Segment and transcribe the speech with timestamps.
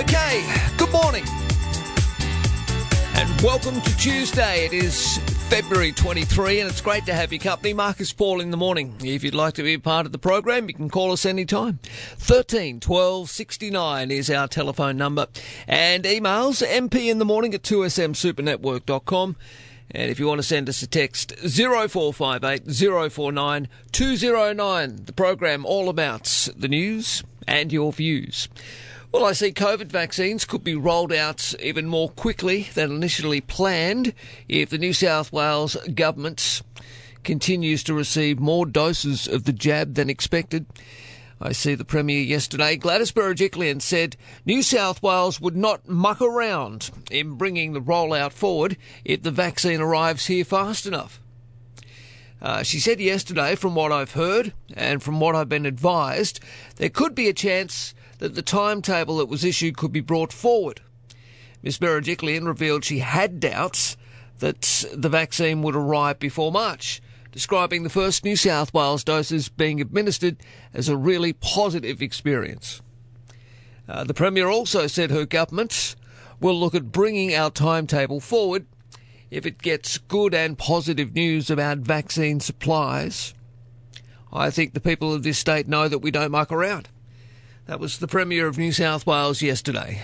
[0.00, 0.44] Okay,
[0.76, 1.24] good morning.
[3.14, 4.66] And welcome to Tuesday.
[4.66, 5.16] It is
[5.48, 7.72] February 23, and it's great to have your company.
[7.72, 8.94] Marcus Paul in the morning.
[9.02, 11.78] If you'd like to be a part of the program, you can call us anytime.
[12.18, 15.28] 13 12 69 is our telephone number.
[15.66, 19.36] And emails mp in the morning at 2smsupernetwork.com.
[19.92, 24.96] And if you want to send us a text, 0458 049 209.
[25.06, 28.48] The program all about the news and your views.
[29.16, 34.12] Well, I see COVID vaccines could be rolled out even more quickly than initially planned
[34.46, 36.60] if the New South Wales government
[37.24, 40.66] continues to receive more doses of the jab than expected.
[41.40, 46.90] I see the Premier yesterday, Gladys Berejiklian, said New South Wales would not muck around
[47.10, 51.22] in bringing the rollout forward if the vaccine arrives here fast enough.
[52.42, 56.38] Uh, she said yesterday, from what I've heard and from what I've been advised,
[56.76, 60.80] there could be a chance that the timetable that was issued could be brought forward.
[61.62, 63.96] Ms Berejiklian revealed she had doubts
[64.38, 67.00] that the vaccine would arrive before March,
[67.32, 70.36] describing the first New South Wales doses being administered
[70.72, 72.82] as a really positive experience.
[73.88, 75.96] Uh, the Premier also said her government
[76.40, 78.66] will look at bringing our timetable forward
[79.30, 83.34] if it gets good and positive news about vaccine supplies.
[84.32, 86.88] I think the people of this state know that we don't muck around.
[87.66, 90.00] That was the Premier of New South Wales yesterday.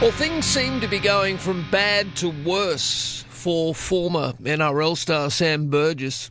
[0.00, 5.68] Well, things seem to be going from bad to worse for former NRL star Sam
[5.68, 6.30] Burgess.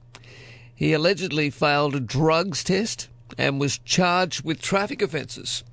[0.73, 5.63] He allegedly failed a drugs test and was charged with traffic offences.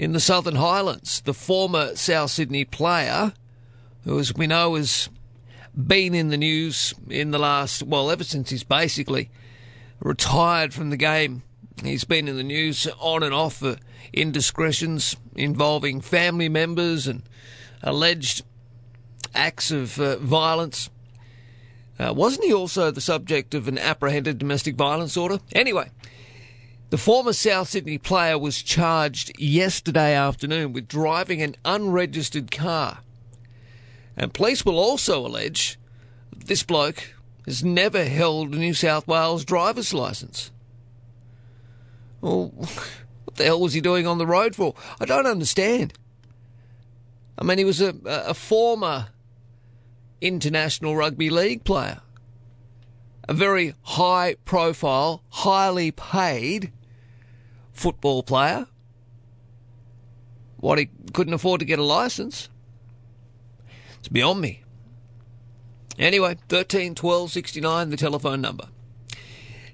[0.00, 3.34] In the Southern Highlands, the former South Sydney player,
[4.02, 5.08] who, as we know, has
[5.76, 9.30] been in the news in the last, well, ever since he's basically
[10.00, 11.42] retired from the game,
[11.82, 13.76] he's been in the news on and off for
[14.12, 17.22] indiscretions involving family members and
[17.82, 18.42] alleged
[19.34, 20.88] acts of uh, violence.
[21.98, 25.38] Uh, wasn't he also the subject of an apprehended domestic violence order?
[25.52, 25.90] Anyway,
[26.90, 33.00] the former South Sydney player was charged yesterday afternoon with driving an unregistered car.
[34.16, 35.78] And police will also allege
[36.30, 40.50] that this bloke has never held a New South Wales driver's licence.
[42.20, 42.46] Well,
[43.24, 44.74] what the hell was he doing on the road for?
[45.00, 45.92] I don't understand.
[47.38, 49.08] I mean, he was a, a former
[50.20, 52.00] international rugby league player,
[53.28, 56.72] a very high profile, highly paid
[57.72, 58.66] football player.
[60.56, 62.48] What, he couldn't afford to get a licence?
[64.06, 64.62] It's beyond me.
[65.98, 68.68] Anyway, 13 12 69, the telephone number.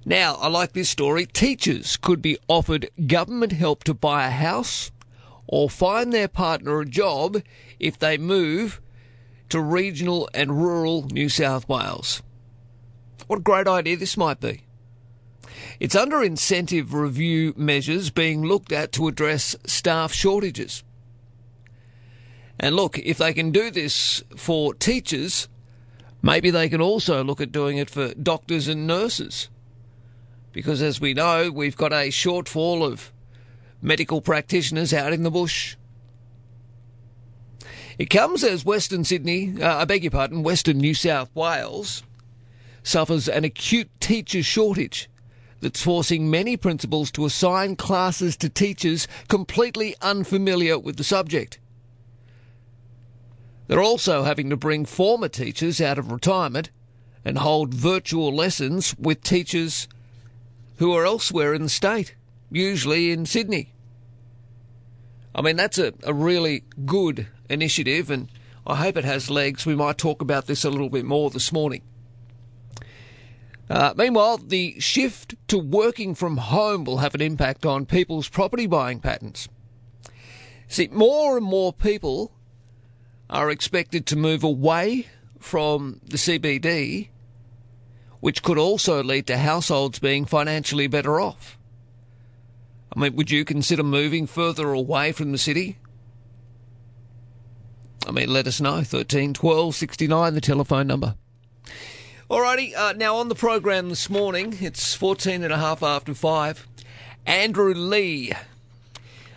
[0.07, 1.27] Now, I like this story.
[1.27, 4.91] Teachers could be offered government help to buy a house
[5.47, 7.43] or find their partner a job
[7.79, 8.81] if they move
[9.51, 12.23] to regional and rural New South Wales.
[13.27, 14.63] What a great idea this might be.
[15.79, 20.85] It's under incentive review measures being looked at to address staff shortages.
[22.59, 25.49] And look, if they can do this for teachers,
[26.23, 29.49] maybe they can also look at doing it for doctors and nurses
[30.53, 33.13] because as we know, we've got a shortfall of
[33.81, 35.77] medical practitioners out in the bush.
[37.99, 42.03] It comes as Western Sydney, uh, I beg your pardon, Western New South Wales
[42.83, 45.09] suffers an acute teacher shortage
[45.61, 51.61] that's forcing many principals to assign classes to teachers completely unfamiliar with the subject.
[53.67, 56.71] They're also having to bring former teachers out of retirement
[57.25, 59.89] and hold virtual lessons with teachers
[60.77, 62.17] who are elsewhere in the state,
[62.51, 63.73] usually in Sydney.
[65.35, 68.29] I mean, that's a, a really good initiative, and
[68.67, 69.65] I hope it has legs.
[69.65, 71.83] We might talk about this a little bit more this morning.
[73.71, 78.67] Uh, meanwhile, the shift to working from home will have an impact on people's property
[78.67, 79.49] buying patterns.
[80.69, 82.33] See, more and more people
[83.33, 85.09] are expected to move away
[85.41, 87.09] from the CBD
[88.23, 91.59] which could also lead to households being financially better off.
[92.95, 95.77] I mean, would you consider moving further away from the city?
[98.07, 98.83] I mean, let us know.
[98.85, 101.17] 13 12 69, the telephone number.
[102.31, 106.69] Alrighty, uh, now on the program this morning, it's 14 and a half after 5.
[107.27, 108.35] Andrew Leigh,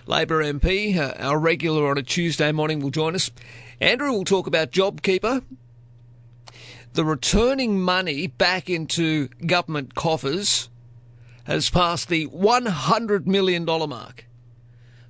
[0.06, 3.32] Labor MP, uh, our regular on a Tuesday morning, will join us.
[3.80, 5.44] Andrew will talk about JobKeeper,
[6.94, 10.70] the returning money back into government coffers
[11.44, 14.26] has passed the $100 million mark.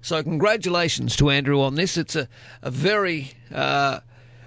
[0.02, 1.98] So congratulations to Andrew on this.
[1.98, 2.28] It's a,
[2.62, 4.00] a very, uh,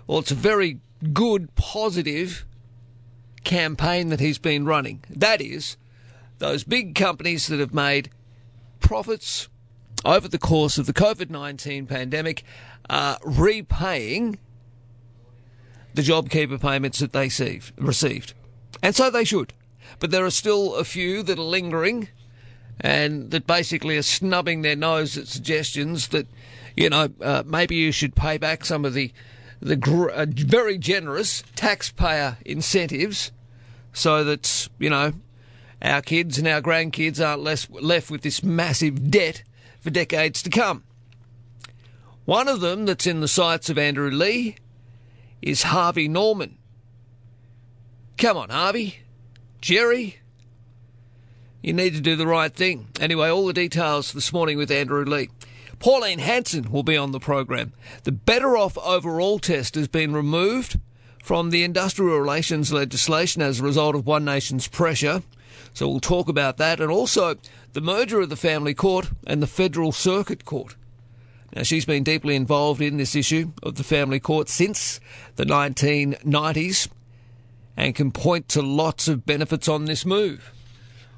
[0.06, 0.80] well, it's a very
[1.12, 2.44] good, positive
[3.44, 5.04] campaign that he's been running.
[5.08, 5.76] That is,
[6.38, 8.10] those big companies that have made
[8.80, 9.48] profits
[10.04, 12.44] over the course of the COVID 19 pandemic
[12.88, 14.38] are repaying
[15.94, 17.28] the JobKeeper payments that they
[17.76, 18.34] received.
[18.82, 19.52] And so they should.
[19.98, 22.08] But there are still a few that are lingering
[22.80, 26.26] and that basically are snubbing their nose at suggestions that,
[26.76, 29.12] you know, uh, maybe you should pay back some of the,
[29.60, 33.32] the gr- uh, very generous taxpayer incentives
[33.92, 35.12] so that, you know,
[35.82, 39.42] our kids and our grandkids aren't less, left with this massive debt
[39.80, 40.84] for decades to come.
[42.28, 44.56] One of them that's in the sights of Andrew Leigh
[45.40, 46.58] is Harvey Norman.
[48.18, 48.98] Come on, Harvey.
[49.62, 50.18] Gerry.
[51.62, 52.88] You need to do the right thing.
[53.00, 55.30] Anyway, all the details this morning with Andrew Leigh.
[55.78, 57.72] Pauline Hanson will be on the program.
[58.02, 60.78] The Better Off Overall test has been removed
[61.24, 65.22] from the industrial relations legislation as a result of One Nation's pressure.
[65.72, 67.36] So we'll talk about that and also
[67.72, 70.76] the merger of the family court and the federal circuit court.
[71.54, 75.00] Now, she's been deeply involved in this issue of the family court since
[75.36, 76.88] the 1990s
[77.76, 80.52] and can point to lots of benefits on this move.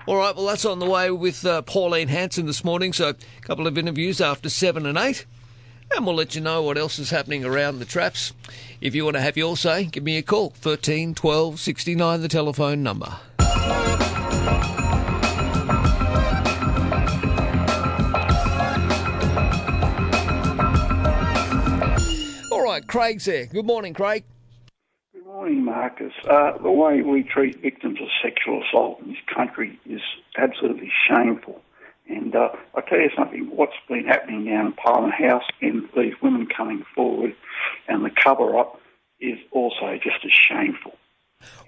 [0.07, 2.93] All right, well, that's on the way with uh, Pauline Hanson this morning.
[2.93, 5.27] So, a couple of interviews after seven and eight.
[5.95, 8.33] And we'll let you know what else is happening around the traps.
[8.81, 10.51] If you want to have your say, give me a call.
[10.51, 13.17] 13 12 69, the telephone number.
[22.71, 23.47] Right, Craig's there.
[23.47, 24.25] Good morning, Craig.
[25.13, 26.13] Good morning, Marcus.
[26.29, 30.01] Uh, the way we treat victims of sexual assault in this country is
[30.39, 31.61] absolutely shameful.
[32.09, 36.15] And uh, I'll tell you something, what's been happening down in Parliament House and these
[36.23, 37.35] women coming forward
[37.89, 38.81] and the cover up
[39.21, 40.93] is also just as shameful.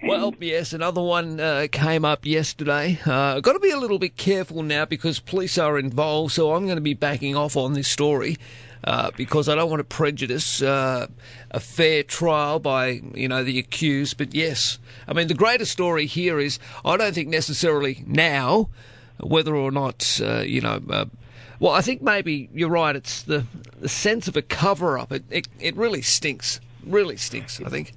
[0.03, 2.99] Well, yes, another one uh, came up yesterday.
[3.05, 6.65] Uh, got to be a little bit careful now because police are involved, so I'm
[6.65, 8.37] going to be backing off on this story.
[8.83, 11.07] Uh, because I don't want to prejudice uh,
[11.51, 14.17] a fair trial by you know the accused.
[14.17, 14.77] But yes,
[15.07, 18.69] I mean the greater story here is I don't think necessarily now
[19.21, 20.81] whether or not uh, you know.
[20.89, 21.05] Uh,
[21.59, 22.93] well, I think maybe you're right.
[22.93, 23.45] It's the,
[23.79, 25.13] the sense of a cover up.
[25.13, 26.59] It, it, it really stinks.
[26.85, 27.61] Really stinks.
[27.61, 27.93] I think.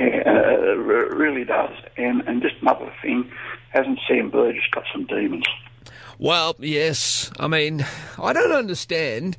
[0.00, 1.74] Yeah, uh, it really does.
[1.98, 3.30] And and just another thing,
[3.70, 5.44] hasn't Sam Burgess got some demons?
[6.18, 7.30] Well, yes.
[7.38, 7.84] I mean,
[8.18, 9.36] I don't understand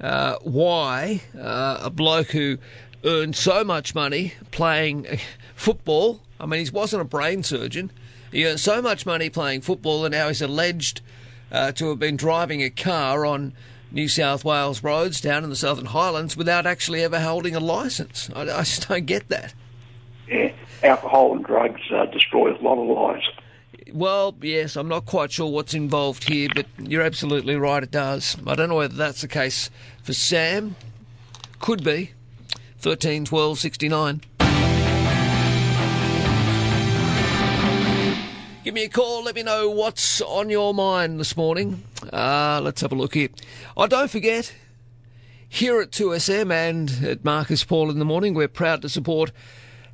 [0.00, 2.58] uh, why uh, a bloke who
[3.04, 5.06] earned so much money playing
[5.54, 7.90] football, I mean, he wasn't a brain surgeon,
[8.32, 11.00] he earned so much money playing football, and now he's alleged
[11.50, 13.54] uh, to have been driving a car on
[13.90, 18.28] New South Wales roads down in the Southern Highlands without actually ever holding a licence.
[18.34, 19.54] I, I just don't get that.
[20.28, 20.52] Yeah,
[20.82, 23.26] alcohol and drugs uh, destroy a lot of lives.
[23.92, 28.36] Well, yes, I'm not quite sure what's involved here, but you're absolutely right, it does.
[28.46, 29.70] I don't know whether that's the case
[30.02, 30.76] for Sam.
[31.58, 32.12] Could be.
[32.78, 34.20] 13 12 69.
[38.64, 41.82] Give me a call, let me know what's on your mind this morning.
[42.12, 43.30] Uh, let's have a look here.
[43.76, 44.54] Oh, don't forget,
[45.48, 49.32] here at 2SM and at Marcus Paul in the morning, we're proud to support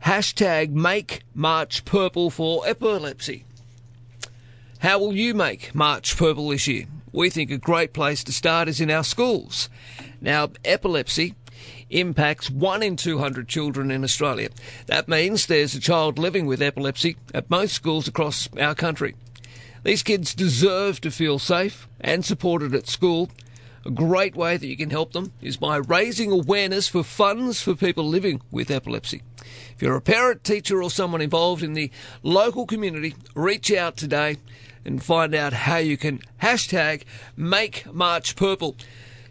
[0.04, 3.44] hashtag Make March Purple for Epilepsy.
[4.84, 6.84] How will you make March purple this year?
[7.10, 9.70] We think a great place to start is in our schools.
[10.20, 11.34] Now, epilepsy
[11.88, 14.50] impacts 1 in 200 children in Australia.
[14.84, 19.14] That means there's a child living with epilepsy at most schools across our country.
[19.84, 23.30] These kids deserve to feel safe and supported at school.
[23.86, 27.74] A great way that you can help them is by raising awareness for funds for
[27.74, 29.22] people living with epilepsy.
[29.74, 31.90] If you're a parent, teacher, or someone involved in the
[32.22, 34.36] local community, reach out today
[34.84, 37.02] and find out how you can hashtag
[37.36, 38.76] make March purple.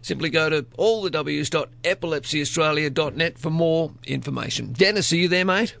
[0.02, 4.72] Simply go to allthews.epilepsyaustralia.net for more information.
[4.72, 5.76] Dennis, are you there, mate?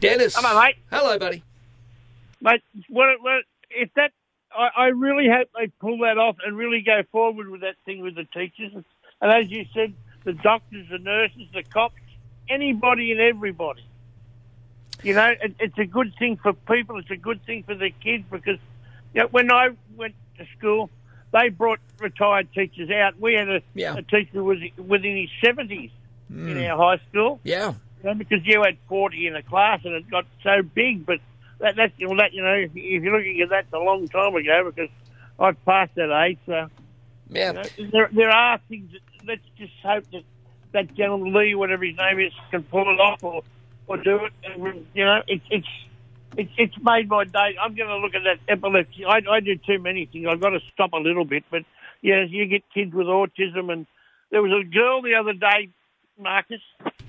[0.00, 0.34] Dennis.
[0.36, 0.76] Hello, mate.
[0.90, 1.44] Hello, buddy.
[2.40, 4.12] Mate, what, what, if that,
[4.56, 8.00] I, I really hope they pull that off and really go forward with that thing
[8.00, 8.72] with the teachers.
[9.20, 9.92] And as you said,
[10.24, 12.00] the doctors, the nurses, the cops,
[12.48, 13.84] anybody and everybody.
[15.02, 16.98] You know, it, it's a good thing for people.
[16.98, 18.58] It's a good thing for the kids because
[19.14, 20.90] you know, when I went to school,
[21.32, 23.18] they brought retired teachers out.
[23.20, 23.96] We had a, yeah.
[23.96, 25.90] a teacher was within his seventies
[26.32, 26.50] mm.
[26.50, 27.40] in our high school.
[27.44, 31.06] Yeah, You know, because you had 40 in a class and it got so big,
[31.06, 31.20] but
[31.58, 34.08] that, that's, well, that, you know, if, if you're looking at that it's a long
[34.08, 34.90] time ago, because
[35.38, 36.68] I've passed that age, so,
[37.28, 37.64] Yeah.
[37.76, 40.24] you know, there, there are things that, let's just hope that
[40.72, 43.42] that gentleman Leigh, whatever his name is, can pull it off or,
[43.90, 44.32] or do it.
[44.44, 45.66] And, you know, it, it's,
[46.36, 47.56] it's it's made my day.
[47.60, 49.04] I'm going to look at that epilepsy.
[49.04, 50.28] I, I do too many things.
[50.30, 51.42] I've got to stop a little bit.
[51.50, 51.64] But
[52.02, 53.86] yeah, you get kids with autism, and
[54.30, 55.70] there was a girl the other day,
[56.18, 56.60] Marcus.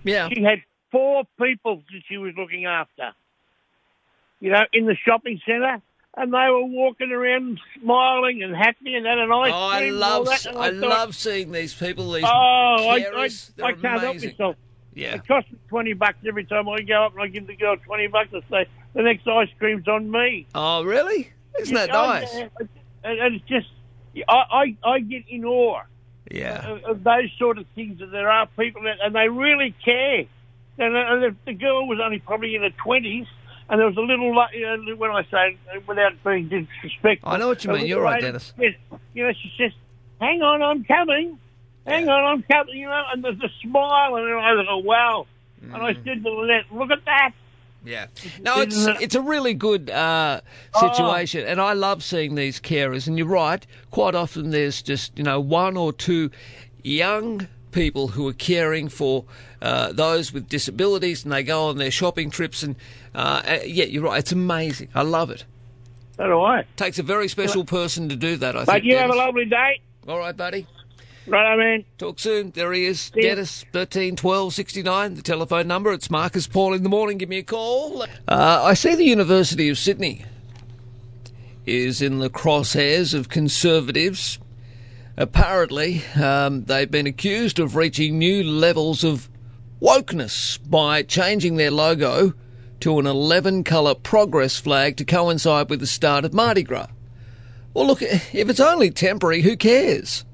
[0.03, 0.29] Yeah.
[0.29, 3.11] She had four people that she was looking after.
[4.39, 5.79] You know, in the shopping centre,
[6.17, 9.93] and they were walking around smiling and happy and had an ice Oh, I cream.
[9.93, 12.11] all love that, and I thought, love seeing these people.
[12.11, 13.29] These Oh, I, I,
[13.63, 14.31] I can't help amazing.
[14.31, 14.55] myself.
[14.93, 15.15] Yeah.
[15.15, 17.77] It costs me 20 bucks every time I go up and I give the girl
[17.77, 18.29] 20 bucks.
[18.33, 20.47] I say, the next ice cream's on me.
[20.53, 21.31] Oh, really?
[21.59, 22.33] Isn't that nice?
[22.33, 22.49] And
[23.19, 23.67] and it's just,
[24.27, 24.43] I,
[24.83, 25.81] I, I get in awe
[26.29, 26.67] Yeah.
[26.69, 30.25] of, of those sort of things that there are people that, and they really care.
[30.77, 33.25] And, uh, and the, the girl was only probably in her 20s,
[33.69, 37.29] and there was a little, like, you know, when I say, uh, without being disrespectful.
[37.31, 37.85] I know what you mean.
[37.87, 38.53] You're right, Dennis.
[38.57, 38.73] You
[39.15, 39.71] know, she says,
[40.19, 41.39] hang on, I'm coming.
[41.91, 45.27] Hang on, I'm coming, you know, and there's a smile, and I go, wow.
[45.61, 46.03] And I Mm.
[46.03, 47.31] said to Lynette, look at that.
[47.83, 48.07] Yeah.
[48.41, 50.41] No, it's it's a really good uh,
[50.79, 53.07] situation, and I love seeing these carers.
[53.07, 53.65] And you're right.
[53.89, 56.29] Quite often, there's just you know one or two
[56.83, 59.25] young people who are caring for
[59.61, 62.61] uh, those with disabilities, and they go on their shopping trips.
[62.61, 62.75] And
[63.15, 64.19] uh, uh, yeah, you're right.
[64.19, 64.89] It's amazing.
[64.93, 65.45] I love it.
[66.17, 66.65] So do I.
[66.75, 68.55] Takes a very special person to do that.
[68.55, 68.85] I But think.
[68.85, 69.81] you have a lovely day.
[70.07, 70.67] All right, buddy.
[71.27, 71.85] Right, I mean.
[71.97, 72.51] Talk soon.
[72.51, 73.11] There he is.
[73.11, 75.91] Dennis, 13 12 69, the telephone number.
[75.91, 77.17] It's Marcus Paul in the morning.
[77.17, 78.03] Give me a call.
[78.03, 80.25] Uh, I see the University of Sydney
[81.65, 84.39] is in the crosshairs of conservatives.
[85.15, 89.29] Apparently, um, they've been accused of reaching new levels of
[89.81, 92.33] wokeness by changing their logo
[92.79, 96.87] to an 11 colour progress flag to coincide with the start of Mardi Gras.
[97.73, 100.25] Well, look, if it's only temporary, who cares?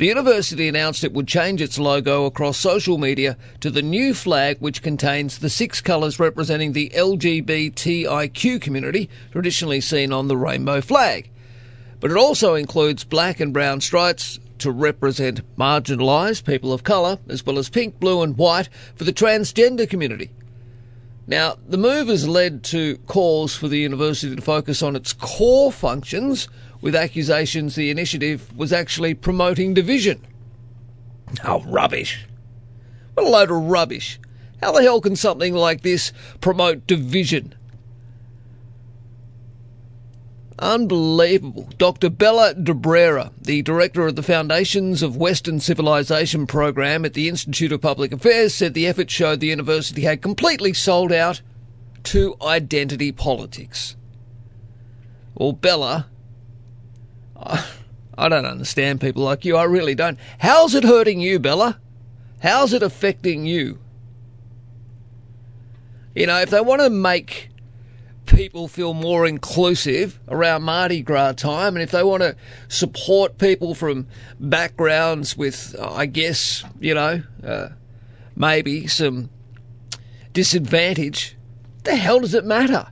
[0.00, 4.56] The university announced it would change its logo across social media to the new flag,
[4.58, 11.28] which contains the six colours representing the LGBTIQ community traditionally seen on the rainbow flag.
[12.00, 17.44] But it also includes black and brown stripes to represent marginalised people of colour, as
[17.44, 20.30] well as pink, blue, and white for the transgender community.
[21.26, 25.70] Now, the move has led to calls for the university to focus on its core
[25.70, 26.48] functions,
[26.80, 30.26] with accusations the initiative was actually promoting division.
[31.44, 32.26] Oh, rubbish.
[33.14, 34.18] What a load of rubbish.
[34.62, 37.54] How the hell can something like this promote division?
[40.58, 41.70] Unbelievable.
[41.78, 42.10] Dr.
[42.10, 47.80] Bella d'Abrera, the director of the Foundations of Western Civilization program at the Institute of
[47.80, 51.40] Public Affairs, said the effort showed the university had completely sold out
[52.02, 53.96] to identity politics.
[55.34, 56.08] Well, Bella,
[57.42, 59.56] I, don't understand people like you.
[59.56, 60.18] I really don't.
[60.38, 61.80] How's it hurting you, Bella?
[62.42, 63.78] How's it affecting you?
[66.14, 67.50] You know, if they want to make
[68.26, 72.36] people feel more inclusive around Mardi Gras time, and if they want to
[72.68, 74.06] support people from
[74.38, 77.68] backgrounds with, uh, I guess, you know, uh,
[78.36, 79.30] maybe some
[80.32, 81.36] disadvantage,
[81.84, 82.86] the hell does it matter?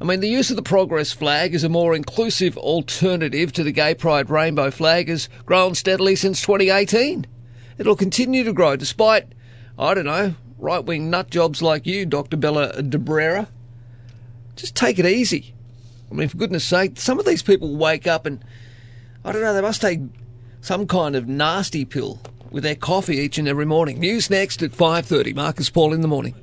[0.00, 3.72] I mean, the use of the Progress flag as a more inclusive alternative to the
[3.72, 7.26] Gay Pride rainbow flag has grown steadily since 2018.
[7.78, 9.26] It'll continue to grow despite,
[9.76, 12.36] I don't know, right wing nut jobs like you, Dr.
[12.36, 13.48] Bella d'Abrera.
[14.54, 15.54] Just take it easy.
[16.10, 18.42] I mean, for goodness sake, some of these people wake up and,
[19.24, 20.00] I don't know, they must take
[20.60, 23.98] some kind of nasty pill with their coffee each and every morning.
[23.98, 25.34] News next at 5.30.
[25.34, 26.34] Marcus Paul in the morning.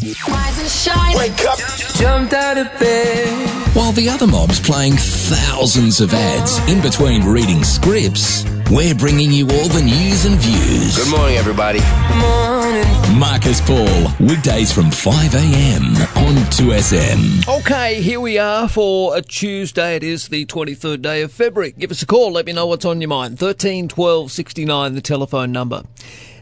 [0.00, 1.16] Rise and shine.
[1.16, 1.58] Wake up.
[1.96, 3.74] Jumped out of bed.
[3.74, 9.46] While the other mob's playing thousands of ads in between reading scripts, we're bringing you
[9.50, 10.96] all the news and views.
[10.96, 11.80] Good morning, everybody.
[12.16, 13.18] Morning.
[13.18, 15.84] Marcus Paul, weekdays from 5 a.m.
[16.16, 17.58] on 2SM.
[17.58, 19.96] Okay, here we are for a Tuesday.
[19.96, 21.72] It is the 23rd day of February.
[21.76, 22.30] Give us a call.
[22.30, 23.40] Let me know what's on your mind.
[23.40, 25.82] 13 12 69, the telephone number.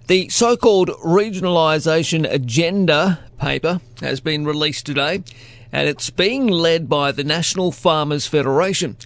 [0.06, 5.24] The so called regionalisation agenda paper has been released today
[5.72, 8.96] and it's being led by the National Farmers Federation.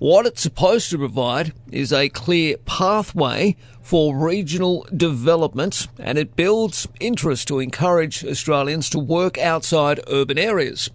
[0.00, 6.88] What it's supposed to provide is a clear pathway for regional development and it builds
[6.98, 10.90] interest to encourage Australians to work outside urban areas.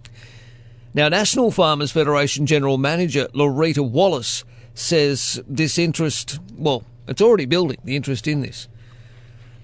[0.92, 4.44] Now, National Farmers Federation General Manager Loretta Wallace
[4.74, 8.68] says this interest, well, it's already building, the interest in this.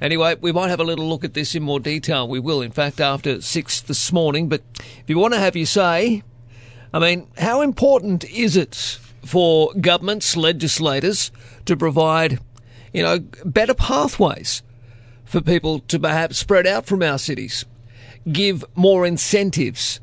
[0.03, 2.27] Anyway, we might have a little look at this in more detail.
[2.27, 4.49] We will, in fact, after six this morning.
[4.49, 6.25] But if you want to have your say,
[6.93, 11.31] I mean, how important is it for governments, legislators,
[11.67, 12.41] to provide,
[12.93, 14.65] you know, better pathways
[15.25, 17.65] for people to perhaps spread out from our cities,
[18.31, 20.01] give more incentives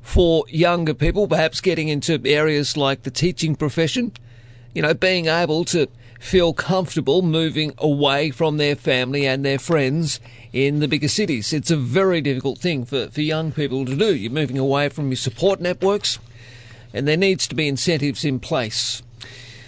[0.00, 4.12] for younger people, perhaps getting into areas like the teaching profession,
[4.76, 5.88] you know, being able to
[6.20, 10.20] feel comfortable moving away from their family and their friends
[10.52, 11.52] in the bigger cities.
[11.52, 14.14] It's a very difficult thing for, for young people to do.
[14.14, 16.18] You're moving away from your support networks,
[16.92, 19.02] and there needs to be incentives in place.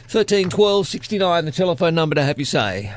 [0.09, 2.93] 13 12 69, the telephone number to have you say.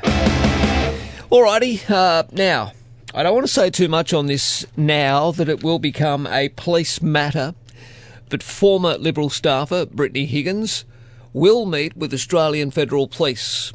[1.32, 2.72] Alrighty, uh, now,
[3.14, 6.50] I don't want to say too much on this now that it will become a
[6.50, 7.54] police matter,
[8.28, 10.84] but former Liberal staffer Brittany Higgins
[11.36, 13.70] will meet with Australian Federal Police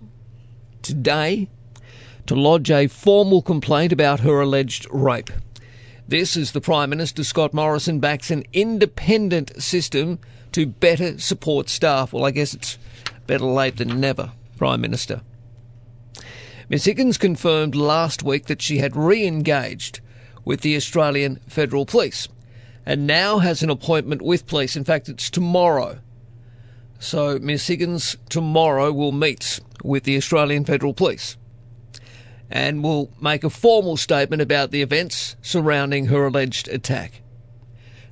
[0.82, 1.48] today
[2.26, 5.30] to lodge a formal complaint about her alleged rape.
[6.08, 10.18] This as the Prime Minister Scott Morrison backs an independent system
[10.54, 12.12] to better support staff.
[12.12, 12.80] Well, I guess it's
[13.28, 15.22] better late than never, Prime Minister.
[16.68, 20.00] Ms Higgins confirmed last week that she had re engaged
[20.44, 22.28] with the Australian Federal Police
[22.88, 24.76] and now has an appointment with police.
[24.76, 26.00] In fact, it's tomorrow
[27.02, 31.36] so Ms Higgins tomorrow will meet with the Australian Federal Police
[32.48, 37.24] and will make a formal statement about the events surrounding her alleged attack.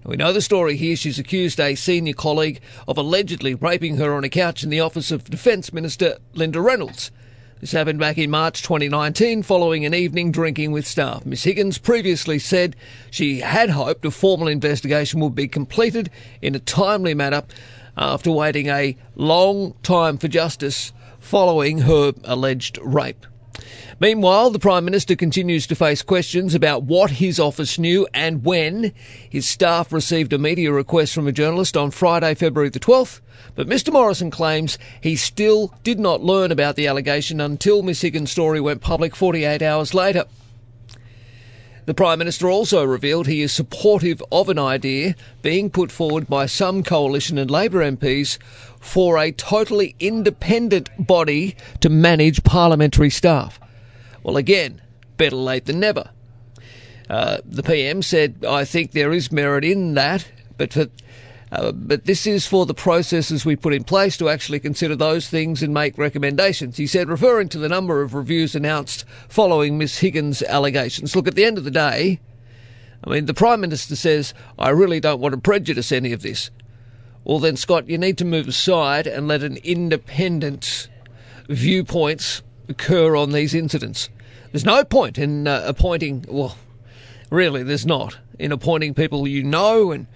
[0.04, 0.96] we know the story here.
[0.96, 5.12] She's accused a senior colleague of allegedly raping her on a couch in the office
[5.12, 7.12] of Defence Minister Linda Reynolds.
[7.60, 11.26] This happened back in March 2019 following an evening drinking with staff.
[11.28, 12.76] Ms Higgins previously said
[13.12, 16.10] she had hoped a formal investigation would be completed
[16.42, 17.44] in a timely manner
[18.00, 23.26] after waiting a long time for justice following her alleged rape.
[24.00, 28.94] Meanwhile, the Prime Minister continues to face questions about what his office knew and when.
[29.30, 33.20] His staff received a media request from a journalist on Friday, February the 12th,
[33.56, 38.32] but Mr Morrison claims he still did not learn about the allegation until Miss Higgins'
[38.32, 40.24] story went public 48 hours later.
[41.90, 46.46] The Prime Minister also revealed he is supportive of an idea being put forward by
[46.46, 48.38] some Coalition and Labor MPs
[48.80, 53.60] for a totally independent body to manage parliamentary staff.
[54.22, 54.82] Well, again,
[55.18, 56.12] better late than never.
[57.10, 60.90] Uh, the PM said, I think there is merit in that, but for
[61.52, 65.28] uh, but this is for the processes we put in place to actually consider those
[65.28, 66.78] things and make recommendations.
[66.78, 71.16] He said, referring to the number of reviews announced following Miss Higgins' allegations.
[71.16, 72.20] Look, at the end of the day,
[73.04, 76.52] I mean, the Prime Minister says, I really don't want to prejudice any of this.
[77.24, 80.88] Well, then, Scott, you need to move aside and let an independent
[81.48, 84.10] viewpoints occur on these incidents.
[84.52, 86.58] There's no point in uh, appointing, well,
[87.30, 90.08] really, there's not, in appointing people you know and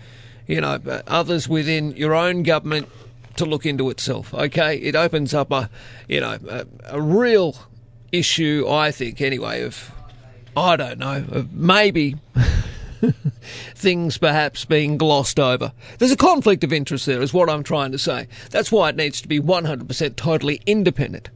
[0.48, 2.90] you know, others within your own government
[3.38, 4.34] to look into itself.
[4.34, 5.70] Okay, it opens up a,
[6.08, 7.56] you know, a, a real
[8.12, 8.66] issue.
[8.70, 9.92] I think anyway of,
[10.56, 12.16] I don't know, of maybe.
[13.76, 15.74] things perhaps being glossed over.
[16.00, 18.30] There's a conflict of interest there, is what I'm trying to say.
[18.50, 21.30] That's why it needs to be 100% totally independent.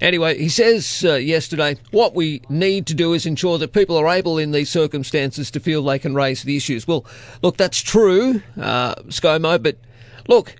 [0.00, 4.08] Anyway, he says uh, yesterday, what we need to do is ensure that people are
[4.08, 6.86] able in these circumstances to feel they can raise the issues.
[6.86, 7.06] Well,
[7.42, 9.78] look, that's true, uh, ScoMo, but
[10.28, 10.56] look,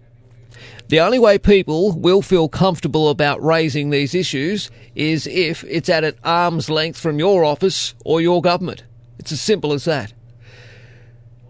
[0.88, 6.05] the only way people will feel comfortable about raising these issues is if it's at
[6.05, 8.85] an arm's length from your office or your government.
[9.18, 10.12] It's as simple as that.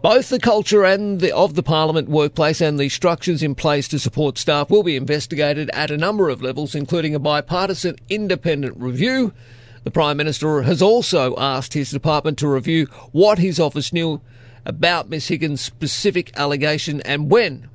[0.03, 3.99] Both the culture and the, of the Parliament workplace and the structures in place to
[3.99, 9.33] support staff will be investigated at a number of levels, including a bipartisan independent review.
[9.85, 14.21] The Prime Minister has also asked his department to review what his office knew
[14.67, 17.69] about Ms Higgins' specific allegation and when.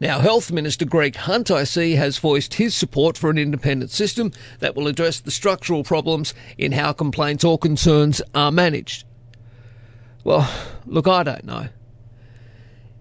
[0.00, 4.32] Now, Health Minister Greg Hunt, I see, has voiced his support for an independent system
[4.60, 9.04] that will address the structural problems in how complaints or concerns are managed.
[10.26, 10.50] Well,
[10.86, 11.68] look, I don't know.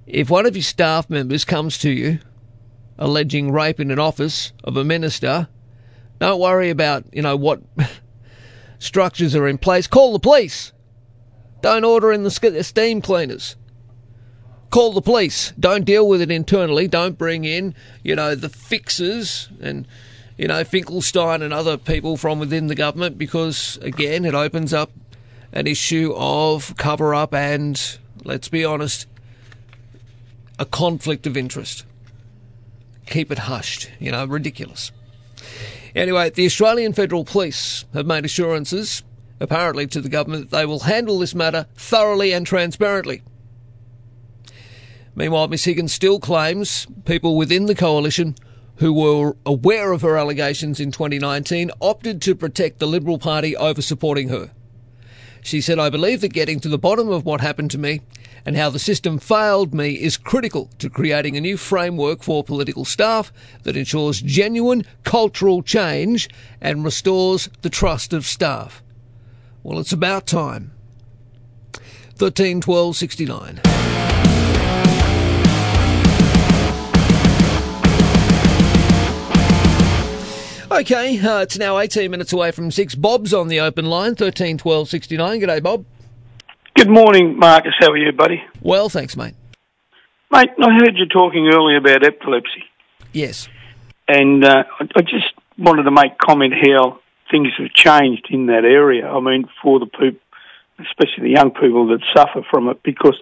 [0.06, 2.20] If one of your staff members comes to you
[3.00, 5.48] alleging rape in an office of a minister,
[6.20, 7.64] don't worry about, you know, what
[8.78, 9.88] structures are in place.
[9.88, 10.72] Call the police.
[11.62, 13.56] Don't order in the steam cleaners.
[14.70, 15.52] Call the police.
[15.60, 16.88] Don't deal with it internally.
[16.88, 19.88] Don't bring in, you know, the fixers and,
[20.38, 24.92] you know, Finkelstein and other people from within the government because, again, it opens up
[25.56, 29.08] an issue of cover up and, let's be honest,
[30.60, 31.86] a conflict of interest.
[33.08, 34.92] Keep it hushed, you know, ridiculous.
[35.96, 39.02] Anyway, the Australian Federal Police have made assurances,
[39.40, 43.24] apparently to the government, that they will handle this matter thoroughly and transparently.
[45.16, 48.36] Meanwhile, Miss Higgins still claims people within the coalition
[48.78, 53.82] who were aware of her allegations in 2019 opted to protect the Liberal Party over
[53.82, 54.52] supporting her.
[55.46, 58.02] She said, I believe that getting to the bottom of what happened to me
[58.48, 62.84] and how the system failed me is critical to creating a new framework for political
[62.84, 63.32] staff
[63.62, 68.82] that ensures genuine cultural change and restores the trust of staff.
[69.62, 70.72] Well, it's about time.
[72.16, 73.62] 13 12 69.
[80.80, 82.96] Okay, uh, it's now 18 minutes away from 6.
[82.96, 85.40] Bob's on the open line, 13 12 69.
[85.40, 85.86] G'day, Bob.
[86.76, 87.72] Good morning, Marcus.
[87.80, 88.44] How are you, buddy?
[88.62, 89.36] Well, thanks, mate.
[90.32, 92.64] Mate, I heard you talking earlier about epilepsy,
[93.14, 93.48] Yes.
[94.10, 97.00] and uh, I I just wanted to make comment how
[97.32, 99.08] things have changed in that area.
[99.08, 100.20] I mean, for the people,
[100.80, 103.18] especially the young people that suffer from it, because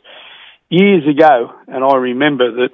[0.69, 2.71] years ago, and I remember that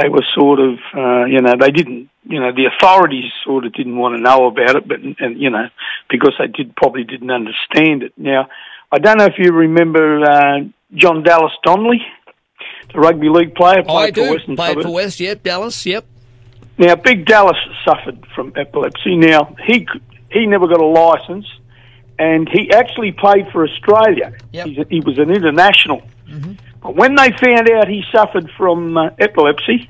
[0.00, 3.72] they were sort of, uh, you know, they didn't, you know, the authorities sort of
[3.72, 5.66] didn't want to know about it, but, and, you know,
[6.08, 8.12] because they did probably didn't understand it.
[8.16, 8.48] Now,
[8.92, 10.60] I don't know if you remember uh,
[10.94, 12.02] John Dallas Donnelly,
[12.92, 14.30] the rugby league player, Oh, I played for do.
[14.32, 14.86] Western Played Suburbs.
[14.86, 15.42] for West, yep.
[15.42, 16.04] Dallas, yep.
[16.78, 19.16] Now, Big Dallas suffered from epilepsy.
[19.16, 19.86] Now, he
[20.30, 21.46] he never got a license,
[22.18, 24.32] and he actually played for Australia.
[24.52, 24.66] Yep.
[24.66, 26.02] A, he was an international.
[26.82, 29.88] But when they found out he suffered from uh, epilepsy,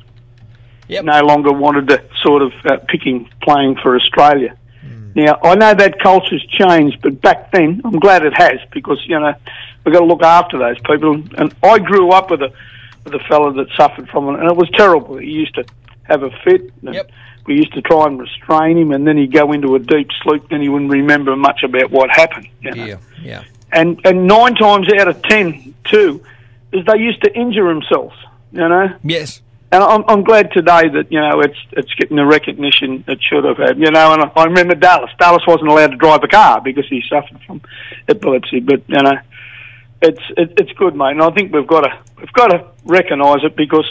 [0.89, 1.05] Yep.
[1.05, 4.57] no longer wanted to sort of uh, picking playing for Australia.
[4.81, 5.13] Hmm.
[5.15, 9.19] Now, I know that culture's changed, but back then, I'm glad it has because you
[9.21, 9.33] know
[9.85, 11.23] we've got to look after those people.
[11.39, 12.53] And I grew up with a
[13.05, 15.17] with a fella that suffered from it, and it was terrible.
[15.19, 15.65] He used to
[16.05, 16.73] have a fit.
[16.85, 17.11] And Yep.
[17.47, 20.43] We used to try and restrain him, and then he'd go into a deep sleep,
[20.51, 22.49] and he wouldn't remember much about what happened.
[22.61, 22.85] you know.
[22.85, 23.45] Yeah, yeah.
[23.73, 26.21] And and nine times out of ten, too,
[26.73, 28.17] is they used to injure themselves.
[28.53, 28.89] You know.
[29.05, 29.43] Yes.
[29.73, 33.45] And I'm, I'm glad today that you know it's it's getting the recognition it should
[33.45, 33.79] have had.
[33.79, 35.11] You know, and I, I remember Dallas.
[35.19, 37.63] Dallas wasn't allowed to drive a car because he suffered from
[38.09, 38.61] epilepsy.
[38.61, 39.19] But you know,
[40.03, 41.13] it's it, it's good, mate.
[41.13, 43.87] And I think we've got to we've got to recognise it because,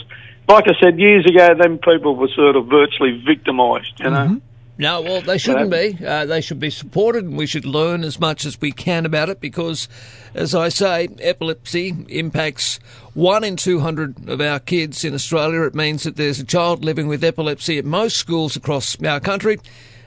[0.50, 4.00] like I said years ago, them people were sort of virtually victimised.
[4.00, 4.18] You know.
[4.18, 4.48] Mm-hmm.
[4.80, 5.98] No, well, they shouldn't be.
[6.04, 9.28] Uh, they should be supported, and we should learn as much as we can about
[9.28, 9.89] it because,
[10.34, 12.80] as I say, epilepsy impacts
[13.13, 15.63] one in 200 of our kids in Australia.
[15.63, 19.60] It means that there's a child living with epilepsy at most schools across our country.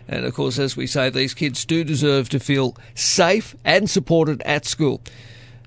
[0.08, 4.40] And of course, as we say, these kids do deserve to feel safe and supported
[4.46, 5.02] at school.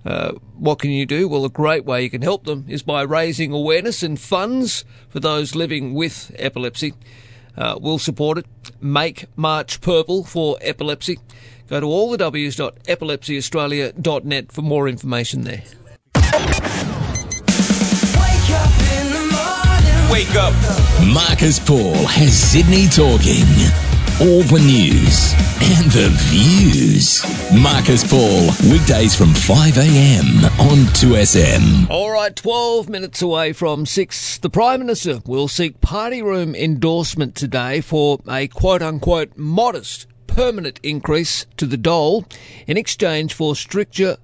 [0.04, 1.28] Uh, what can you do?
[1.28, 5.20] Well, a great way you can help them is by raising awareness and funds for
[5.20, 6.96] those living with epilepsy.
[7.56, 8.46] Uh, we'll support it.
[8.86, 11.20] Make March Purple for epilepsy.
[11.68, 15.64] Go to allthews.epilepsyaustralia.net for more information there.
[20.12, 20.54] Wake up.
[21.12, 23.48] Marcus Paul has Sydney talking.
[24.22, 27.22] All the news and the views.
[27.54, 30.46] Marcus Paul, weekdays from 5 a.m.
[30.58, 31.90] on 2SM.
[31.90, 34.38] All right, 12 minutes away from 6.
[34.38, 40.80] The Prime Minister will seek party room endorsement today for a quote unquote modest permanent
[40.82, 42.26] increase to the dole
[42.68, 44.16] in exchange for stricter,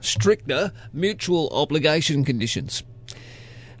[0.00, 2.84] stricter mutual obligation conditions.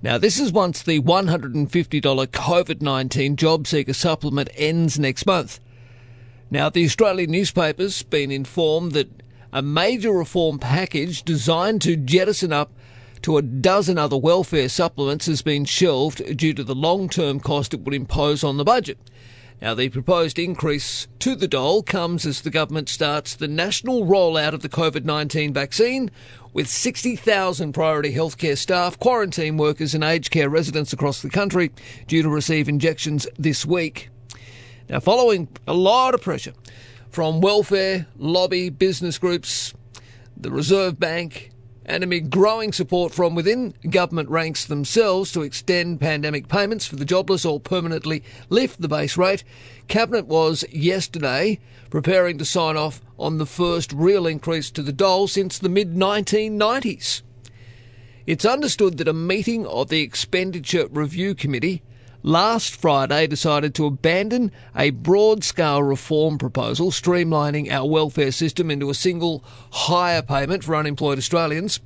[0.02, 5.60] Now, this is once the $150 COVID 19 job seeker supplement ends next month.
[6.50, 12.72] Now, the Australian newspaper's been informed that a major reform package designed to jettison up
[13.20, 17.74] to a dozen other welfare supplements has been shelved due to the long term cost
[17.74, 18.96] it would impose on the budget.
[19.62, 24.54] Now, the proposed increase to the dole comes as the government starts the national rollout
[24.54, 26.10] of the COVID 19 vaccine,
[26.54, 31.70] with 60,000 priority healthcare staff, quarantine workers, and aged care residents across the country
[32.06, 34.08] due to receive injections this week.
[34.88, 36.54] Now, following a lot of pressure
[37.10, 39.74] from welfare, lobby, business groups,
[40.38, 41.49] the Reserve Bank,
[41.90, 47.04] and amid growing support from within government ranks themselves to extend pandemic payments for the
[47.04, 49.42] jobless or permanently lift the base rate,
[49.88, 51.58] Cabinet was yesterday
[51.90, 55.96] preparing to sign off on the first real increase to the dole since the mid
[55.96, 57.22] 1990s.
[58.24, 61.82] It's understood that a meeting of the Expenditure Review Committee
[62.22, 68.90] last Friday decided to abandon a broad scale reform proposal streamlining our welfare system into
[68.90, 71.80] a single higher payment for unemployed Australians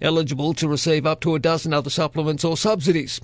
[0.00, 3.20] eligible to receive up to a dozen other supplements or subsidies.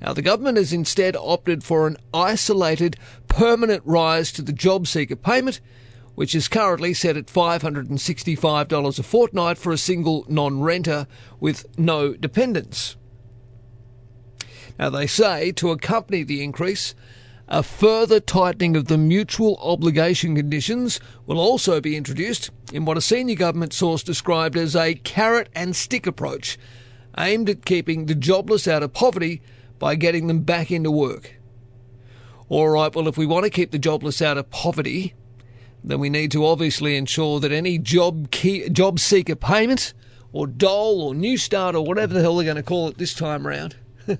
[0.00, 2.96] Now, the government has instead opted for an isolated,
[3.28, 5.60] permanent rise to the job seeker payment,
[6.14, 11.06] which is currently set at $565 a fortnight for a single non renter
[11.40, 12.96] with no dependents.
[14.78, 16.94] Now, they say to accompany the increase,
[17.48, 23.00] a further tightening of the mutual obligation conditions will also be introduced in what a
[23.00, 26.58] senior government source described as a carrot and stick approach
[27.16, 29.40] aimed at keeping the jobless out of poverty
[29.78, 31.36] by getting them back into work.
[32.48, 35.14] All right, well, if we want to keep the jobless out of poverty,
[35.82, 39.94] then we need to obviously ensure that any job key, job seeker payment
[40.32, 43.14] or dole or new start or whatever the hell they're going to call it this
[43.14, 43.76] time around,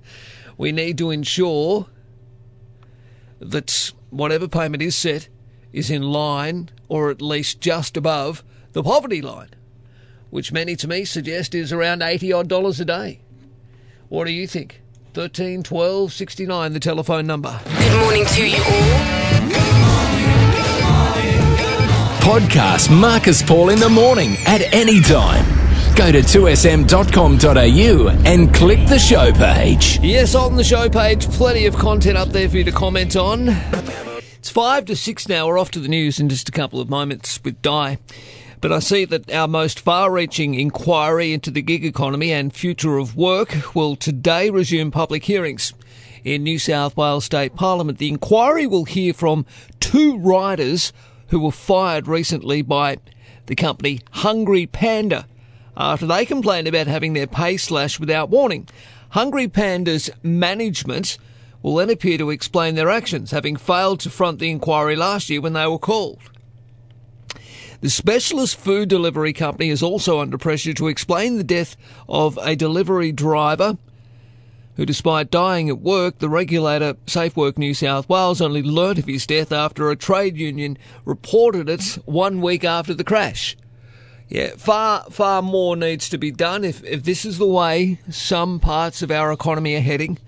[0.59, 1.87] we need to ensure
[3.41, 5.29] that whatever payment is set
[5.73, 8.43] is in line or at least just above
[8.73, 9.51] the poverty line,
[10.31, 13.21] which many to me suggest is around 80 odd dollars a day.
[14.09, 14.83] What do you think?
[15.15, 17.61] 13 12 69, the telephone number.
[17.65, 19.27] Good morning to you all.
[22.21, 25.66] Podcast Marcus Paul in the morning at any time.
[25.97, 29.99] Go to 2sm.com.au and click the show page.
[30.03, 33.49] Yes, on the show page, plenty of content up there for you to comment on.
[33.49, 35.47] It's five to six now.
[35.47, 37.97] We're off to the news in just a couple of moments with Di.
[38.61, 42.99] But I see that our most far reaching inquiry into the gig economy and future
[42.99, 45.73] of work will today resume public hearings
[46.25, 47.97] in New South Wales State Parliament.
[47.97, 49.47] The inquiry will hear from
[49.81, 50.93] two riders
[51.29, 52.99] who were fired recently by
[53.47, 55.27] the company Hungry Panda
[55.77, 58.69] after they complained about having their pay slashed without warning.
[59.11, 61.19] Hungry Panda's management
[61.63, 65.41] will then appear to explain their actions, having failed to front the inquiry last year
[65.41, 66.19] when they were called.
[67.81, 71.77] The specialist food delivery company is also under pressure to explain the death
[72.09, 73.77] of a delivery driver
[74.77, 79.07] who, despite dying at work, the regulator Safe Work New South Wales only learnt of
[79.07, 83.57] his death after a trade union reported it one week after the crash.
[84.29, 88.59] Yeah, far, far more needs to be done if, if this is the way some
[88.59, 90.19] parts of our economy are heading,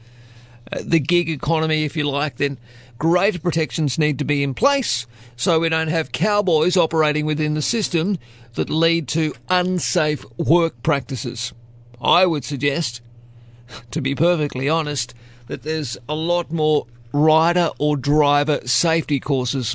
[0.71, 2.59] uh, the gig economy, if you like, then
[2.99, 5.07] greater protections need to be in place
[5.37, 8.19] so we don't have cowboys operating within the system
[8.55, 11.53] that lead to unsafe work practices.
[12.01, 13.01] I would suggest,
[13.91, 15.13] to be perfectly honest,
[15.49, 19.75] that there's a lot more rider or driver safety courses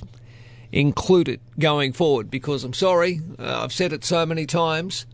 [0.73, 5.05] included going forward because I'm sorry, uh, I've said it so many times.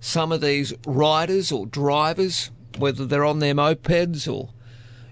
[0.00, 4.50] Some of these riders or drivers, whether they're on their mopeds or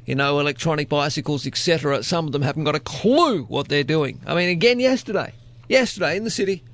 [0.05, 2.03] you know, electronic bicycles, etc.
[2.03, 4.21] Some of them haven't got a clue what they're doing.
[4.27, 5.33] I mean, again, yesterday,
[5.69, 6.65] yesterday in the city,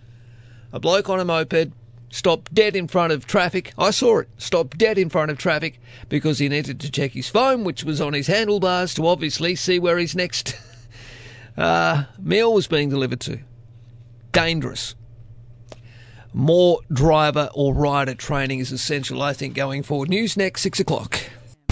[0.73, 1.73] a bloke on a moped
[2.11, 3.73] stopped dead in front of traffic.
[3.77, 4.29] I saw it.
[4.39, 8.01] Stopped dead in front of traffic because he needed to check his phone, which was
[8.01, 10.57] on his handlebars, to obviously see where his next
[11.59, 13.41] uh, meal was being delivered to.
[14.33, 14.95] Dangerous.
[16.33, 20.09] More driver or rider training is essential, I think, going forward.
[20.09, 21.21] News next, six o'clock.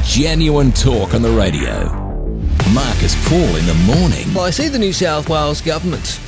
[0.02, 1.88] Genuine talk on the radio.
[2.74, 4.34] Marcus Paul in the morning.
[4.34, 6.20] Well, I see the New South Wales government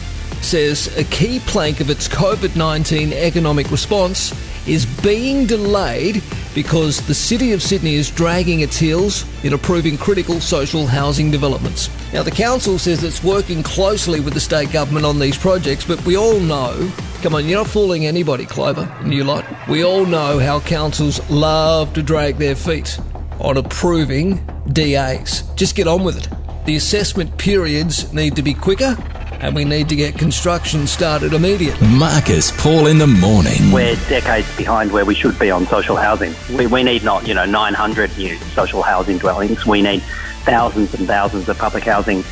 [0.42, 4.32] says a key plank of its COVID 19 economic response
[4.68, 6.22] is being delayed
[6.54, 11.88] because the City of Sydney is dragging its heels in approving critical social housing developments.
[12.12, 16.04] Now, the Council says it's working closely with the state government on these projects, but
[16.04, 16.90] we all know
[17.22, 19.44] come on, you're not fooling anybody, Clover and you lot.
[19.68, 22.98] We all know how councils love to drag their feet
[23.40, 24.36] on approving
[24.72, 25.42] DAs.
[25.54, 26.28] Just get on with it.
[26.66, 28.96] The assessment periods need to be quicker
[29.40, 31.86] and we need to get construction started immediately.
[31.88, 33.72] Marcus Paul in the morning.
[33.72, 36.34] We're decades behind where we should be on social housing.
[36.56, 39.66] We, we need not, you know, 900 new social housing dwellings.
[39.66, 40.02] We need
[40.44, 42.24] thousands and thousands of public housing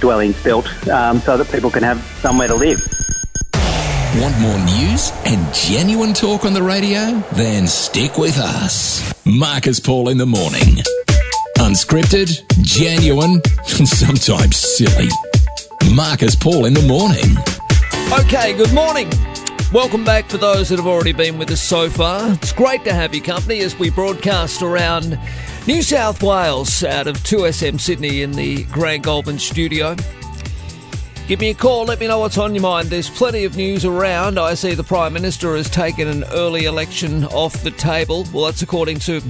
[0.00, 2.80] dwellings built um, so that people can have somewhere to live.
[4.20, 7.18] Want more news and genuine talk on the radio?
[7.32, 9.14] Then stick with us.
[9.24, 10.82] Marcus Paul in the morning.
[11.58, 13.40] Unscripted, genuine,
[13.78, 15.08] and sometimes silly.
[15.90, 17.36] Marcus Paul in the morning.
[18.24, 19.10] Okay, good morning.
[19.72, 22.32] Welcome back for those that have already been with us so far.
[22.34, 25.18] It's great to have your company as we broadcast around
[25.66, 29.96] New South Wales out of 2SM Sydney in the Grant Goldman studio.
[31.26, 32.88] Give me a call, let me know what's on your mind.
[32.88, 34.38] There's plenty of news around.
[34.38, 38.26] I see the Prime Minister has taken an early election off the table.
[38.32, 39.22] Well, that's according to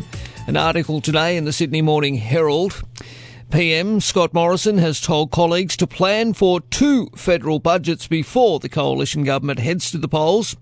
[0.46, 2.82] an article today in the Sydney Morning Herald.
[3.52, 9.24] PM Scott Morrison has told colleagues to plan for two federal budgets before the coalition
[9.24, 10.56] government heads to the polls.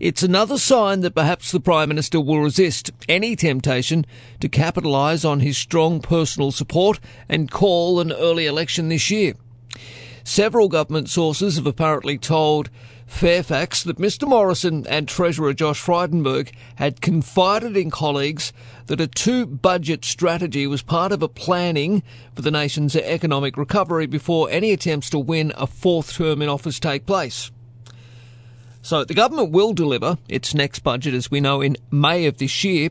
[0.00, 4.04] It's another sign that perhaps the Prime Minister will resist any temptation
[4.40, 9.32] to capitalise on his strong personal support and call an early election this year.
[10.22, 12.68] Several government sources have apparently told
[13.06, 18.52] Fairfax that Mr Morrison and Treasurer Josh Frydenberg had confided in colleagues
[18.86, 22.02] that a two budget strategy was part of a planning
[22.34, 26.80] for the nation's economic recovery before any attempts to win a fourth term in office
[26.80, 27.50] take place.
[28.82, 32.62] So the government will deliver its next budget, as we know, in May of this
[32.62, 32.90] year.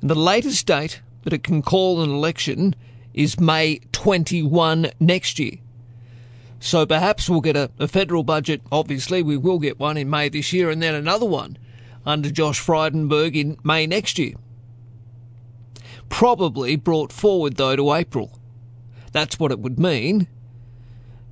[0.00, 2.74] And the latest date that it can call an election
[3.14, 5.58] is May 21 next year.
[6.60, 8.60] So perhaps we'll get a, a, federal budget.
[8.70, 11.56] Obviously, we will get one in May this year, and then another one
[12.04, 14.34] under Josh Frydenberg in May next year.
[16.10, 18.38] Probably brought forward, though, to April.
[19.12, 20.28] That's what it would mean.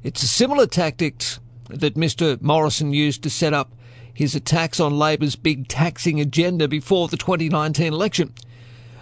[0.03, 2.41] It's a similar tactics that Mr.
[2.41, 3.75] Morrison used to set up
[4.15, 8.33] his attacks on Labor's big taxing agenda before the 2019 election.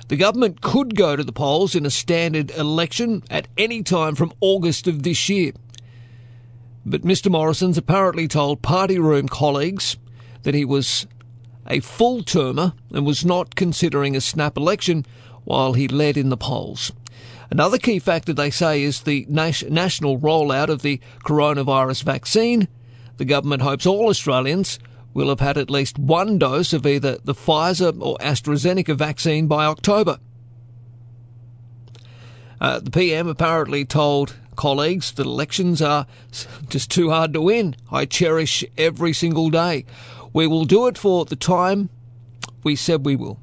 [0.09, 4.33] The government could go to the polls in a standard election at any time from
[4.41, 5.53] August of this year.
[6.88, 7.29] But Mr.
[7.29, 9.96] Morrison's apparently told party room colleagues
[10.44, 11.09] that he was
[11.68, 15.05] a full termer and was not considering a snap election
[15.42, 16.92] while he led in the polls.
[17.51, 22.68] Another key factor, they say, is the national rollout of the coronavirus vaccine.
[23.16, 24.79] The government hopes all Australians
[25.12, 29.66] will have had at least one dose of either the Pfizer or AstraZeneca vaccine by
[29.66, 30.20] October.
[32.61, 36.07] Uh, the PM apparently told colleagues that elections are
[36.69, 37.77] just too hard to win.
[37.92, 39.85] I cherish every single day.
[40.33, 41.88] We will do it for the time
[42.62, 43.38] we said we will.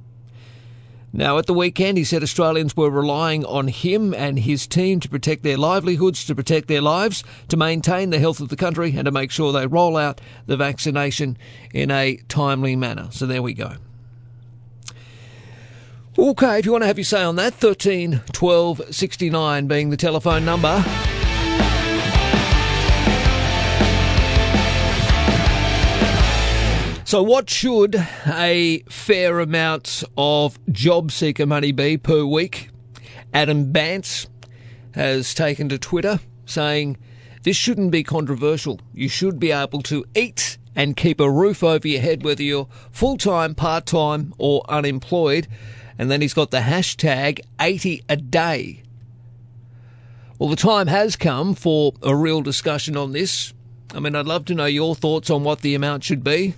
[1.15, 5.08] Now, at the weekend, he said Australians were relying on him and his team to
[5.08, 9.06] protect their livelihoods, to protect their lives, to maintain the health of the country, and
[9.06, 11.38] to make sure they roll out the vaccination
[11.71, 13.10] in a timely manner.
[13.12, 13.76] So there we go.
[16.15, 19.97] Okay, if you want to have your say on that, 13 12 69 being the
[19.97, 20.84] telephone number.
[27.04, 27.95] So, what should
[28.28, 32.69] a fair amount of job seeker money be per week?
[33.34, 34.28] Adam Bandt
[34.93, 36.97] has taken to Twitter saying
[37.41, 38.80] this shouldn't be controversial.
[38.93, 42.67] You should be able to eat and keep a roof over your head, whether you're
[42.91, 45.47] full time, part time, or unemployed.
[45.97, 48.84] And then he's got the hashtag 80 a day.
[50.39, 53.53] Well, the time has come for a real discussion on this.
[53.93, 56.56] I mean, I'd love to know your thoughts on what the amount should be.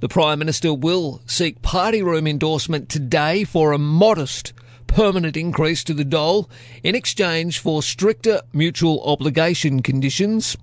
[0.00, 4.52] The Prime Minister will seek party room endorsement today for a modest
[4.86, 6.48] permanent increase to the dole
[6.84, 10.56] in exchange for stricter mutual obligation conditions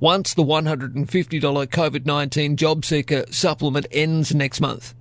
[0.00, 4.95] once the $150 COVID 19 job seeker supplement ends next month.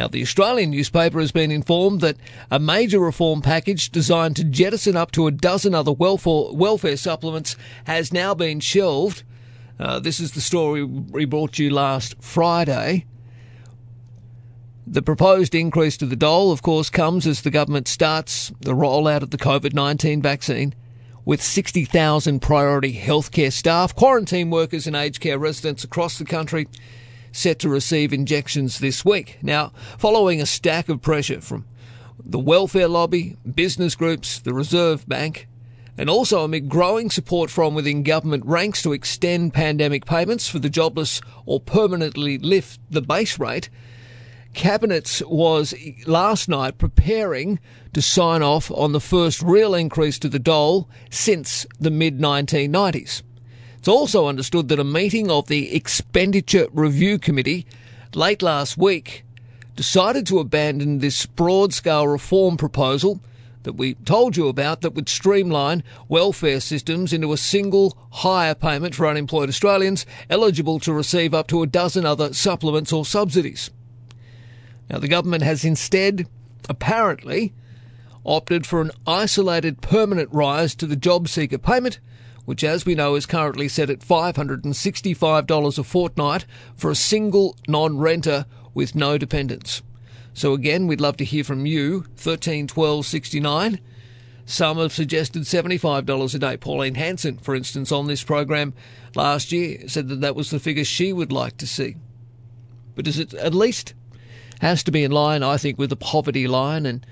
[0.00, 2.16] Now, the Australian newspaper has been informed that
[2.50, 7.54] a major reform package designed to jettison up to a dozen other welfare, welfare supplements
[7.84, 9.24] has now been shelved.
[9.78, 13.04] Uh, this is the story we brought you last Friday.
[14.86, 19.20] The proposed increase to the dole, of course, comes as the government starts the rollout
[19.20, 20.74] of the COVID 19 vaccine
[21.26, 26.68] with 60,000 priority healthcare staff, quarantine workers, and aged care residents across the country
[27.32, 29.38] set to receive injections this week.
[29.42, 31.66] Now, following a stack of pressure from
[32.22, 35.48] the welfare lobby, business groups, the Reserve Bank,
[35.96, 40.70] and also amid growing support from within government ranks to extend pandemic payments for the
[40.70, 43.68] jobless or permanently lift the base rate,
[44.52, 45.74] Cabinet was
[46.06, 47.60] last night preparing
[47.92, 53.22] to sign off on the first real increase to the dole since the mid 1990s.
[53.80, 57.64] It's also understood that a meeting of the Expenditure Review Committee
[58.14, 59.24] late last week
[59.74, 63.22] decided to abandon this broad scale reform proposal
[63.62, 68.94] that we told you about that would streamline welfare systems into a single higher payment
[68.94, 73.70] for unemployed Australians eligible to receive up to a dozen other supplements or subsidies.
[74.90, 76.28] Now, the government has instead,
[76.68, 77.54] apparently,
[78.26, 81.98] opted for an isolated permanent rise to the job seeker payment
[82.50, 86.44] which, as we know, is currently set at $565 a fortnight
[86.74, 88.44] for a single non renter
[88.74, 89.82] with no dependents.
[90.34, 92.06] So, again, we'd love to hear from you.
[92.16, 93.78] 13 12 69.
[94.46, 96.56] Some have suggested $75 a day.
[96.56, 98.74] Pauline Hanson, for instance, on this program
[99.14, 101.94] last year, said that that was the figure she would like to see.
[102.96, 103.94] But is it at least
[104.60, 107.06] has to be in line, I think, with the poverty line and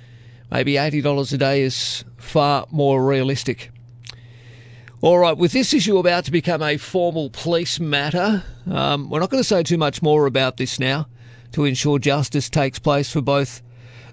[0.50, 3.70] maybe $80 a day is far more realistic.
[5.00, 9.30] All right, with this issue about to become a formal police matter, um, we're not
[9.30, 11.06] going to say too much more about this now
[11.52, 13.62] to ensure justice takes place for both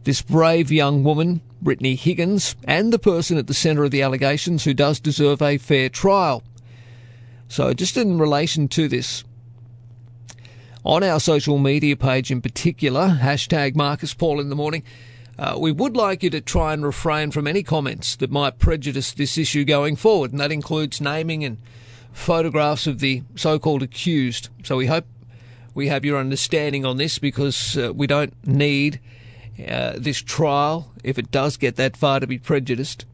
[0.04, 4.64] this brave young woman, Brittany Higgins, and the person at the centre of the allegations
[4.64, 6.44] who does deserve a fair trial.
[7.48, 9.24] So, just in relation to this,
[10.84, 14.84] on our social media page in particular, hashtag Marcus Paul in the morning,
[15.38, 19.12] uh, we would like you to try and refrain from any comments that might prejudice
[19.12, 21.58] this issue going forward, and that includes naming and
[22.14, 24.50] photographs of the so called accused.
[24.64, 25.06] So we hope
[25.74, 29.02] we have your understanding on this because uh, we don't need
[29.68, 33.06] uh, this trial, if it does get that far, to be prejudiced.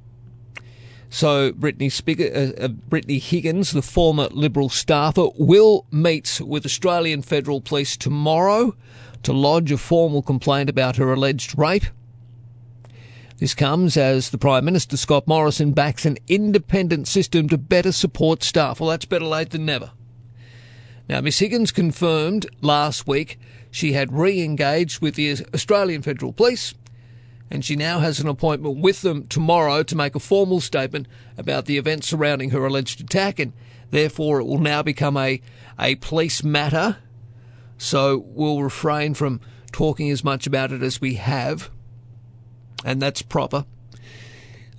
[1.09, 7.59] So Brittany, uh, uh, Brittany Higgins, the former Liberal staffer, will meet with Australian Federal
[7.61, 8.76] Police tomorrow
[9.24, 11.86] to lodge a formal complaint about her alleged rape.
[13.41, 18.43] This comes as the Prime Minister Scott Morrison backs an independent system to better support
[18.43, 18.79] staff.
[18.79, 19.93] Well, that's better late than never.
[21.09, 23.39] Now, Miss Higgins confirmed last week
[23.71, 26.75] she had re engaged with the Australian Federal Police
[27.49, 31.65] and she now has an appointment with them tomorrow to make a formal statement about
[31.65, 33.53] the events surrounding her alleged attack, and
[33.89, 35.41] therefore it will now become a,
[35.79, 36.97] a police matter.
[37.79, 41.71] So we'll refrain from talking as much about it as we have,
[42.86, 43.65] and that's proper.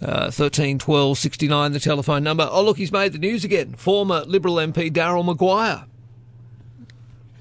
[0.00, 2.48] Uh, 13 12 69, the telephone number.
[2.50, 3.74] Oh, look, he's made the news again.
[3.74, 5.84] Former Liberal MP Daryl Maguire.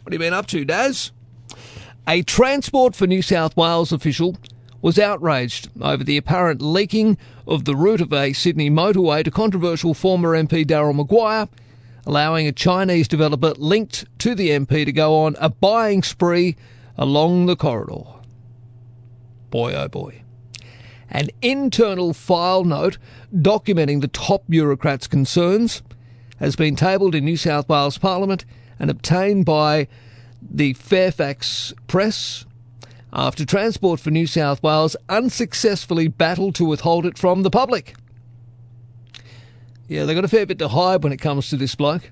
[0.03, 1.11] What have you been up to, Daz?
[2.07, 4.37] A Transport for New South Wales official
[4.81, 9.93] was outraged over the apparent leaking of the route of a Sydney motorway to controversial
[9.93, 11.47] former MP Daryl Maguire,
[12.05, 16.55] allowing a Chinese developer linked to the MP to go on a buying spree
[16.97, 18.03] along the corridor.
[19.49, 20.23] Boy, oh boy.
[21.11, 22.97] An internal file note
[23.35, 25.83] documenting the top bureaucrats' concerns
[26.39, 28.45] has been tabled in New South Wales Parliament
[28.79, 29.87] and obtained by
[30.41, 32.45] the Fairfax Press
[33.13, 37.93] after Transport for New South Wales unsuccessfully battled to withhold it from the public.
[39.89, 42.11] Yeah, they've got a fair bit to hide when it comes to this bloke.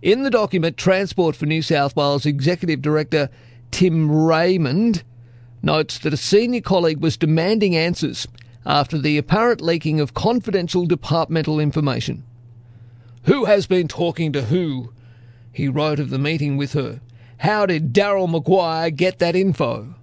[0.00, 3.28] In the document, Transport for New South Wales Executive Director
[3.70, 5.04] Tim Raymond
[5.64, 8.28] notes that a senior colleague was demanding answers
[8.66, 12.24] after the apparent leaking of confidential departmental information.
[13.24, 14.92] Who has been talking to who?
[15.52, 17.00] He wrote of the meeting with her.
[17.38, 19.94] How did Daryl Maguire get that info?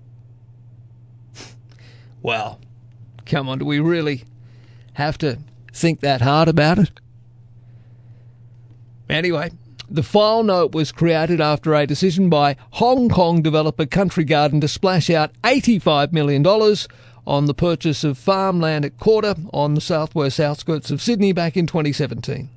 [2.23, 2.59] Well,
[3.25, 4.25] come on, do we really
[4.93, 5.39] have to
[5.73, 6.91] think that hard about it?
[9.09, 9.49] Anyway,
[9.91, 14.67] the file note was created after a decision by Hong Kong developer Country Garden to
[14.69, 16.45] splash out $85 million
[17.27, 21.67] on the purchase of farmland at Korda on the southwest outskirts of Sydney back in
[21.67, 22.49] 2017.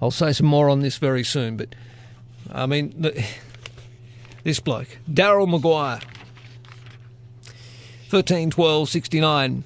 [0.00, 1.74] I'll say some more on this very soon, but
[2.52, 3.10] I mean,
[4.44, 6.00] this bloke, Daryl Maguire,
[8.08, 9.64] 13 12 69.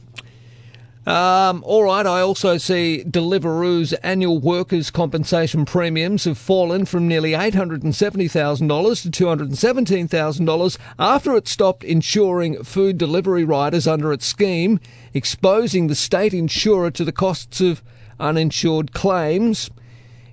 [1.04, 7.32] Um, all right, I also see Deliveroo's annual workers' compensation premiums have fallen from nearly
[7.32, 14.78] $870,000 to $217,000 after it stopped insuring food delivery riders under its scheme,
[15.12, 17.82] exposing the state insurer to the costs of
[18.20, 19.70] uninsured claims.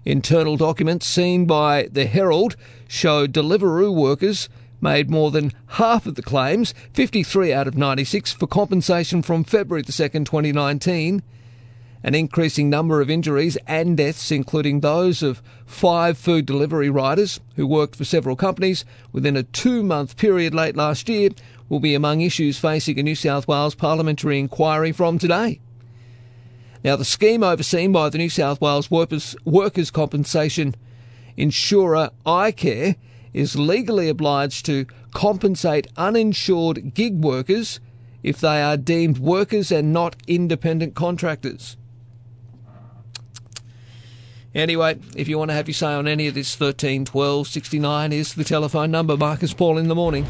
[0.06, 2.56] Internal documents seen by the Herald
[2.88, 4.50] show Deliveroo workers
[4.82, 9.82] made more than half of the claims, 53 out of 96, for compensation from February
[9.82, 11.22] the 2nd, 2019.
[12.02, 17.68] An increasing number of injuries and deaths, including those of five food delivery riders who
[17.68, 21.30] worked for several companies within a two month period late last year,
[21.68, 25.60] will be among issues facing a New South Wales parliamentary inquiry from today.
[26.84, 30.76] Now, the scheme overseen by the New South Wales Workers, Workers Compensation
[31.36, 32.96] insurer iCare
[33.34, 37.80] is legally obliged to compensate uninsured gig workers
[38.24, 41.78] if they are deemed workers and not independent contractors.
[44.54, 48.12] Anyway, if you want to have your say on any of this, 13 12 69
[48.12, 49.16] is the telephone number.
[49.16, 50.26] Marcus Paul in the morning.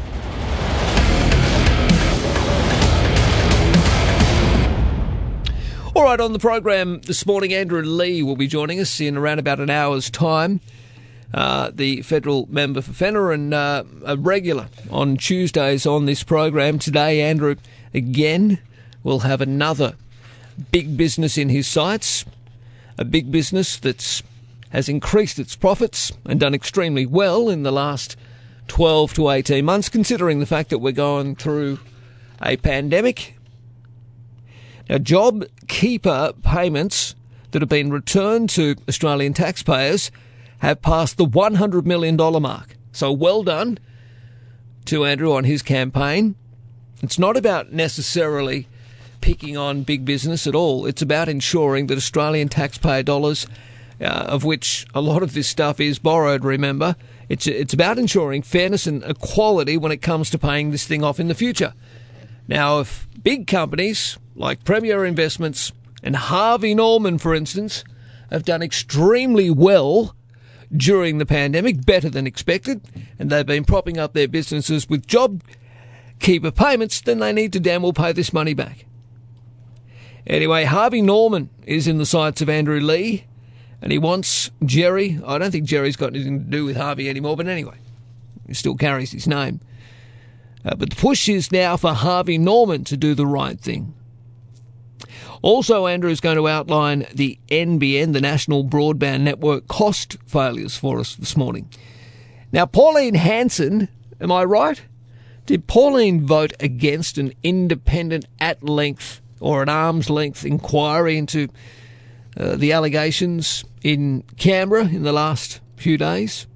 [5.94, 9.38] All right, on the program this morning, Andrew Leigh will be joining us in around
[9.38, 10.60] about an hour's time
[11.32, 16.78] uh, the federal member for Fenner and uh, a regular on Tuesdays on this program.
[16.78, 17.56] Today, Andrew
[17.94, 18.58] again
[19.02, 19.94] will have another
[20.72, 22.24] big business in his sights,
[22.98, 24.22] a big business that's
[24.70, 28.16] has increased its profits and done extremely well in the last
[28.68, 31.80] 12 to 18 months, considering the fact that we're going through
[32.40, 33.36] a pandemic.
[34.88, 37.16] Now, job keeper payments
[37.50, 40.12] that have been returned to Australian taxpayers
[40.60, 42.76] have passed the $100 million mark.
[42.92, 43.78] So well done
[44.86, 46.36] to Andrew on his campaign.
[47.02, 48.66] It's not about necessarily
[49.20, 50.86] picking on big business at all.
[50.86, 53.46] It's about ensuring that Australian taxpayer dollars,
[54.00, 56.96] uh, of which a lot of this stuff is borrowed, remember,
[57.28, 61.20] it's, it's about ensuring fairness and equality when it comes to paying this thing off
[61.20, 61.74] in the future.
[62.48, 67.84] Now, if big companies like Premier Investments and Harvey Norman, for instance,
[68.30, 70.16] have done extremely well
[70.76, 72.80] during the pandemic, better than expected,
[73.18, 75.42] and they've been propping up their businesses with job
[76.20, 78.86] keeper payments, then they need to damn well pay this money back.
[80.26, 83.24] Anyway, Harvey Norman is in the sights of Andrew Leigh,
[83.82, 85.18] and he wants Gerry.
[85.26, 87.78] I don't think Gerry's got anything to do with Harvey anymore, but anyway,
[88.46, 89.60] he still carries his name.
[90.64, 93.94] Uh, but the push is now for Harvey Norman to do the right thing.
[95.42, 101.00] Also, Andrew is going to outline the NBN, the National Broadband Network, cost failures for
[101.00, 101.68] us this morning.
[102.52, 103.88] Now, Pauline Hanson,
[104.20, 104.82] am I right?
[105.46, 111.48] Did Pauline vote against an independent at length or an arm's length inquiry into
[112.36, 116.46] uh, the allegations in Canberra in the last few days?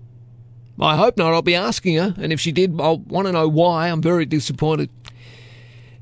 [0.78, 1.32] I hope not.
[1.32, 3.89] I'll be asking her, and if she did, I'll want to know why.
[3.89, 4.91] I'm very disappointed.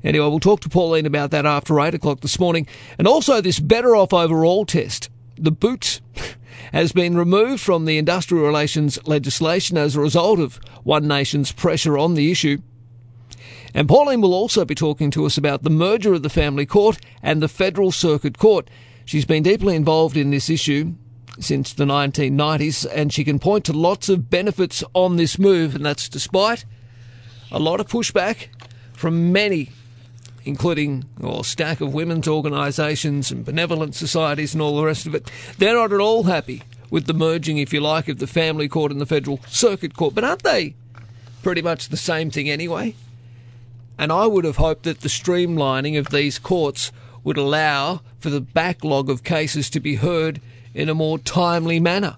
[0.03, 2.67] Anyway, we'll talk to Pauline about that after 8 o'clock this morning.
[2.97, 5.09] And also this Better Off Overall test.
[5.37, 6.01] The boot
[6.73, 11.97] has been removed from the industrial relations legislation as a result of One Nation's pressure
[11.97, 12.57] on the issue.
[13.73, 16.99] And Pauline will also be talking to us about the merger of the Family Court
[17.23, 18.69] and the Federal Circuit Court.
[19.05, 20.93] She's been deeply involved in this issue
[21.39, 25.85] since the 1990s, and she can point to lots of benefits on this move, and
[25.85, 26.65] that's despite
[27.51, 28.47] a lot of pushback
[28.93, 29.71] from many
[30.45, 35.29] including well, stack of women's organisations and benevolent societies and all the rest of it.
[35.57, 38.91] They're not at all happy with the merging, if you like, of the family court
[38.91, 40.13] and the federal circuit court.
[40.13, 40.75] But aren't they
[41.41, 42.95] pretty much the same thing anyway?
[43.97, 46.91] And I would have hoped that the streamlining of these courts
[47.23, 50.41] would allow for the backlog of cases to be heard
[50.73, 52.17] in a more timely manner.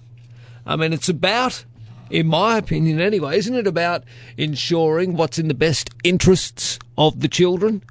[0.66, 1.64] I mean, it's about,
[2.10, 4.04] in my opinion anyway, isn't it about
[4.36, 7.82] ensuring what's in the best interests of the children?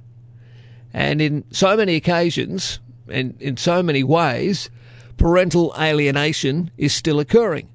[0.95, 2.79] And in so many occasions,
[3.09, 4.69] and in so many ways,
[5.17, 7.67] parental alienation is still occurring.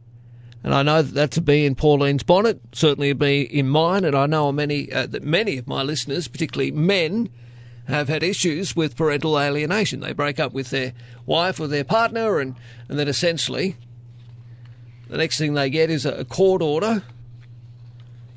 [0.65, 4.07] And I know that that's a bee in Pauline's bonnet, certainly a bee in mine,
[4.07, 7.29] and I know many uh, that many of my listeners, particularly men,
[7.89, 10.01] have had issues with parental alienation.
[10.01, 10.95] They break up with their
[11.27, 12.57] wife or their partner, and,
[12.89, 13.77] and then essentially
[15.09, 17.03] the next thing they get is a court order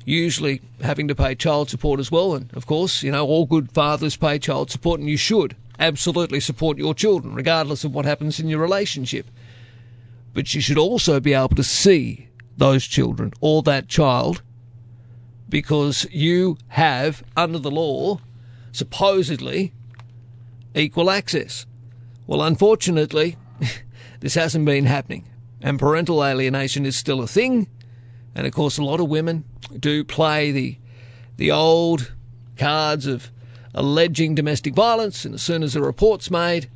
[0.04, 2.34] usually having to pay child support as well.
[2.34, 6.40] And of course, you know, all good fathers pay child support, and you should absolutely
[6.40, 9.26] support your children, regardless of what happens in your relationship.
[10.32, 14.42] But you should also be able to see those children or that child
[15.48, 18.18] because you have, under the law,
[18.72, 19.72] supposedly
[20.74, 21.66] equal access.
[22.26, 23.36] Well, unfortunately,
[24.20, 25.28] this hasn't been happening,
[25.60, 27.68] and parental alienation is still a thing.
[28.34, 29.44] And of course, a lot of women
[29.78, 30.78] do play the
[31.36, 32.12] the old
[32.56, 33.30] cards of
[33.74, 36.68] alleging domestic violence, and as soon as a report's made,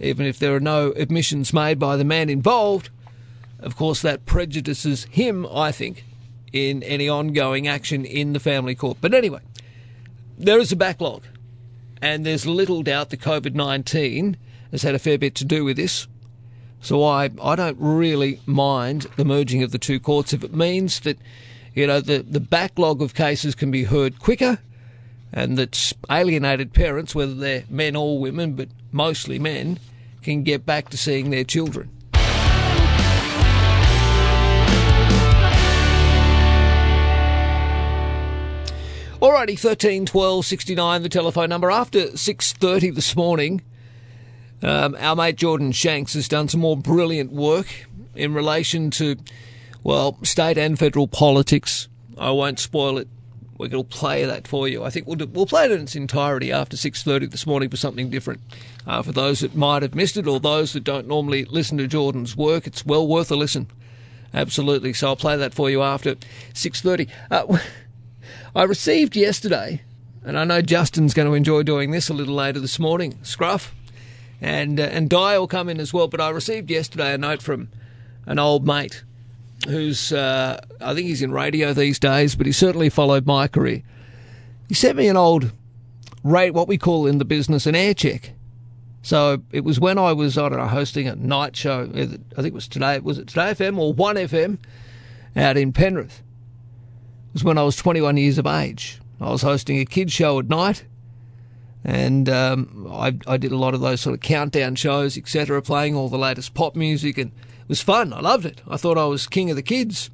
[0.00, 2.90] even if there are no admissions made by the man involved,
[3.58, 6.04] of course that prejudices him, I think,
[6.52, 8.98] in any ongoing action in the family court.
[9.00, 9.40] But anyway,
[10.38, 11.24] there is a backlog,
[12.00, 14.36] and there's little doubt that COVID 19
[14.70, 16.06] has had a fair bit to do with this.
[16.80, 21.00] So I, I don't really mind the merging of the two courts if it means
[21.00, 21.18] that
[21.76, 24.58] you know, the, the backlog of cases can be heard quicker
[25.32, 29.78] and that alienated parents, whether they're men or women, but mostly men,
[30.22, 31.90] can get back to seeing their children.
[39.20, 41.70] Alrighty, thirteen twelve sixty nine, the telephone number.
[41.70, 43.60] After six thirty this morning,
[44.62, 47.66] um, our mate Jordan Shanks has done some more brilliant work
[48.14, 49.16] in relation to
[49.86, 51.86] well, state and federal politics.
[52.18, 53.06] I won't spoil it.
[53.56, 54.82] We will play that for you.
[54.82, 57.68] I think we'll do, we'll play it in its entirety after six thirty this morning
[57.68, 58.40] for something different.
[58.84, 61.86] Uh, for those that might have missed it or those that don't normally listen to
[61.86, 63.68] Jordan's work, it's well worth a listen.
[64.34, 64.92] Absolutely.
[64.92, 66.16] So I'll play that for you after
[66.52, 67.06] six thirty.
[67.30, 67.56] Uh,
[68.56, 69.82] I received yesterday,
[70.24, 73.20] and I know Justin's going to enjoy doing this a little later this morning.
[73.22, 73.72] Scruff,
[74.40, 76.08] and uh, and Di will come in as well.
[76.08, 77.68] But I received yesterday a note from
[78.26, 79.04] an old mate
[79.66, 83.82] who's, uh, I think he's in radio these days, but he certainly followed my career.
[84.68, 85.52] He sent me an old
[86.24, 88.32] rate, what we call in the business an air check.
[89.02, 91.88] So it was when I was, I don't know, hosting a night show.
[91.94, 94.58] I think it was today, was it Today FM or 1FM
[95.36, 96.22] out in Penrith?
[97.28, 99.00] It was when I was 21 years of age.
[99.20, 100.84] I was hosting a kids show at night
[101.86, 105.94] and um, I, I did a lot of those sort of countdown shows, etc., playing
[105.94, 107.30] all the latest pop music, and
[107.66, 108.12] it was fun.
[108.12, 108.62] I loved it.
[108.68, 110.10] I thought I was king of the kids.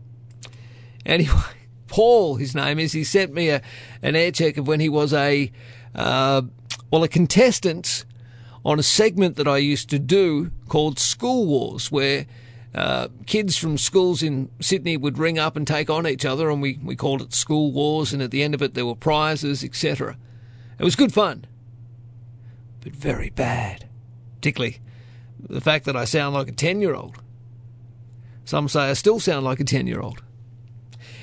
[1.05, 1.32] Anyway,
[1.86, 3.62] Paul, his name is, he sent me a,
[4.03, 5.50] an air check of when he was a,
[5.94, 6.42] uh,
[6.90, 8.05] well, a contestant
[8.64, 12.26] on a segment that I used to do called School Wars, where
[12.74, 16.62] uh, kids from schools in Sydney would ring up and take on each other, and
[16.62, 19.62] we, we called it School Wars, and at the end of it there were prizes,
[19.62, 20.16] etc.
[20.78, 21.46] It was good fun
[22.82, 23.88] but very bad.
[24.36, 24.80] Particularly
[25.48, 27.21] the fact that I sound like a 10 year old.
[28.45, 30.22] Some say I still sound like a 10 year old.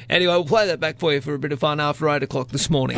[0.09, 2.49] Anyway, we'll play that back for you for a bit of fun after 8 o'clock
[2.49, 2.97] this morning.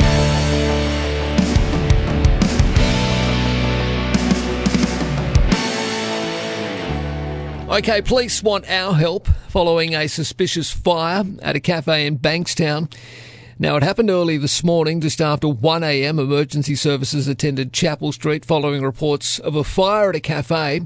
[7.69, 12.93] Okay, police want our help following a suspicious fire at a cafe in Bankstown.
[13.57, 16.19] Now, it happened early this morning, just after 1am.
[16.19, 20.81] Emergency services attended Chapel Street following reports of a fire at a cafe.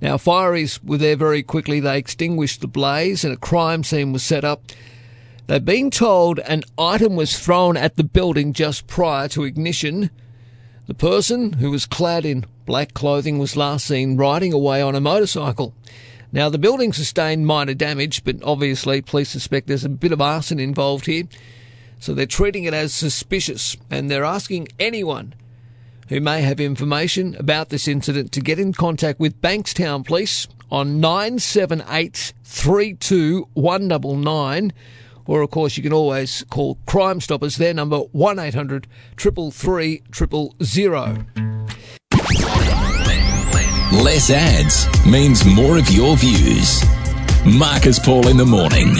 [0.00, 1.80] Now, fireys were there very quickly.
[1.80, 4.62] They extinguished the blaze and a crime scene was set up.
[5.46, 10.10] They've been told an item was thrown at the building just prior to ignition.
[10.86, 15.00] The person, who was clad in black clothing, was last seen riding away on a
[15.00, 15.74] motorcycle.
[16.32, 20.60] Now, the building sustained minor damage, but obviously police suspect there's a bit of arson
[20.60, 21.24] involved here.
[21.98, 25.34] So they're treating it as suspicious and they're asking anyone
[26.10, 31.00] who may have information about this incident to get in contact with Bankstown Police on
[31.00, 32.34] 978
[33.54, 34.72] 199
[35.26, 41.26] or of course you can always call Crime Stoppers their number 1800 333 000.
[44.02, 46.82] Less ads means more of your views.
[47.46, 48.96] Marcus Paul in the morning.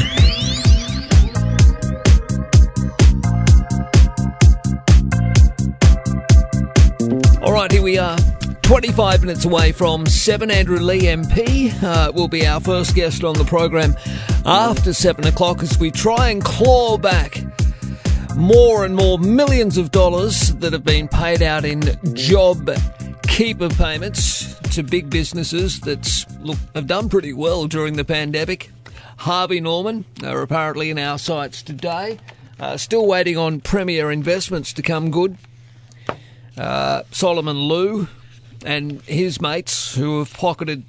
[7.61, 8.17] Right, here we are.
[8.63, 10.51] 25 minutes away from 7.
[10.51, 13.95] Andrew Leigh MP uh, will be our first guest on the program
[14.47, 17.37] after 7 o'clock as we try and claw back
[18.35, 21.83] more and more millions of dollars that have been paid out in
[22.15, 22.71] job
[23.25, 28.71] keeper payments to big businesses that look have done pretty well during the pandemic.
[29.19, 32.19] Harvey Norman are apparently in our sights today.
[32.59, 35.37] Uh, still waiting on Premier Investments to come good.
[36.61, 38.07] Uh, Solomon Lew
[38.67, 40.85] and his mates, who have pocketed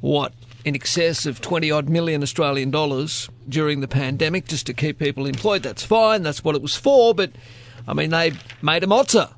[0.00, 0.32] what
[0.64, 5.26] in excess of 20 odd million Australian dollars during the pandemic just to keep people
[5.26, 5.62] employed.
[5.62, 7.30] That's fine, that's what it was for, but
[7.86, 8.32] I mean, they
[8.62, 9.34] made a mozza.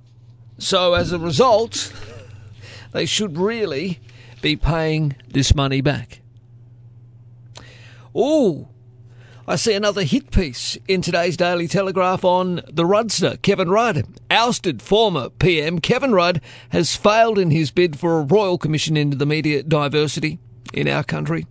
[0.59, 1.93] So as a result,
[2.93, 3.99] they should really
[4.43, 6.21] be paying this money back.
[8.17, 8.69] Ooh,
[9.47, 14.07] I see another hit piece in today's Daily Telegraph on the Ruddster, Kevin Rudd.
[14.31, 16.41] Ousted former PM Kevin Rudd
[16.71, 20.39] has failed in his bid for a royal commission into the media diversity
[20.73, 21.47] in our country.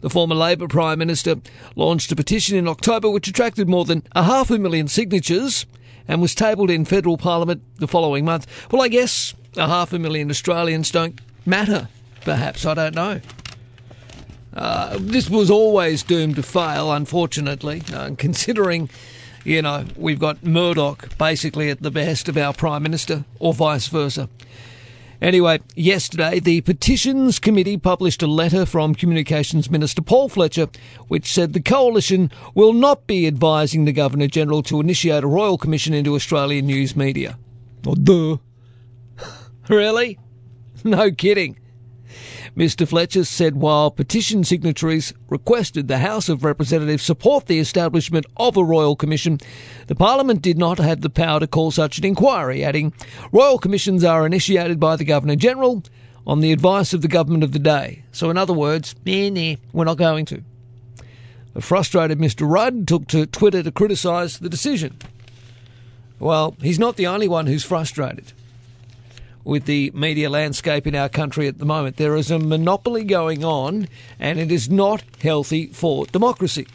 [0.00, 1.36] The former Labor Prime Minister
[1.76, 5.64] launched a petition in October which attracted more than a half a million signatures
[6.08, 8.48] and was tabled in federal parliament the following month.
[8.72, 11.88] Well, I guess a half a million Australians don't matter,
[12.22, 13.20] perhaps, I don't know.
[14.54, 18.88] Uh, this was always doomed to fail, unfortunately, uh, considering,
[19.44, 23.88] you know, we've got Murdoch basically at the behest of our Prime Minister, or vice
[23.88, 24.28] versa.
[25.20, 30.68] Anyway, yesterday the Petitions Committee published a letter from Communications Minister Paul Fletcher,
[31.08, 35.58] which said the Coalition will not be advising the Governor General to initiate a royal
[35.58, 37.36] commission into Australian news media.
[37.84, 38.36] Oh, duh.
[39.68, 40.20] really?
[40.84, 41.58] No kidding.
[42.58, 42.88] Mr.
[42.88, 48.64] Fletcher said while petition signatories requested the House of Representatives support the establishment of a
[48.64, 49.38] Royal Commission,
[49.86, 52.92] the Parliament did not have the power to call such an inquiry, adding,
[53.30, 55.84] Royal Commissions are initiated by the Governor General
[56.26, 58.02] on the advice of the government of the day.
[58.10, 60.42] So, in other words, nah, nah, we're not going to.
[61.54, 62.50] A frustrated Mr.
[62.50, 64.98] Rudd took to Twitter to criticise the decision.
[66.18, 68.32] Well, he's not the only one who's frustrated
[69.44, 71.96] with the media landscape in our country at the moment.
[71.96, 76.66] There is a monopoly going on, and it is not healthy for democracy.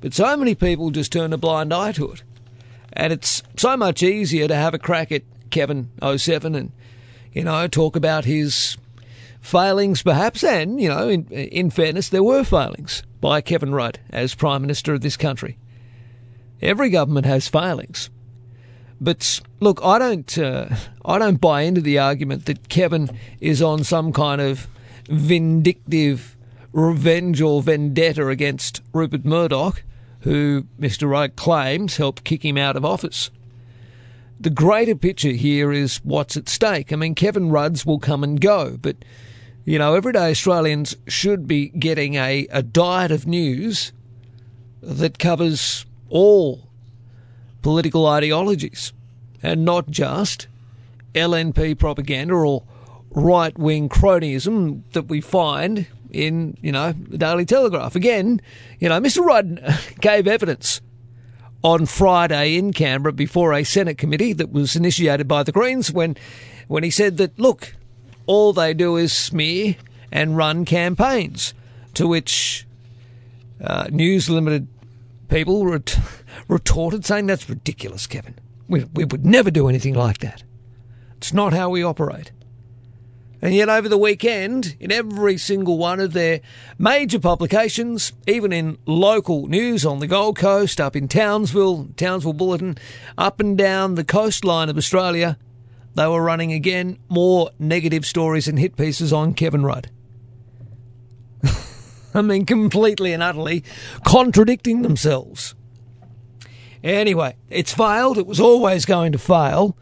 [0.00, 2.22] But so many people just turn a blind eye to it.
[2.92, 6.72] And it's so much easier to have a crack at Kevin 07 and,
[7.32, 8.76] you know, talk about his
[9.40, 10.42] failings perhaps.
[10.42, 14.94] And, you know, in, in fairness, there were failings by Kevin Rudd as Prime Minister
[14.94, 15.58] of this country.
[16.62, 18.08] Every government has failings.
[19.00, 20.68] But look, I don't, uh,
[21.04, 24.68] I don't buy into the argument that Kevin is on some kind of
[25.08, 26.36] vindictive
[26.72, 29.82] revenge or vendetta against Rupert Murdoch,
[30.20, 31.08] who Mr.
[31.08, 33.30] Rudd claims helped kick him out of office.
[34.38, 36.92] The greater picture here is what's at stake.
[36.92, 38.96] I mean, Kevin Rudds will come and go, but
[39.64, 43.92] you know, everyday Australians should be getting a, a diet of news
[44.82, 46.68] that covers all
[47.62, 48.92] political ideologies
[49.46, 50.48] and not just
[51.14, 52.64] LNP propaganda or
[53.10, 57.94] right wing cronyism that we find in, you know, the Daily Telegraph.
[57.94, 58.40] Again,
[58.80, 59.24] you know, Mr.
[59.24, 59.62] Rudd
[60.00, 60.80] gave evidence
[61.62, 66.16] on Friday in Canberra before a Senate committee that was initiated by the Greens when,
[66.66, 67.76] when he said that, look,
[68.26, 69.76] all they do is smear
[70.10, 71.54] and run campaigns,
[71.94, 72.66] to which
[73.60, 74.66] uh, News Limited
[75.28, 76.00] people ret-
[76.48, 78.34] retorted, saying that's ridiculous, Kevin.
[78.68, 80.42] We, we would never do anything like that.
[81.16, 82.32] It's not how we operate.
[83.42, 86.40] And yet, over the weekend, in every single one of their
[86.78, 92.78] major publications, even in local news on the Gold Coast, up in Townsville, Townsville Bulletin,
[93.18, 95.38] up and down the coastline of Australia,
[95.94, 99.90] they were running again more negative stories and hit pieces on Kevin Rudd.
[102.14, 103.64] I mean, completely and utterly
[104.04, 105.54] contradicting themselves.
[106.82, 108.18] Anyway, it's failed.
[108.18, 109.76] It was always going to fail.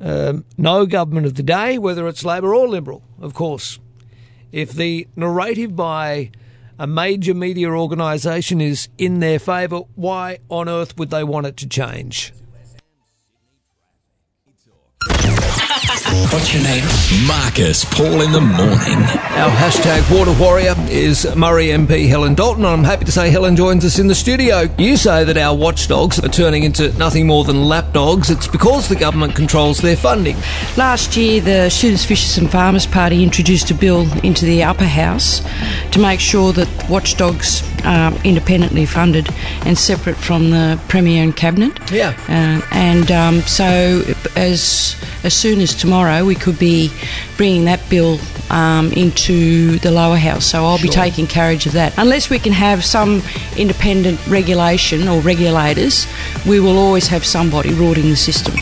[0.00, 3.78] Um, no government of the day, whether it's Labor or Liberal, of course.
[4.50, 6.30] If the narrative by
[6.78, 11.56] a major media organisation is in their favour, why on earth would they want it
[11.58, 12.32] to change?
[16.12, 16.84] What's your name?
[17.26, 18.98] Marcus Paul in the morning.
[19.32, 22.66] Our hashtag water warrior is Murray MP Helen Dalton.
[22.66, 24.68] I'm happy to say Helen joins us in the studio.
[24.76, 28.28] You say that our watchdogs are turning into nothing more than lapdogs.
[28.28, 30.36] It's because the government controls their funding.
[30.76, 35.40] Last year, the Shooters, Fishers and Farmers Party introduced a bill into the upper house
[35.92, 39.28] to make sure that watchdogs are independently funded
[39.64, 41.72] and separate from the Premier and Cabinet.
[41.90, 42.10] Yeah.
[42.28, 44.02] Uh, and um, so,
[44.36, 46.90] as as soon as tomorrow, we could be
[47.36, 48.18] bringing that bill
[48.50, 50.46] um, into the lower house.
[50.46, 51.94] So I'll be taking carriage of that.
[51.96, 53.22] Unless we can have some
[53.56, 56.06] independent regulation or regulators,
[56.46, 58.54] we will always have somebody rorting the system.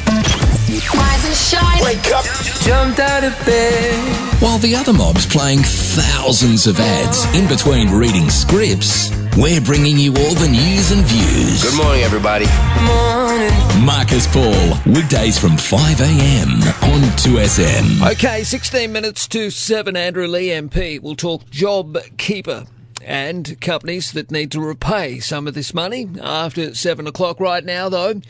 [0.95, 1.83] Rise and shine.
[1.83, 2.25] Wake up,
[2.63, 4.41] jumped out of bed.
[4.41, 10.11] While the other mob's playing thousands of ads in between reading scripts, we're bringing you
[10.11, 11.63] all the news and views.
[11.63, 12.47] Good morning, everybody.
[12.85, 13.85] Morning.
[13.85, 18.13] Marcus Paul, weekdays from 5am on 2SM.
[18.13, 19.97] Okay, 16 minutes to 7.
[19.97, 22.67] Andrew Leigh MP will talk job keeper
[23.03, 27.89] and companies that need to repay some of this money after 7 o'clock right now,
[27.89, 28.21] though.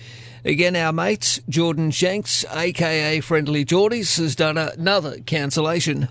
[0.45, 6.09] Again, our mates, Jordan Shanks, aka Friendlyjordies, has done another cancellation.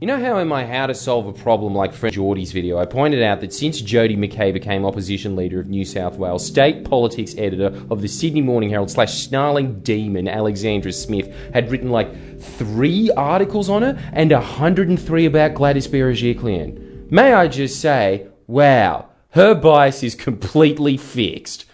[0.00, 2.86] You know how in my How to Solve a Problem like Fred Geordie's video, I
[2.86, 7.34] pointed out that since Jodie McKay became opposition leader of New South Wales, state politics
[7.36, 13.10] editor of the Sydney Morning Herald slash snarling demon Alexandra Smith had written like three
[13.10, 17.10] articles on her and 103 about Gladys Berejiklian.
[17.10, 21.66] May I just say, wow, her bias is completely fixed.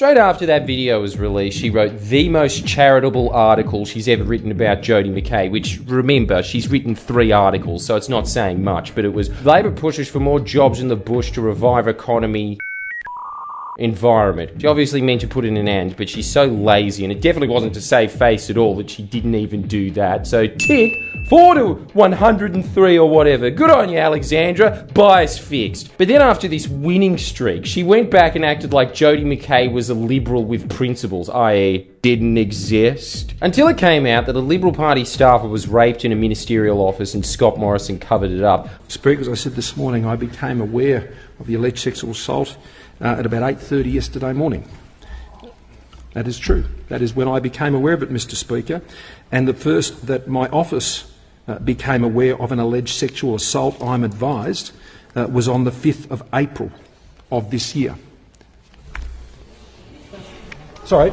[0.00, 4.50] Straight after that video was released, she wrote the most charitable article she's ever written
[4.50, 9.04] about Jodie McKay, which, remember, she's written three articles, so it's not saying much, but
[9.04, 12.58] it was Labor pushes for more jobs in the bush to revive economy
[13.80, 14.60] environment.
[14.60, 17.48] She obviously meant to put in an end, but she's so lazy, and it definitely
[17.48, 20.26] wasn't to save face at all that she didn't even do that.
[20.26, 20.92] So tick,
[21.28, 23.50] 4 to 103 or whatever.
[23.50, 24.86] Good on you, Alexandra.
[24.94, 25.96] Bias fixed.
[25.96, 29.90] But then after this winning streak, she went back and acted like Jodie McKay was
[29.90, 33.34] a liberal with principles, i.e., didn't exist.
[33.42, 37.14] Until it came out that a Liberal Party staffer was raped in a ministerial office
[37.14, 38.68] and Scott Morrison covered it up.
[38.90, 42.56] Speaker, as I said this morning, I became aware of the alleged sexual assault
[43.00, 44.68] uh, at about 8.30 yesterday morning.
[46.12, 46.64] That is true.
[46.88, 48.82] That is when I became aware of it, Mr Speaker.
[49.30, 51.10] And the first that my office
[51.46, 54.72] uh, became aware of an alleged sexual assault, I'm advised,
[55.14, 56.70] uh, was on the 5th of April
[57.30, 57.96] of this year.
[60.84, 61.12] Sorry.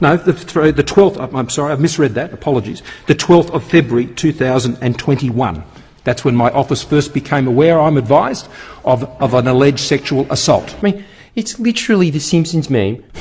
[0.00, 2.82] No, the, the 12th, I'm- sorry, I've misread that, apologies.
[3.06, 5.64] The 12th of February 2021.
[6.04, 8.48] That's when my office first became aware, I'm advised,
[8.84, 10.74] of, of an alleged sexual assault.
[10.78, 13.02] I mean, it's literally the Simpsons meme.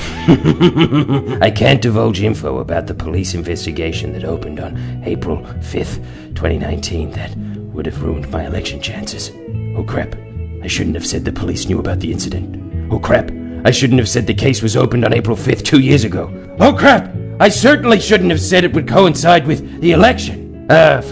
[1.41, 5.95] I can't divulge info about the police investigation that opened on April 5th,
[6.35, 7.35] 2019 that
[7.73, 9.31] would have ruined my election chances.
[9.75, 10.15] Oh crap,
[10.61, 12.91] I shouldn't have said the police knew about the incident.
[12.91, 13.31] Oh crap,
[13.65, 16.31] I shouldn't have said the case was opened on April 5th two years ago.
[16.59, 20.67] Oh crap, I certainly shouldn't have said it would coincide with the election.
[20.69, 21.11] Uh, f-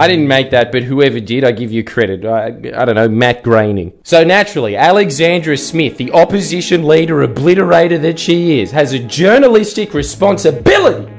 [0.00, 2.24] I didn't make that, but whoever did, I give you credit.
[2.24, 3.92] I, I don't know, Matt Groening.
[4.02, 11.12] So naturally, Alexandra Smith, the opposition leader obliterator that she is, has a journalistic responsibility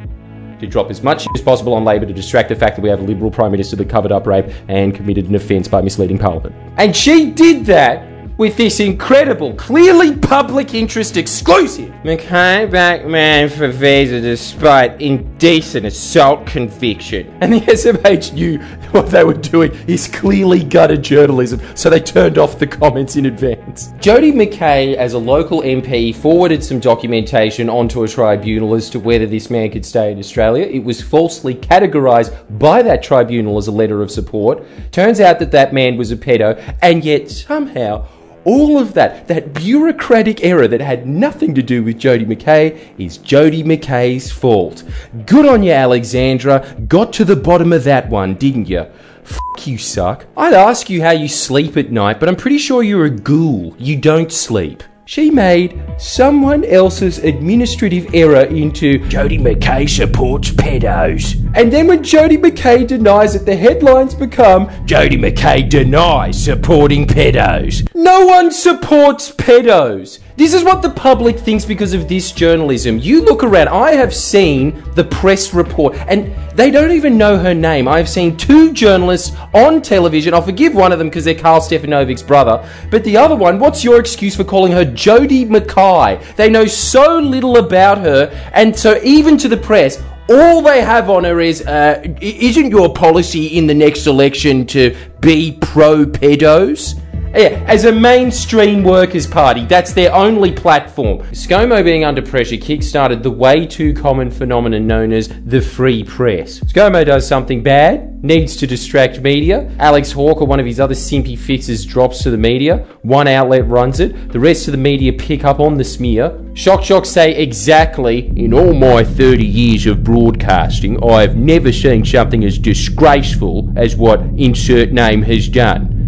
[0.60, 3.02] to drop as much as possible on Labor to distract the fact that we have
[3.02, 6.56] a Liberal Prime Minister that covered up rape and committed an offence by misleading Parliament.
[6.78, 8.11] And she did that
[8.42, 11.94] with this incredible, clearly public interest exclusive.
[12.04, 17.32] McKay backman for visa despite indecent assault conviction.
[17.42, 18.58] And the SMH knew
[18.94, 23.28] what they were doing is clearly gutter journalism, so they turned off the comments in
[23.28, 23.90] advance.
[24.00, 29.28] Jodie McKay, as a local MP, forwarded some documentation onto a tribunal as to whether
[29.28, 30.66] this man could stay in Australia.
[30.66, 34.64] It was falsely categorised by that tribunal as a letter of support.
[34.92, 38.08] Turns out that that man was a pedo, and yet somehow
[38.44, 43.18] all of that, that bureaucratic error that had nothing to do with Jodie McKay, is
[43.18, 44.84] Jodie McKay's fault.
[45.26, 46.76] Good on you, Alexandra.
[46.88, 48.86] Got to the bottom of that one, didn't you?
[49.24, 50.26] Fuck you, suck.
[50.36, 53.76] I'd ask you how you sleep at night, but I'm pretty sure you're a ghoul.
[53.78, 54.84] You don't sleep.
[55.12, 61.36] She made someone else's administrative error into Jodie McKay supports pedos.
[61.54, 67.86] And then when Jodie McKay denies it, the headlines become Jodie McKay denies supporting pedos.
[67.94, 70.20] No one supports pedos.
[70.42, 72.98] This is what the public thinks because of this journalism.
[72.98, 77.54] You look around, I have seen the press report, and they don't even know her
[77.54, 77.88] name.
[77.88, 80.34] I have seen two journalists on television.
[80.34, 82.68] I'll forgive one of them because they're Carl Stefanovic's brother.
[82.90, 86.20] But the other one, what's your excuse for calling her Jodie Mackay?
[86.38, 91.12] They know so little about her, and so even to the press, all they have
[91.12, 97.00] on her is, uh, isn't your policy in the next election to be pro pedos?
[97.34, 101.20] Yeah, as a mainstream workers' party, that's their only platform.
[101.30, 106.60] ScoMo being under pressure kickstarted the way too common phenomenon known as the free press.
[106.60, 109.74] ScoMo does something bad, needs to distract media.
[109.80, 112.86] Alex Hawke or one of his other simpy fixes drops to the media.
[113.02, 114.34] One outlet runs it.
[114.34, 116.38] The rest of the media pick up on the smear.
[116.54, 122.04] Shock Shock say exactly, in all my 30 years of broadcasting, I have never seen
[122.04, 126.01] something as disgraceful as what insert name has done.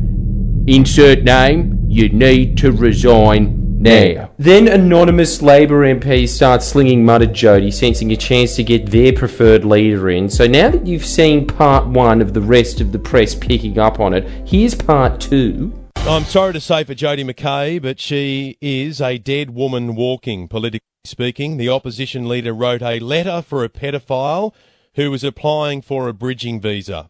[0.65, 4.31] Insert name, you need to resign now.
[4.37, 9.11] Then anonymous Labor MPs start slinging mud at Jodie, sensing a chance to get their
[9.11, 10.29] preferred leader in.
[10.29, 13.99] So now that you've seen part one of the rest of the press picking up
[13.99, 15.73] on it, here's part two.
[15.97, 20.87] I'm sorry to say for Jodie McKay, but she is a dead woman walking, politically
[21.03, 21.57] speaking.
[21.57, 24.53] The opposition leader wrote a letter for a pedophile
[24.95, 27.09] who was applying for a bridging visa.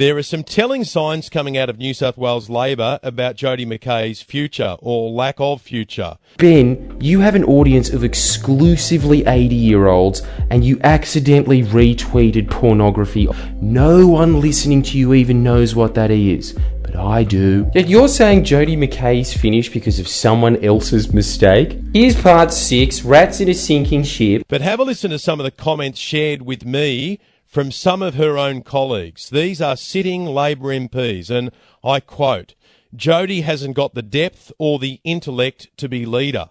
[0.00, 4.22] There are some telling signs coming out of New South Wales Labor about Jodie McKay's
[4.22, 6.16] future or lack of future.
[6.38, 13.28] Ben, you have an audience of exclusively 80 year olds and you accidentally retweeted pornography.
[13.60, 16.58] No one listening to you even knows what that is.
[16.80, 17.70] But I do.
[17.74, 21.78] Yet you're saying Jodie McKay's finished because of someone else's mistake?
[21.92, 24.46] Here's part six Rats in a Sinking Ship.
[24.48, 27.20] But have a listen to some of the comments shared with me
[27.50, 29.28] from some of her own colleagues.
[29.28, 31.50] These are sitting Labor MPs, and
[31.82, 32.54] I quote
[32.94, 36.50] Jodie hasn't got the depth or the intellect to be leader.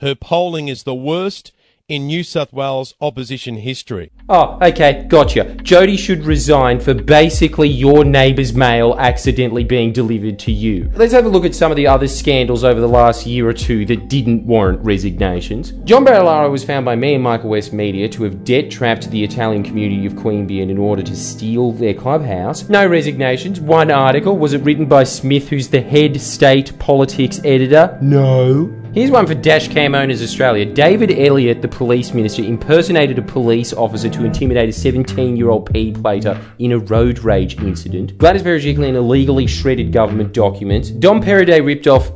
[0.00, 1.52] Her polling is the worst
[1.88, 4.10] in New South Wales opposition history.
[4.28, 5.44] Oh, okay, gotcha.
[5.44, 10.90] Jodie should resign for basically your neighbour's mail accidentally being delivered to you.
[10.94, 13.52] Let's have a look at some of the other scandals over the last year or
[13.52, 15.70] two that didn't warrant resignations.
[15.84, 19.22] John Barilaro was found by me and Michael West Media to have debt trapped the
[19.22, 22.68] Italian community of Queanbeyan in order to steal their clubhouse.
[22.68, 23.60] No resignations.
[23.60, 24.36] One article.
[24.36, 27.96] Was it written by Smith, who's the head state politics editor?
[28.02, 28.74] No.
[28.96, 30.64] Here's one for Dashcam Owners Australia.
[30.64, 35.70] David Elliott, the police minister, impersonated a police officer to intimidate a 17 year old
[35.70, 38.16] P plater in a road rage incident.
[38.16, 40.88] Gladys Berejiklian illegally shredded government documents.
[40.88, 42.15] Dom Perrottet ripped off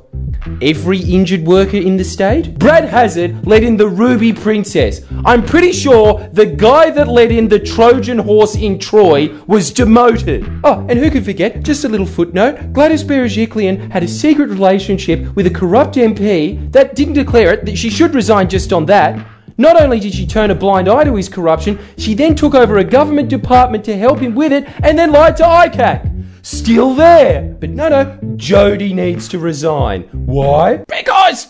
[0.63, 2.59] every injured worker in the state.
[2.59, 5.03] Brad Hazzard let in the Ruby Princess.
[5.25, 10.51] I'm pretty sure the guy that let in the Trojan horse in Troy was demoted.
[10.65, 11.63] Oh, and who could forget?
[11.63, 16.95] Just a little footnote Gladys Berejiklian had a secret relationship with a corrupt MP that
[16.95, 19.27] didn't declare it, that she should resign just on that.
[19.61, 22.79] Not only did she turn a blind eye to his corruption, she then took over
[22.79, 26.25] a government department to help him with it and then lied to ICAC.
[26.43, 27.43] Still there.
[27.61, 30.05] But no, no, Jodie needs to resign.
[30.13, 30.79] Why?
[30.89, 31.49] Because!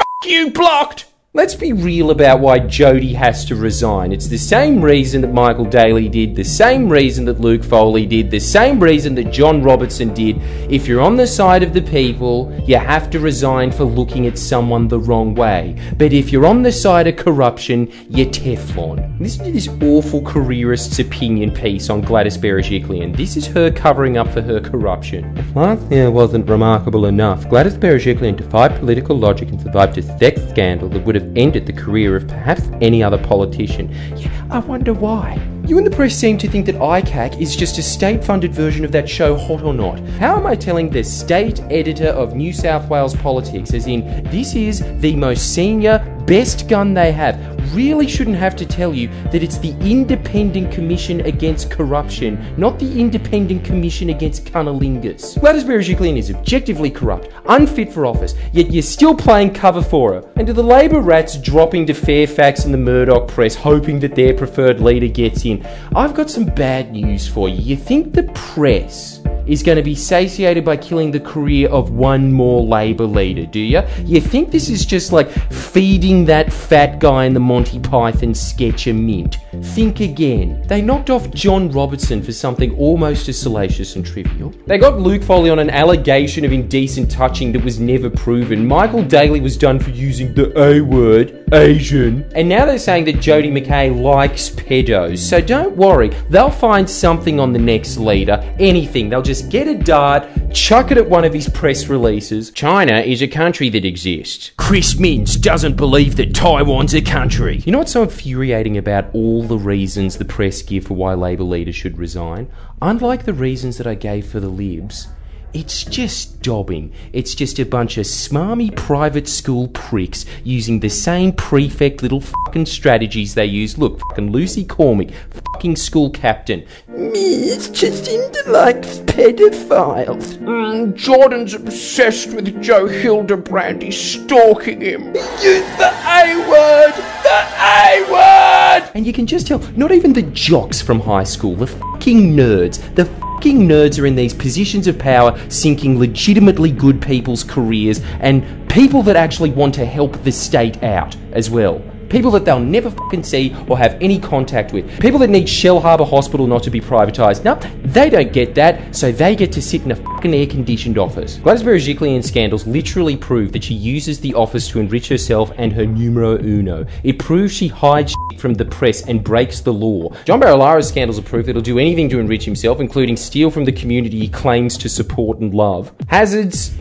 [0.00, 1.04] F you, blocked!
[1.32, 4.10] Let's be real about why Jodie has to resign.
[4.10, 8.32] It's the same reason that Michael Daley did, the same reason that Luke Foley did,
[8.32, 10.38] the same reason that John Robertson did.
[10.68, 14.38] If you're on the side of the people, you have to resign for looking at
[14.38, 15.76] someone the wrong way.
[15.96, 19.20] But if you're on the side of corruption, you're Teflon.
[19.20, 23.16] Listen to this awful careerist's opinion piece on Gladys Berejiklian.
[23.16, 25.38] This is her covering up for her corruption.
[25.38, 30.42] If last year wasn't remarkable enough, Gladys Berejiklian defied political logic and survived a sex
[30.50, 33.90] scandal that would have ended the career of perhaps any other politician.
[34.16, 35.40] Yeah, I wonder why.
[35.66, 38.84] You and the press seem to think that ICAC is just a state funded version
[38.84, 40.00] of that show Hot or Not.
[40.18, 44.54] How am I telling the state editor of New South Wales politics, as in, this
[44.54, 45.98] is the most senior,
[46.30, 47.36] best gun they have?
[47.74, 53.00] Really shouldn't have to tell you that it's the Independent Commission Against Corruption, not the
[53.00, 55.40] Independent Commission Against Cunnilingus.
[55.40, 60.32] Gladys Berejiklian is objectively corrupt, unfit for office, yet you're still playing cover for her.
[60.36, 64.32] And to the Labor rats dropping to Fairfax and the Murdoch press, hoping that their
[64.32, 65.66] preferred leader gets in,
[65.96, 67.56] I've got some bad news for you.
[67.56, 72.32] You think the press is going to be satiated by killing the career of one
[72.32, 73.82] more Labour leader, do you?
[74.04, 78.86] You think this is just like feeding that fat guy in the Monty Python sketch
[78.86, 79.38] a mint?
[79.62, 80.62] Think again.
[80.66, 84.52] They knocked off John Robertson for something almost as salacious and trivial.
[84.66, 88.66] They got Luke Foley on an allegation of indecent touching that was never proven.
[88.66, 92.30] Michael Daley was done for using the A word, Asian.
[92.34, 95.18] And now they're saying that Jodie McKay likes pedos.
[95.18, 98.40] So don't worry, they'll find something on the next leader.
[98.58, 99.08] Anything.
[99.08, 102.50] They'll just get a dart, chuck it at one of his press releases.
[102.50, 104.50] China is a country that exists.
[104.56, 107.58] Chris Minns doesn't believe that Taiwan's a country.
[107.58, 111.44] You know what's so infuriating about all the reasons the press give for why Labour
[111.44, 112.50] leaders should resign?
[112.82, 115.06] Unlike the reasons that I gave for the Libs,
[115.52, 116.92] it's just dobbing.
[117.12, 122.66] It's just a bunch of smarmy private school pricks using the same prefect little fucking
[122.66, 123.76] strategies they use.
[123.76, 126.64] Look, fucking Lucy Cormack, fucking school captain.
[126.88, 130.38] Miss Jacinda likes pedophiles.
[130.38, 133.82] Mm, Jordan's obsessed with Joe Hildebrand.
[133.82, 135.06] He's stalking him.
[135.14, 136.94] Use the A word!
[137.22, 138.90] The A word!
[138.94, 142.78] And you can just tell, not even the jocks from high school, the fucking nerds,
[142.94, 143.04] the
[143.40, 149.02] fucking nerds are in these positions of power, sinking legitimately good people's careers and people
[149.02, 151.82] that actually want to help the state out as well.
[152.10, 155.00] People that they'll never fucking see or have any contact with.
[155.00, 157.44] People that need Shellharbour Hospital not to be privatised.
[157.44, 157.54] No,
[157.84, 161.36] they don't get that, so they get to sit in a fucking air conditioned office.
[161.36, 165.86] Gladys Berejiklian scandals literally prove that she uses the office to enrich herself and her
[165.86, 166.84] numero uno.
[167.04, 170.12] It proves she hides from the press and breaks the law.
[170.24, 173.64] John Barilaro's scandals are proof that he'll do anything to enrich himself, including steal from
[173.64, 175.92] the community he claims to support and love.
[176.08, 176.72] Hazzard's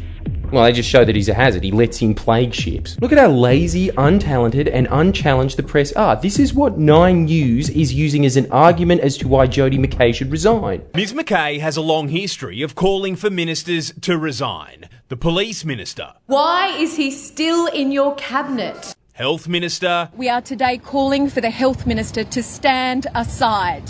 [0.51, 1.63] well, they just show that he's a hazard.
[1.63, 2.97] He lets in plague ships.
[3.01, 6.15] Look at how lazy, untalented, and unchallenged the press are.
[6.15, 10.13] This is what Nine News is using as an argument as to why Jodie McKay
[10.13, 10.81] should resign.
[10.95, 14.89] Ms McKay has a long history of calling for ministers to resign.
[15.09, 18.95] The police minister, Why is he still in your cabinet?
[19.13, 23.83] health minister, We are today calling for the Health Minister to stand aside.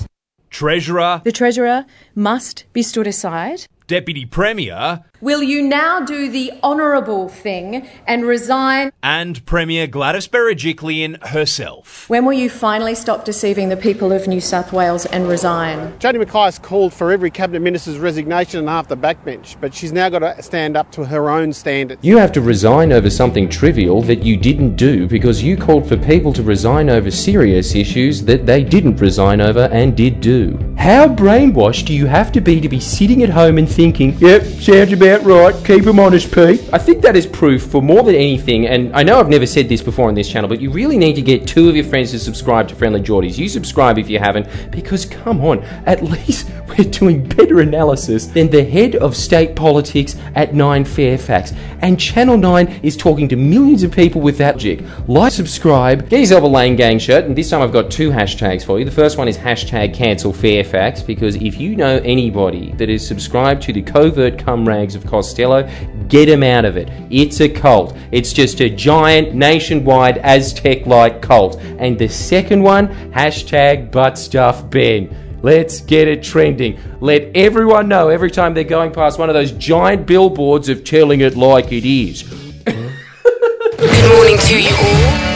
[0.49, 1.85] treasurer, The Treasurer
[2.15, 3.65] must be stood aside.
[3.87, 8.93] deputy premier, Will you now do the honourable thing and resign?
[9.03, 12.09] and Premier Gladys Berejiklian herself.
[12.09, 15.93] When will you finally stop deceiving the people of New South Wales and resign?
[15.99, 19.91] Jodie McKay has called for every cabinet minister's resignation and half the backbench, but she's
[19.91, 22.03] now got to stand up to her own standards.
[22.03, 25.97] You have to resign over something trivial that you didn't do because you called for
[25.97, 30.57] people to resign over serious issues that they didn't resign over and did do.
[30.77, 34.43] How brainwashed do you have to be to be sitting at home and thinking, yep,
[34.43, 36.61] sounds about right, keep 'em honest, Pete?
[36.71, 39.67] I think that is proof for more than anything, and I know I've never said
[39.67, 42.11] this before on this channel, but you really need to get two of your friends
[42.11, 43.37] to subscribe to Friendlyjordies.
[43.37, 48.49] You subscribe if you haven't, because come on, at least we're doing better analysis than
[48.49, 51.53] the head of state politics at 9 Fairfax.
[51.81, 54.83] And Channel 9 is talking to millions of people with that logic.
[55.07, 58.65] Like, subscribe, get yourself a Lane Gang shirt, and this time I've got two hashtags
[58.65, 58.83] for you.
[58.83, 63.61] The first one is hashtag cancel Fairfax, because if you know anybody that is subscribed
[63.63, 65.69] to the covert cum rags of Costello,
[66.07, 66.89] get him out of it.
[67.09, 67.95] It's a cult.
[68.11, 71.59] It's just a giant nationwide Aztec like cult.
[71.59, 75.15] And the second one, hashtag butt stuff Ben.
[75.41, 76.79] Let's get it trending.
[76.99, 81.21] Let everyone know every time they're going past one of those giant billboards of telling
[81.21, 82.23] it like it is.
[82.63, 85.28] Good morning to you all.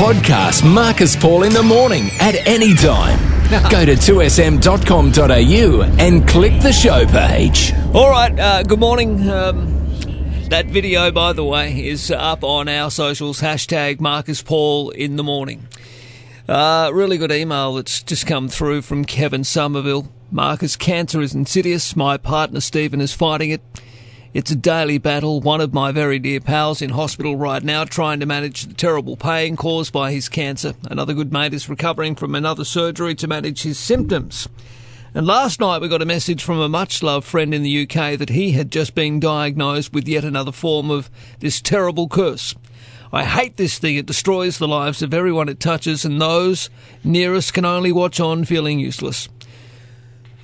[0.00, 3.18] Podcast Marcus Paul in the morning at any time.
[3.70, 7.74] Go to 2sm.com.au and click the show page.
[7.92, 9.28] All right, uh, good morning.
[9.28, 9.66] Um,
[10.48, 13.42] That video, by the way, is up on our socials.
[13.42, 15.68] Hashtag Marcus Paul in the morning.
[16.48, 20.08] Uh, really good email that's just come through from Kevin Somerville.
[20.30, 21.94] Marcus, cancer is insidious.
[21.94, 23.60] My partner Stephen is fighting it.
[24.32, 25.40] It's a daily battle.
[25.40, 29.16] One of my very dear pals in hospital right now trying to manage the terrible
[29.16, 30.74] pain caused by his cancer.
[30.88, 34.48] Another good mate is recovering from another surgery to manage his symptoms.
[35.14, 38.16] And last night we got a message from a much loved friend in the UK
[38.20, 41.10] that he had just been diagnosed with yet another form of
[41.40, 42.54] this terrible curse.
[43.12, 43.96] I hate this thing.
[43.96, 46.70] It destroys the lives of everyone it touches, and those
[47.02, 49.28] nearest can only watch on feeling useless.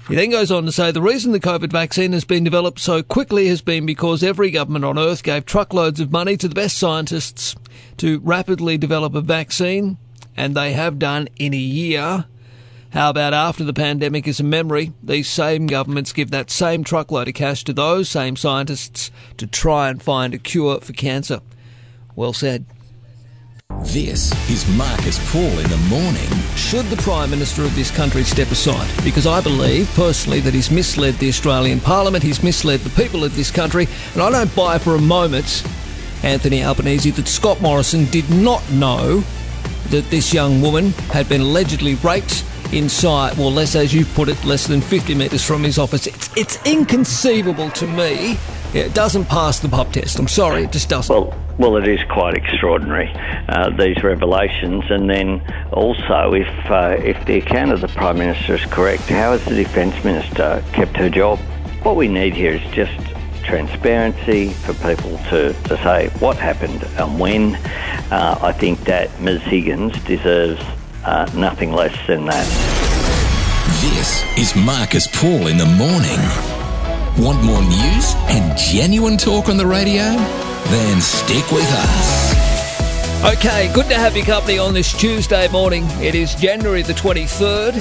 [0.09, 3.03] He then goes on to say the reason the COVID vaccine has been developed so
[3.03, 6.79] quickly has been because every government on earth gave truckloads of money to the best
[6.79, 7.57] scientists
[7.97, 9.99] to rapidly develop a vaccine,
[10.37, 12.27] and they have done in a year.
[12.91, 17.27] How about after the pandemic is a memory, these same governments give that same truckload
[17.27, 21.41] of cash to those same scientists to try and find a cure for cancer?
[22.15, 22.65] Well said.
[23.97, 26.29] This is Marcus Paul in the morning.
[26.55, 28.91] Should the Prime Minister of this country step aside?
[29.03, 33.35] Because I believe, personally, that he's misled the Australian Parliament, he's misled the people of
[33.37, 35.65] this country, and I don't buy for a moment,
[36.23, 39.23] Anthony Albanese, that Scott Morrison did not know
[39.89, 44.43] that this young woman had been allegedly raped inside, well, less, as you put it,
[44.45, 46.07] less than 50 metres from his office.
[46.07, 48.39] It's, it's inconceivable to me.
[48.75, 50.19] It doesn't pass the pub test.
[50.19, 51.15] I'm sorry, it just doesn't.
[51.15, 53.11] Well, well, it is quite extraordinary
[53.49, 55.41] uh, these revelations, and then
[55.73, 59.55] also, if uh, if the account of the prime minister is correct, how has the
[59.55, 61.39] defence minister kept her job?
[61.83, 62.93] What we need here is just
[63.45, 67.55] transparency for people to, to say what happened and when.
[68.11, 70.63] Uh, I think that Ms Higgins deserves
[71.07, 72.47] uh, nothing less than that.
[73.81, 76.19] This is Marcus Paul in the morning.
[77.23, 80.03] Want more news and genuine talk on the radio?
[80.03, 83.35] Then stick with us.
[83.37, 85.85] Okay, good to have your company on this Tuesday morning.
[86.01, 87.75] It is January the 23rd.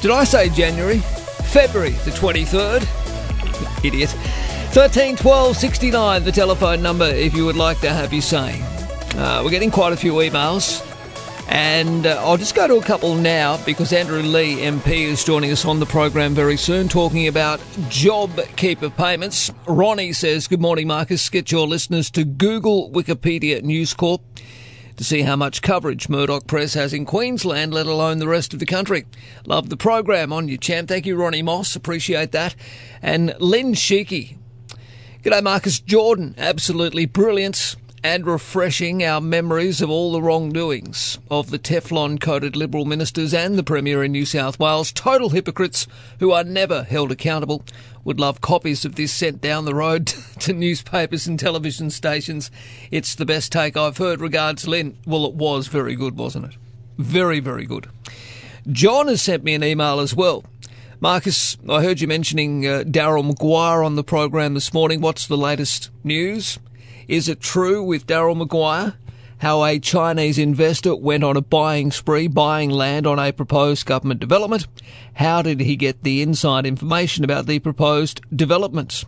[0.00, 0.98] Did I say January?
[0.98, 3.84] February the 23rd.
[3.84, 4.10] Idiot.
[4.72, 8.60] 13 12 69, the telephone number if you would like to have your say.
[9.16, 10.84] Uh, we're getting quite a few emails.
[11.48, 15.52] And uh, I'll just go to a couple now because Andrew Leigh MP is joining
[15.52, 19.50] us on the program very soon talking about job keeper payments.
[19.66, 21.28] Ronnie says, Good morning, Marcus.
[21.28, 24.22] Get your listeners to Google Wikipedia News Corp
[24.96, 28.60] to see how much coverage Murdoch Press has in Queensland, let alone the rest of
[28.60, 29.06] the country.
[29.46, 30.88] Love the program on you, champ.
[30.88, 31.76] Thank you, Ronnie Moss.
[31.76, 32.54] Appreciate that.
[33.02, 34.38] And Lynn Sheeky.
[35.22, 36.34] G'day, Marcus Jordan.
[36.38, 42.84] Absolutely brilliant and refreshing our memories of all the wrongdoings of the Teflon coated Liberal
[42.84, 45.86] ministers and the Premier in New South Wales, total hypocrites
[46.18, 47.64] who are never held accountable.
[48.04, 50.06] Would love copies of this sent down the road
[50.40, 52.50] to newspapers and television stations.
[52.90, 54.20] It's the best take I've heard.
[54.20, 54.98] Regards, Lynn.
[55.06, 56.56] Well, it was very good, wasn't it?
[56.98, 57.88] Very, very good.
[58.70, 60.44] John has sent me an email as well.
[61.00, 65.00] Marcus, I heard you mentioning uh, Daryl Maguire on the program this morning.
[65.00, 66.58] What's the latest news?
[67.06, 68.94] Is it true with Daryl Maguire
[69.38, 74.20] how a Chinese investor went on a buying spree, buying land on a proposed government
[74.20, 74.66] development?
[75.14, 79.04] How did he get the inside information about the proposed developments?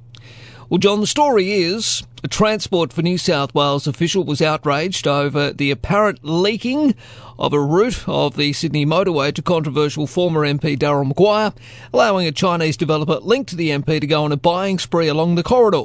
[0.69, 5.53] Well, John, the story is a Transport for New South Wales official was outraged over
[5.53, 6.95] the apparent leaking
[7.39, 11.55] of a route of the Sydney motorway to controversial former MP Daryl Maguire,
[11.95, 15.37] allowing a Chinese developer linked to the MP to go on a buying spree along
[15.37, 15.85] the corridor.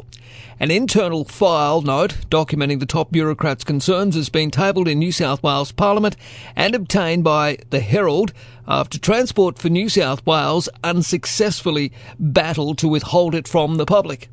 [0.62, 5.41] An internal file note documenting the top bureaucrats' concerns has been tabled in New South
[5.41, 6.16] Wales Parliament
[6.55, 8.32] and obtained by the Herald
[8.68, 14.30] after Transport for New South Wales unsuccessfully battled to withhold it from the public.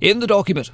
[0.00, 0.72] In the document,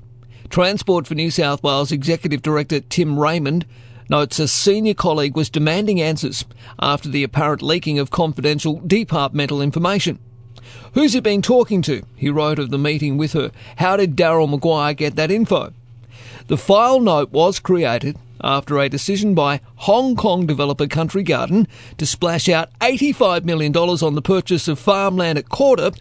[0.49, 3.67] Transport for New South Wales Executive Director Tim Raymond
[4.09, 6.47] notes a senior colleague was demanding answers
[6.79, 10.19] after the apparent leaking of confidential departmental information.
[10.95, 12.03] Who's he been talking to?
[12.17, 13.53] He wrote of the meeting with her.
[13.77, 15.73] How did Daryl Maguire get that info?
[16.49, 21.69] The file note was created after a decision by Hong Kong developer Country Garden
[21.99, 25.93] to splash out $85 million on the purchase of farmland at Corder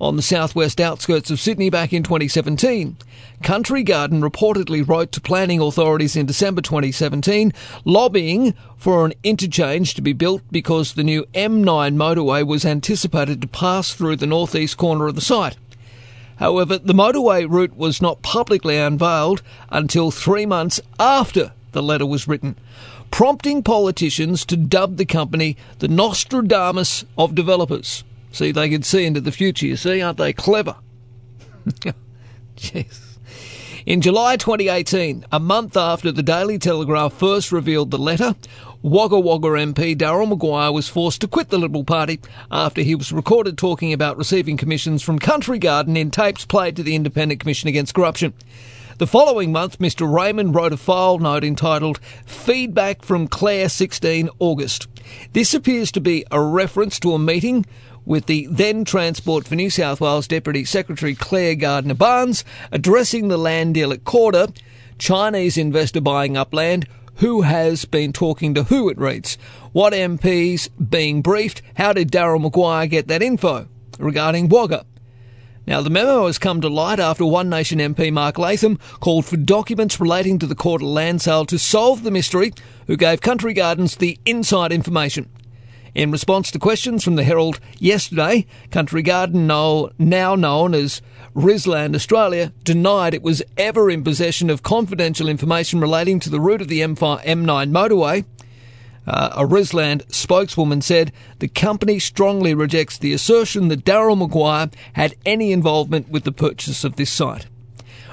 [0.00, 2.96] on the southwest outskirts of Sydney back in 2017.
[3.42, 7.52] Country Garden reportedly wrote to planning authorities in December 2017
[7.84, 13.48] lobbying for an interchange to be built because the new M9 motorway was anticipated to
[13.48, 15.56] pass through the northeast corner of the site.
[16.36, 22.26] However, the motorway route was not publicly unveiled until three months after the letter was
[22.26, 22.56] written,
[23.10, 28.04] prompting politicians to dub the company the Nostradamus of developers.
[28.32, 30.76] See, they can see into the future, you see, aren't they clever?
[32.56, 33.10] Jeez.
[33.86, 38.36] In July 2018, a month after the Daily Telegraph first revealed the letter,
[38.82, 42.20] Wagga Wagga MP Daryl Maguire was forced to quit the Liberal Party
[42.50, 46.82] after he was recorded talking about receiving commissions from Country Garden in tapes played to
[46.82, 48.32] the Independent Commission Against Corruption.
[48.98, 50.10] The following month, Mr.
[50.10, 54.88] Raymond wrote a file note entitled Feedback from Claire 16 August.
[55.32, 57.64] This appears to be a reference to a meeting
[58.04, 63.36] with the then Transport for New South Wales Deputy Secretary Clare Gardiner Barnes addressing the
[63.36, 64.52] land deal at Corda,
[64.98, 66.86] Chinese investor buying up land,
[67.16, 69.36] who has been talking to who, it reads.
[69.72, 71.62] What MPs being briefed?
[71.74, 73.68] How did Daryl Maguire get that info?
[73.98, 74.86] Regarding Wagga.
[75.66, 79.36] Now, the memo has come to light after One Nation MP Mark Latham called for
[79.36, 82.52] documents relating to the Corda land sale to solve the mystery,
[82.86, 85.28] who gave Country Gardens the inside information.
[85.94, 91.02] In response to questions from the Herald yesterday, Country Garden, now known as
[91.34, 96.60] Risland Australia, denied it was ever in possession of confidential information relating to the route
[96.60, 98.24] of the M5, M9 motorway.
[99.06, 105.16] Uh, a Risland spokeswoman said the company strongly rejects the assertion that Daryl Maguire had
[105.26, 107.46] any involvement with the purchase of this site.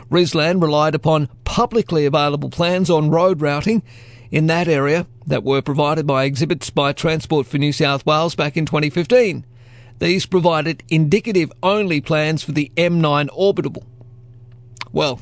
[0.10, 3.84] Risland relied upon publicly available plans on road routing
[4.32, 8.58] in that area that were provided by exhibits by Transport for New South Wales back
[8.58, 9.46] in 2015.
[10.00, 13.84] These provided indicative only plans for the M9 Orbital.
[14.92, 15.20] Well,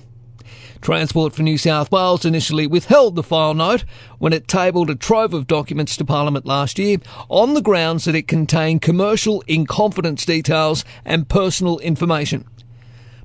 [0.81, 3.85] Transport for New South Wales initially withheld the file note
[4.19, 6.97] when it tabled a trove of documents to Parliament last year
[7.29, 12.45] on the grounds that it contained commercial in confidence details and personal information.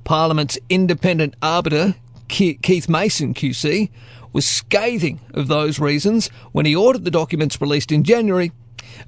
[0.03, 1.93] Parliament's independent arbiter,
[2.27, 3.91] Keith Mason QC,
[4.33, 8.51] was scathing of those reasons when he ordered the documents released in January,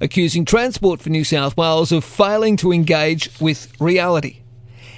[0.00, 4.42] accusing Transport for New South Wales of failing to engage with reality.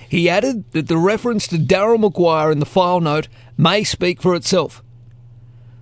[0.09, 3.29] He added that the reference to Daryl Maguire in the file note
[3.59, 4.83] may speak for itself.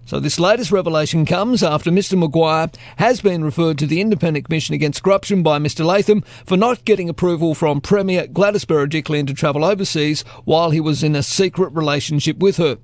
[0.06, 4.74] So this latest revelation comes after Mr Maguire has been referred to the Independent Commission
[4.74, 9.64] Against Corruption by Mr Latham for not getting approval from Premier Gladys Berejiklian to travel
[9.64, 12.76] overseas while he was in a secret relationship with her.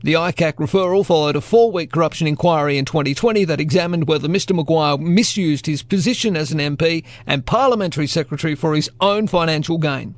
[0.00, 4.54] The ICAC referral followed a four week corruption inquiry in 2020 that examined whether Mr
[4.54, 10.14] Maguire misused his position as an MP and Parliamentary Secretary for his own financial gain.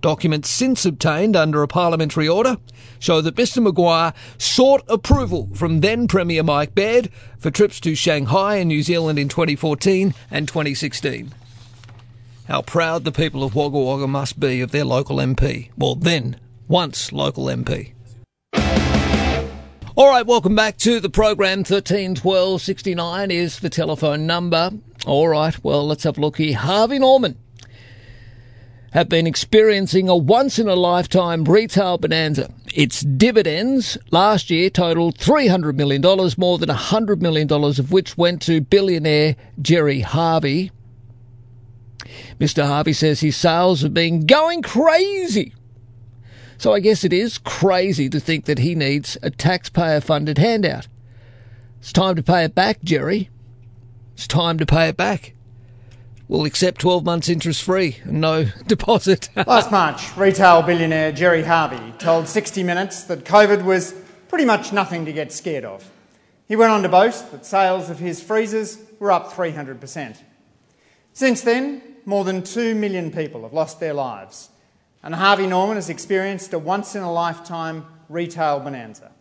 [0.00, 2.56] Documents since obtained under a parliamentary order
[2.98, 8.56] show that Mr Maguire sought approval from then Premier Mike Baird for trips to Shanghai
[8.56, 11.34] and New Zealand in 2014 and 2016.
[12.48, 15.68] How proud the people of Wagga Wagga must be of their local MP.
[15.76, 17.92] Well, then, once local MP.
[20.00, 21.62] All right, welcome back to the program.
[21.62, 24.70] Thirteen twelve sixty nine is the telephone number.
[25.04, 26.56] All right, well, let's have a look here.
[26.56, 27.36] Harvey Norman
[28.94, 32.50] have been experiencing a once in a lifetime retail bonanza.
[32.74, 36.00] Its dividends last year totaled $300 million,
[36.38, 40.72] more than $100 million of which went to billionaire Gerry Harvey.
[42.38, 42.64] Mr.
[42.64, 45.52] Harvey says his sales have been going crazy
[46.60, 50.88] so I guess it is crazy to think that he needs a taxpayer funded handout.
[51.78, 53.30] It's time to pay it back, Gerry.
[54.12, 55.32] It's time to pay it back.
[56.28, 59.30] We'll accept 12 months interest free and no deposit.
[59.46, 63.94] Last March, retail billionaire Gerry Harvey told 60 Minutes that COVID was
[64.28, 65.90] pretty much nothing to get scared of.
[66.46, 70.18] He went on to boast that sales of his freezers were up 300%.
[71.14, 74.49] Since then, more than 2 million people have lost their lives
[75.02, 79.12] and Harvey Norman has experienced a once in a lifetime retail bonanza.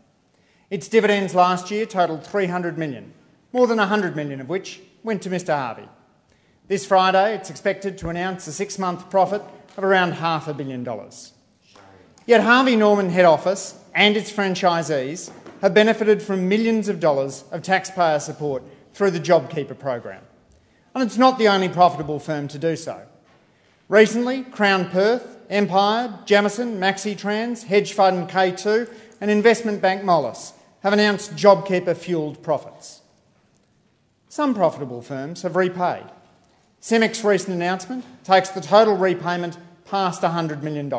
[0.69, 3.14] Its dividends last year totalled 300 million,
[3.53, 5.88] more than 100 million of which went to Mr Harvey.
[6.68, 9.41] This Friday, it's expected to announce a six month profit
[9.77, 11.34] of around half a billion dollars.
[12.27, 15.31] Yet Harvey Norman head office and its franchisees
[15.61, 18.61] have benefited from millions of dollars of taxpayer support
[18.93, 20.22] through the JobKeeper program.
[20.93, 23.01] And it's not the only profitable firm to do so.
[23.88, 31.35] Recently, Crown Perth Empire, Jamieson, MaxiTrans, hedge fund K2, and investment bank Moelis have announced
[31.35, 33.01] JobKeeper fueled profits.
[34.30, 36.05] Some profitable firms have repaid.
[36.81, 40.93] CIMIC's recent announcement takes the total repayment past $100 million.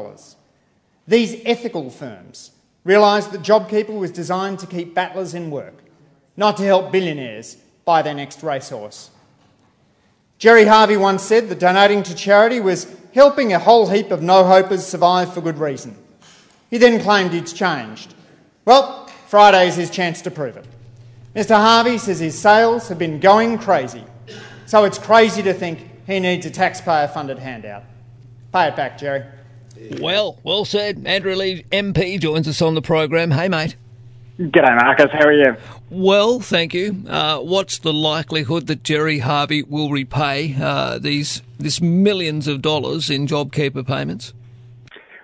[1.06, 2.50] These ethical firms
[2.84, 5.74] realised that JobKeeper was designed to keep battlers in work,
[6.36, 9.10] not to help billionaires buy their next racehorse.
[10.38, 14.44] Gerry Harvey once said that donating to charity was helping a whole heap of no
[14.44, 15.96] hopers survive for good reason.
[16.70, 18.14] He then claimed it's changed.
[18.64, 20.64] Well, Friday's his chance to prove it.
[21.34, 21.56] Mr.
[21.56, 24.04] Harvey says his sales have been going crazy,
[24.66, 27.84] so it's crazy to think he needs a taxpayer funded handout.
[28.52, 29.24] Pay it back, Gerry.
[30.00, 31.02] Well, well said.
[31.06, 33.30] Andrew Leigh, MP, joins us on the program.
[33.30, 33.76] Hey, mate.
[34.40, 35.10] G'day, Marcus.
[35.12, 35.54] How are you?
[35.90, 37.04] Well, thank you.
[37.06, 43.10] Uh, what's the likelihood that Gerry Harvey will repay uh, these this millions of dollars
[43.10, 44.32] in JobKeeper payments?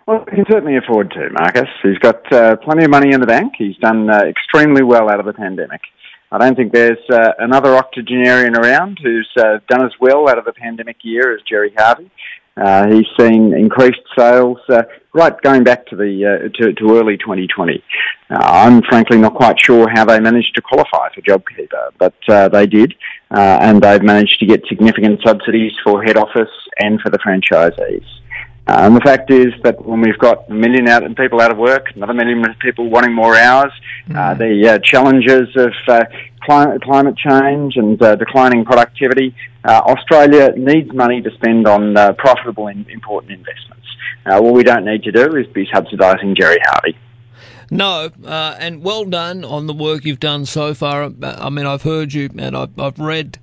[0.07, 1.69] Well, he can certainly afford to, Marcus.
[1.83, 3.55] He's got uh, plenty of money in the bank.
[3.57, 5.81] He's done uh, extremely well out of the pandemic.
[6.31, 10.45] I don't think there's uh, another octogenarian around who's uh, done as well out of
[10.45, 12.11] the pandemic year as Gerry Harvey.
[12.57, 17.19] Uh, he's seen increased sales uh, right going back to the uh, to, to, early
[17.19, 17.83] 2020.
[18.31, 22.49] Uh, I'm frankly not quite sure how they managed to qualify for JobKeeper, but uh,
[22.49, 22.95] they did,
[23.31, 28.05] uh, and they've managed to get significant subsidies for head office and for the franchisees.
[28.69, 31.57] Uh, and the fact is that when we've got a million out, people out of
[31.59, 33.73] work, another million people wanting more hours,
[34.09, 34.17] mm.
[34.17, 36.05] uh, the uh, challenges of uh,
[36.43, 39.35] climate, climate change and uh, declining productivity,
[39.65, 43.87] uh, Australia needs money to spend on profitable and important investments.
[44.25, 46.97] what we don't need to do is be subsidising Gerry Harvey.
[47.71, 51.13] No, and well done on the work you've done so far.
[51.23, 53.39] I mean, I've heard you and I've, I've read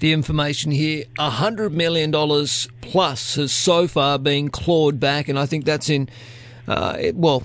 [0.00, 1.04] the information here.
[1.18, 2.12] $100 million
[2.80, 6.08] plus has so far been clawed back, and I think that's in,
[6.66, 7.42] uh, it, well,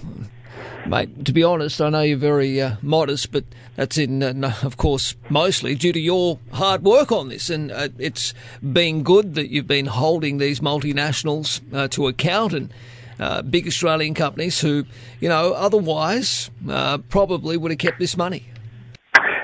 [0.85, 3.43] mate, to be honest, I know you're very uh, modest, but
[3.75, 7.49] that's in, uh, of course, mostly due to your hard work on this.
[7.49, 12.73] And uh, it's been good that you've been holding these multinationals uh, to account and
[13.19, 14.85] uh, big Australian companies who,
[15.19, 18.45] you know, otherwise uh, probably would have kept this money.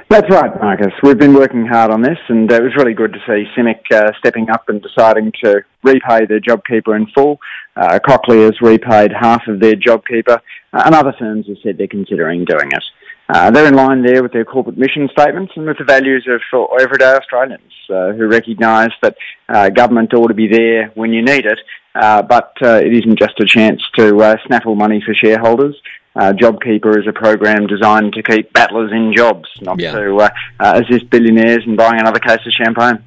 [0.09, 0.91] That's right, Marcus.
[1.03, 4.11] We've been working hard on this, and it was really good to see CIMIC uh,
[4.17, 7.39] stepping up and deciding to repay their JobKeeper in full.
[7.75, 10.39] Uh, has repaid half of their JobKeeper,
[10.73, 12.83] uh, and other firms have said they're considering doing it.
[13.29, 16.41] Uh, they're in line there with their corporate mission statements and with the values of
[16.81, 19.15] everyday Australians uh, who recognise that
[19.47, 21.59] uh, government ought to be there when you need it,
[21.93, 25.75] but it isn't just a chance to snaffle money for shareholders
[26.15, 29.91] uh, JobKeeper is a program designed to keep battlers in jobs, not yeah.
[29.91, 30.29] to uh,
[30.59, 33.03] uh, assist billionaires in buying another case of champagne.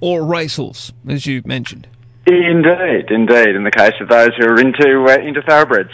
[0.00, 1.86] Or racehorse, as you mentioned.
[2.24, 3.56] Indeed, indeed.
[3.56, 5.90] In the case of those who are into uh, into thoroughbreds.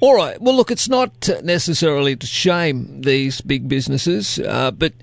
[0.00, 0.40] All right.
[0.40, 4.94] Well, look, it's not necessarily to shame these big businesses, uh, but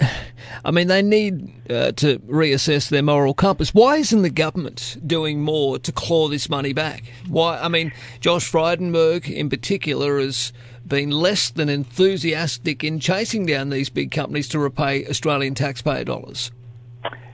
[0.63, 3.75] I mean they need uh, to reassess their moral compass.
[3.75, 7.03] Why isn't the government doing more to claw this money back?
[7.27, 7.59] Why?
[7.59, 10.51] I mean, Josh Frydenberg in particular has
[10.87, 16.51] been less than enthusiastic in chasing down these big companies to repay Australian taxpayer dollars.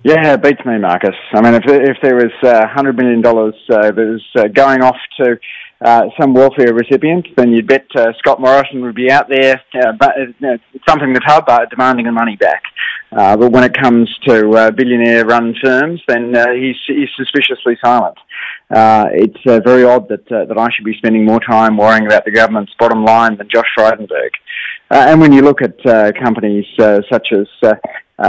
[0.04, 1.16] Yeah, it beats me, Marcus.
[1.32, 4.82] I mean, if if there was uh, hundred million dollars uh, that was uh, going
[4.82, 5.38] off to
[5.82, 9.92] uh, some welfare recipient, then you'd bet uh, Scott Morrison would be out there, uh,
[10.00, 10.58] but know,
[10.90, 12.64] something the hub, uh, demanding the money back.
[13.12, 18.18] Uh, but when it comes to uh, billionaire-run firms, then uh, he's, he's suspiciously silent.
[18.74, 22.06] Uh, it's uh, very odd that uh, that I should be spending more time worrying
[22.06, 24.32] about the government's bottom line than Josh Frydenberg.
[24.90, 27.74] Uh, and when you look at uh, companies uh, such as uh,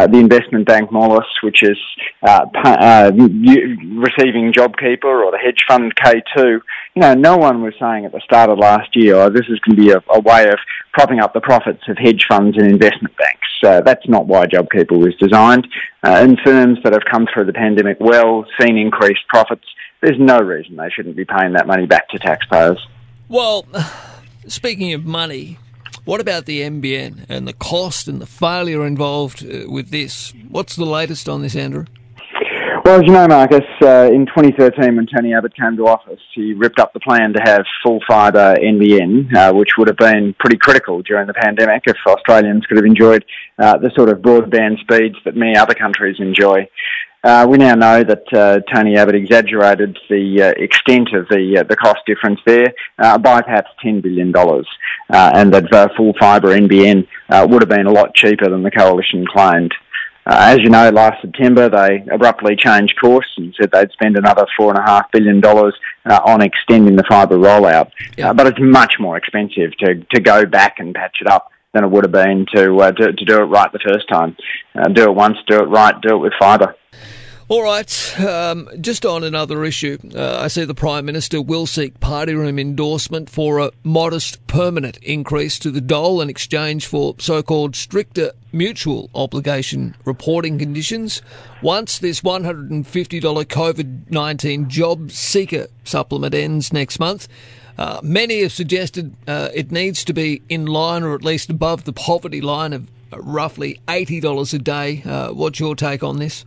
[0.06, 1.78] the investment bank Moelis, which is
[2.22, 6.60] uh, uh, receiving JobKeeper, or the hedge fund K2.
[6.94, 9.58] You know, no one was saying at the start of last year, oh, this is
[9.60, 10.58] going to be a, a way of
[10.92, 13.48] propping up the profits of hedge funds and investment banks.
[13.64, 15.66] Uh, that's not why JobKeeper was designed.
[16.02, 19.64] Uh, and firms that have come through the pandemic well, seen increased profits,
[20.00, 22.78] there's no reason they shouldn't be paying that money back to taxpayers.
[23.28, 23.66] Well,
[24.46, 25.58] speaking of money,
[26.04, 30.32] what about the NBN and the cost and the failure involved uh, with this?
[30.48, 31.86] What's the latest on this, Andrew?
[32.84, 36.52] Well, as you know, Marcus, uh, in 2013 when Tony Abbott came to office, he
[36.52, 40.56] ripped up the plan to have full fibre NBN, uh, which would have been pretty
[40.56, 43.24] critical during the pandemic if Australians could have enjoyed
[43.60, 46.68] uh, the sort of broadband speeds that many other countries enjoy.
[47.22, 51.76] Uh, we now know that uh, Tony Abbott exaggerated the uh, extent of the the
[51.76, 54.66] cost difference there by perhaps ten billion dollars,
[55.10, 58.70] Uh, and that full fibre NBN uh, would have been a lot cheaper than the
[58.70, 59.74] coalition claimed.
[60.24, 64.46] Uh, as you know, last September they abruptly changed course and said they'd spend another
[64.56, 65.74] four and a half billion dollars
[66.06, 67.90] on extending the fibre rollout.
[68.16, 68.32] Yeah.
[68.32, 71.90] but it's much more expensive to to go back and patch it up than it
[71.90, 74.36] would have been to uh, to, to, do it right the first time.
[74.74, 76.74] Uh, do it once, do it right, do it with fibre.
[77.48, 81.98] All right, um, just on another issue, uh, I see the Prime Minister will seek
[81.98, 87.42] party room endorsement for a modest permanent increase to the dole in exchange for so
[87.42, 91.20] called stricter mutual obligation reporting conditions
[91.62, 97.26] once this $150 COVID 19 job seeker supplement ends next month.
[97.76, 101.84] Uh, many have suggested uh, it needs to be in line or at least above
[101.84, 105.02] the poverty line of roughly $80 a day.
[105.04, 106.44] Uh, what's your take on this?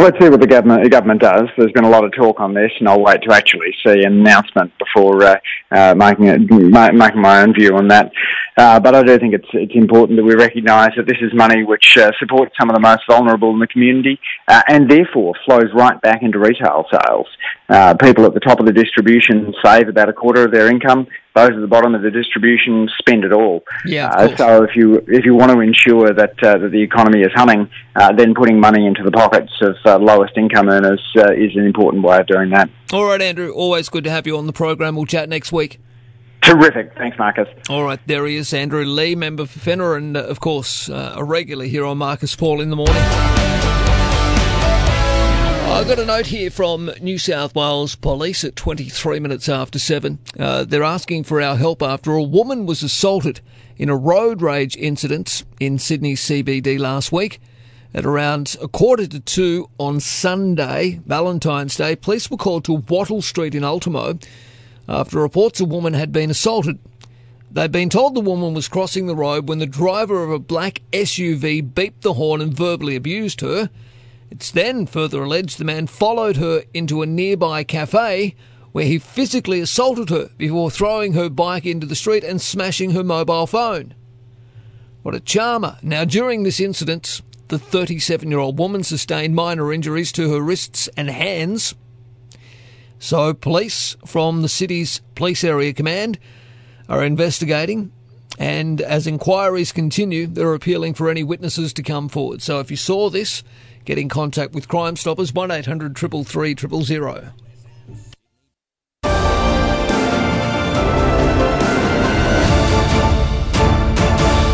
[0.00, 1.46] Let's see what the government the government does.
[1.58, 4.20] There's been a lot of talk on this, and I'll wait to actually see an
[4.20, 5.36] announcement before uh,
[5.70, 8.10] uh, making it, ma- making my own view on that.
[8.60, 11.64] Uh, but I do think it's it's important that we recognise that this is money
[11.64, 15.70] which uh, supports some of the most vulnerable in the community, uh, and therefore flows
[15.72, 17.26] right back into retail sales.
[17.70, 21.06] Uh, people at the top of the distribution save about a quarter of their income.
[21.34, 23.64] Those at the bottom of the distribution spend it all.
[23.86, 24.08] Yeah.
[24.08, 27.32] Uh, so if you if you want to ensure that uh, that the economy is
[27.34, 27.66] humming,
[27.96, 31.64] uh, then putting money into the pockets of uh, lowest income earners uh, is an
[31.64, 32.68] important way of doing that.
[32.92, 33.52] All right, Andrew.
[33.52, 34.96] Always good to have you on the program.
[34.96, 35.80] We'll chat next week.
[36.42, 36.92] Terrific.
[36.96, 37.48] Thanks, Marcus.
[37.68, 41.14] All right, there he is, Andrew Leigh, member for Fenner, and uh, of course uh,
[41.16, 42.96] a regular here on Marcus Paul in the morning.
[45.72, 50.18] I've got a note here from New South Wales Police at 23 minutes after 7.
[50.38, 53.40] Uh, they're asking for our help after a woman was assaulted
[53.76, 57.40] in a road rage incident in Sydney CBD last week.
[57.94, 63.22] At around a quarter to two on Sunday, Valentine's Day, police were called to Wattle
[63.22, 64.18] Street in Ultimo
[64.90, 66.78] after reports a woman had been assaulted.
[67.50, 70.82] They'd been told the woman was crossing the road when the driver of a black
[70.92, 73.70] SUV beeped the horn and verbally abused her.
[74.30, 78.34] It's then further alleged the man followed her into a nearby cafe
[78.72, 83.02] where he physically assaulted her before throwing her bike into the street and smashing her
[83.02, 83.94] mobile phone.
[85.02, 85.78] What a charmer.
[85.82, 90.88] Now, during this incident, the 37 year old woman sustained minor injuries to her wrists
[90.96, 91.74] and hands.
[93.02, 96.18] So, police from the city's Police Area Command
[96.86, 97.92] are investigating,
[98.38, 102.42] and as inquiries continue, they're appealing for any witnesses to come forward.
[102.42, 103.42] So, if you saw this,
[103.86, 107.32] get in contact with Crime Stoppers 1 800 333 000.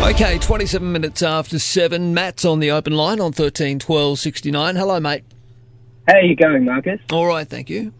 [0.09, 2.13] Okay, 27 minutes after 7.
[2.13, 4.75] Matt's on the open line on 13 12 69.
[4.77, 5.25] Hello, mate.
[6.07, 7.01] How are you going, Marcus?
[7.11, 7.91] All right, thank you.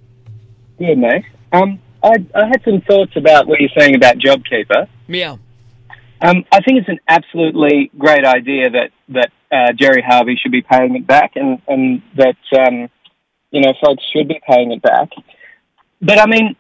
[0.78, 1.26] Good, mate.
[1.52, 4.88] Um, I, I had some thoughts about what you're saying about JobKeeper.
[5.08, 5.38] Yeah.
[6.22, 10.62] Um, I think it's an absolutely great idea that that uh, Gerry Harvey should be
[10.62, 12.90] paying it back, and and that um,
[13.52, 15.10] you know folks should be paying it back.
[16.02, 16.56] But I mean,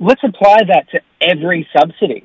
[0.00, 2.24] let's apply that to every subsidy.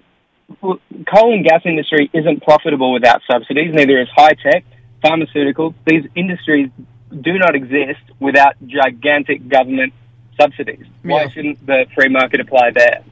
[0.61, 3.73] Coal and gas industry isn't profitable without subsidies.
[3.73, 4.65] Neither is high tech,
[5.03, 5.73] pharmaceuticals.
[5.85, 6.69] These industries
[7.09, 9.93] do not exist without gigantic government
[10.39, 10.85] subsidies.
[11.03, 11.29] Why Yeah.
[11.29, 13.03] shouldn't the free market apply there?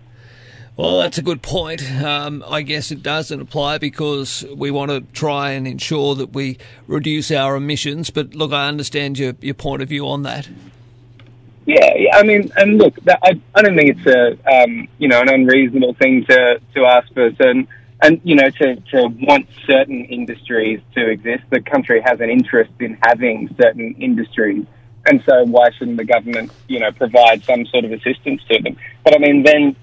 [0.78, 1.84] Well, that's a good point.
[2.02, 6.58] Um, I guess it doesn't apply because we want to try and ensure that we
[6.88, 8.10] reduce our emissions.
[8.10, 10.48] But look, I understand your, your point of view on that.
[11.66, 15.08] Yeah, yeah, I mean, and look, that, I, I don't think it's a um, you
[15.08, 17.68] know an unreasonable thing to to ask for certain,
[18.02, 21.44] and you know to to want certain industries to exist.
[21.52, 24.66] The country has an interest in having certain industries,
[25.06, 28.78] and so why shouldn't the government you know provide some sort of assistance to them?
[29.04, 29.76] But I mean, then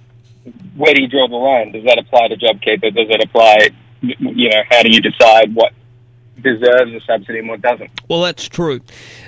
[0.76, 1.72] where do you draw the line?
[1.72, 2.94] Does that apply to JobKeeper?
[2.94, 3.70] Does it apply?
[4.00, 5.72] You know, how do you decide what
[6.42, 7.90] deserves a subsidy and what doesn't?
[8.08, 8.80] Well, that's true.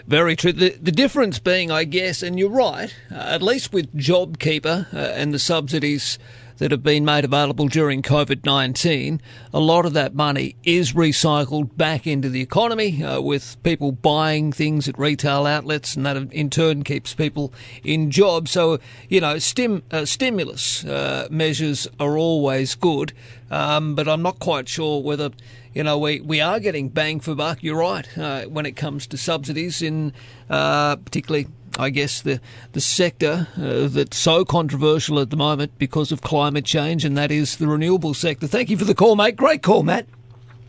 [0.07, 0.53] Very true.
[0.53, 4.97] The, the difference being, I guess, and you're right, uh, at least with JobKeeper uh,
[4.97, 6.19] and the subsidies
[6.61, 9.21] that have been made available during COVID 19,
[9.53, 14.53] a lot of that money is recycled back into the economy uh, with people buying
[14.53, 18.51] things at retail outlets, and that in turn keeps people in jobs.
[18.51, 18.79] So,
[19.09, 23.15] you know, stim, uh, stimulus uh, measures are always good,
[23.51, 25.31] um, but I'm not quite sure whether
[25.73, 27.63] you know, we, we are getting bang for buck.
[27.63, 30.13] You're right uh, when it comes to subsidies in
[30.49, 31.47] uh, particularly,
[31.79, 32.41] I guess, the
[32.73, 37.31] the sector uh, that's so controversial at the moment because of climate change, and that
[37.31, 38.47] is the renewable sector.
[38.47, 39.37] Thank you for the call, mate.
[39.37, 40.07] Great call, Matt.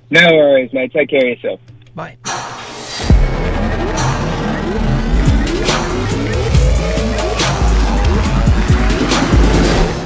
[0.10, 0.92] No worries, mate.
[0.94, 1.60] Take care of yourself.
[1.96, 2.18] Bye.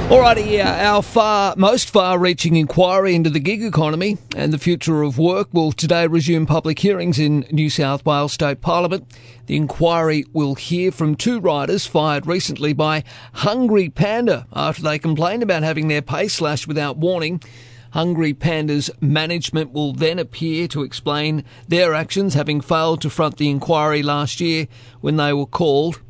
[0.06, 5.18] Alrighty, uh, our far, most far-reaching inquiry into the gig economy and the future of
[5.18, 9.04] work will today resume public hearings in New South Wales State Parliament.
[9.46, 13.02] The inquiry will hear from two riders fired recently by
[13.32, 17.42] Hungry Panda after they complained about having their pay slashed without warning.
[17.90, 23.50] Hungry Panda's management will then appear to explain their actions, having failed to front the
[23.50, 24.68] inquiry last year
[25.00, 26.00] when they were called.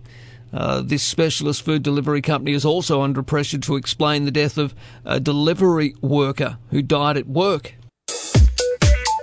[0.52, 4.74] Uh, this specialist food delivery company is also under pressure to explain the death of
[5.04, 7.74] a delivery worker who died at work.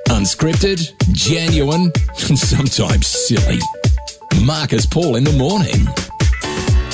[0.10, 1.92] Unscripted, genuine,
[2.30, 3.60] and sometimes silly.
[4.46, 5.88] Marcus Paul in the morning.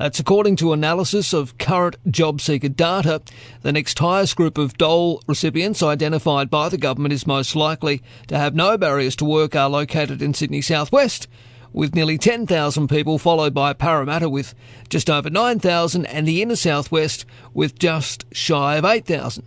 [0.00, 3.20] That's according to analysis of current job seeker data.
[3.60, 8.38] The next highest group of dole recipients identified by the government is most likely to
[8.38, 11.28] have no barriers to work are located in Sydney Southwest,
[11.74, 14.54] with nearly 10,000 people, followed by Parramatta with
[14.88, 19.44] just over 9,000 and the inner southwest with just shy of 8,000.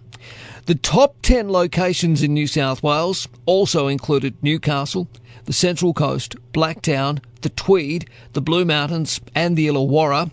[0.68, 5.08] The top 10 locations in New South Wales also included Newcastle,
[5.46, 10.32] the Central Coast, Blacktown, the Tweed, the Blue Mountains, and the Illawarra.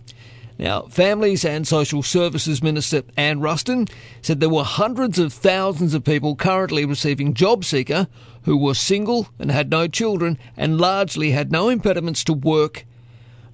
[0.58, 3.88] Now, Families and Social Services Minister Anne Ruston
[4.20, 8.08] said there were hundreds of thousands of people currently receiving job seeker
[8.42, 12.84] who were single and had no children and largely had no impediments to work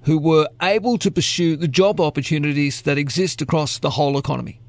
[0.03, 4.59] who were able to pursue the job opportunities that exist across the whole economy.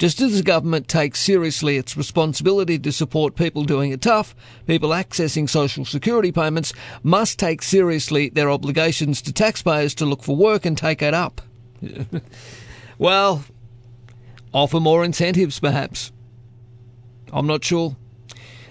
[0.00, 4.34] Just as the government takes seriously its responsibility to support people doing it tough,
[4.66, 6.72] people accessing social security payments
[7.02, 11.42] must take seriously their obligations to taxpayers to look for work and take it up.
[12.98, 13.44] well,
[14.54, 16.12] offer more incentives perhaps.
[17.30, 17.94] I'm not sure.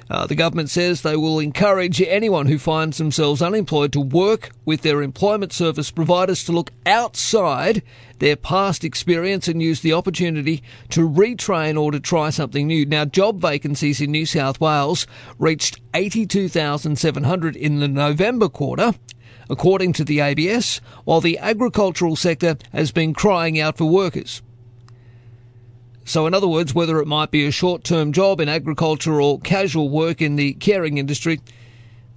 [0.09, 4.81] Uh, the government says they will encourage anyone who finds themselves unemployed to work with
[4.81, 7.83] their employment service providers to look outside
[8.17, 12.85] their past experience and use the opportunity to retrain or to try something new.
[12.85, 15.05] Now, job vacancies in New South Wales
[15.37, 18.93] reached 82,700 in the November quarter.
[19.51, 24.43] According to the ABS, while the agricultural sector has been crying out for workers.
[26.09, 29.39] So, in other words, whether it might be a short term job in agriculture or
[29.39, 31.39] casual work in the caring industry,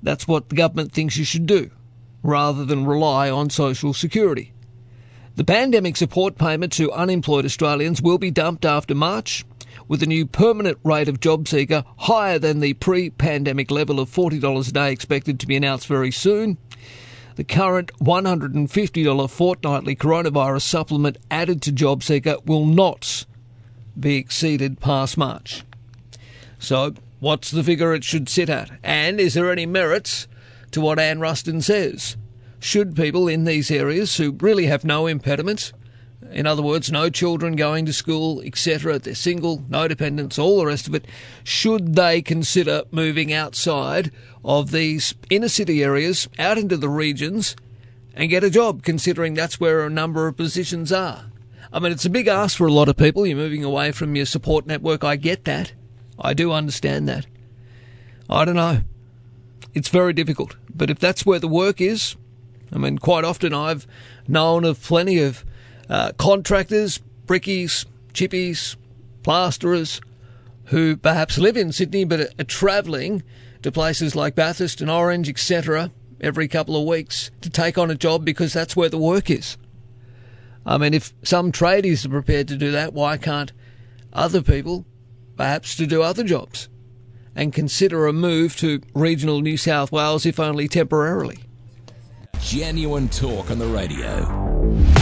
[0.02, 1.70] that's what the government thinks you should do,
[2.22, 4.54] rather than rely on social security.
[5.36, 9.44] The pandemic support payment to unemployed Australians will be dumped after March,
[9.88, 14.08] with a new permanent rate of job seeker higher than the pre pandemic level of
[14.08, 16.56] $40 a day expected to be announced very soon.
[17.36, 23.26] The current $150 fortnightly coronavirus supplement added to JobSeeker will not
[23.98, 25.64] be exceeded past March.
[26.58, 28.70] So, what's the figure it should sit at?
[28.82, 30.28] And is there any merits
[30.72, 32.16] to what Anne Ruston says?
[32.60, 35.72] Should people in these areas who really have no impediments,
[36.30, 40.66] in other words, no children going to school, etc., they're single, no dependents, all the
[40.66, 41.06] rest of it,
[41.42, 44.12] should they consider moving outside
[44.44, 47.56] of these inner city areas, out into the regions,
[48.14, 51.31] and get a job, considering that's where a number of positions are?
[51.72, 53.26] I mean, it's a big ask for a lot of people.
[53.26, 55.04] You're moving away from your support network.
[55.04, 55.72] I get that.
[56.18, 57.26] I do understand that.
[58.28, 58.82] I don't know.
[59.72, 60.56] It's very difficult.
[60.74, 62.16] But if that's where the work is,
[62.72, 63.86] I mean, quite often I've
[64.28, 65.44] known of plenty of
[65.88, 68.76] uh, contractors, brickies, chippies,
[69.22, 70.00] plasterers
[70.66, 73.22] who perhaps live in Sydney but are, are travelling
[73.62, 75.90] to places like Bathurst and Orange, etc.,
[76.20, 79.56] every couple of weeks to take on a job because that's where the work is.
[80.64, 83.52] I mean, if some tradies are prepared to do that, why can't
[84.12, 84.86] other people,
[85.36, 86.68] perhaps to do other jobs,
[87.34, 91.38] and consider a move to regional New South Wales, if only temporarily?
[92.40, 94.26] Genuine talk on the radio.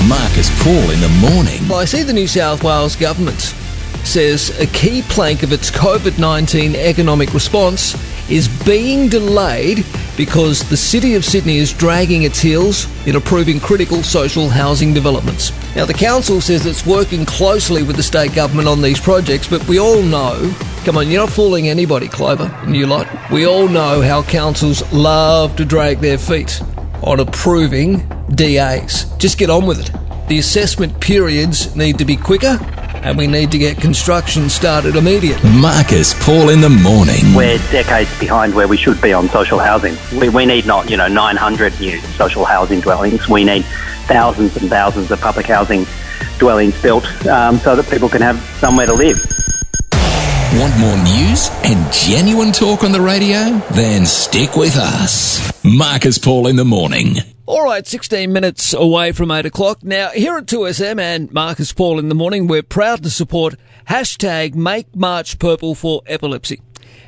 [0.08, 1.68] Marcus Paul in the morning.
[1.68, 3.54] Well, I see the New South Wales government
[4.06, 7.94] says a key plank of its COVID 19 economic response
[8.31, 9.85] is being delayed
[10.16, 15.51] because the City of Sydney is dragging its heels in approving critical social housing developments.
[15.74, 19.66] Now, the Council says it's working closely with the state government on these projects, but
[19.66, 20.52] we all know
[20.85, 23.06] come on, you're not fooling anybody, Clover, and you lot.
[23.31, 26.60] We all know how councils love to drag their feet
[27.02, 27.98] on approving
[28.35, 29.05] DAs.
[29.18, 30.28] Just get on with it.
[30.28, 32.59] The assessment periods need to be quicker
[33.02, 35.51] and we need to get construction started immediately.
[35.51, 37.35] Marcus Paul in the morning.
[37.35, 39.97] We're decades behind where we should be on social housing.
[40.18, 43.28] We, we need not, you know, 900 new social housing dwellings.
[43.28, 43.64] We need
[44.06, 45.86] thousands and thousands of public housing
[46.39, 49.18] dwellings built um, so that people can have somewhere to live.
[50.59, 53.59] Want more news and genuine talk on the radio?
[53.72, 55.52] Then stick with us.
[55.62, 57.16] Marcus Paul in the morning.
[57.51, 59.82] All right, 16 minutes away from 8 o'clock.
[59.82, 63.56] Now, here at 2SM and Marcus Paul in the morning, we're proud to support
[63.89, 66.60] hashtag Make March Purple for Epilepsy.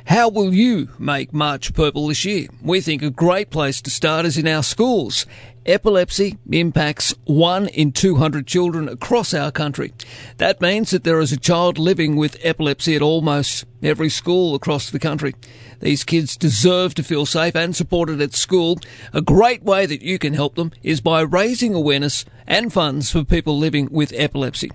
[0.07, 2.49] How will you make March Purple this year?
[2.61, 5.25] We think a great place to start is in our schools.
[5.65, 9.93] Epilepsy impacts 1 in 200 children across our country.
[10.37, 14.89] That means that there is a child living with epilepsy at almost every school across
[14.89, 15.33] the country.
[15.79, 18.77] These kids deserve to feel safe and supported at school.
[19.13, 23.23] A great way that you can help them is by raising awareness and funds for
[23.23, 24.69] people living with epilepsy.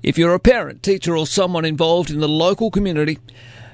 [0.00, 3.18] If you're a parent, teacher, or someone involved in the local community,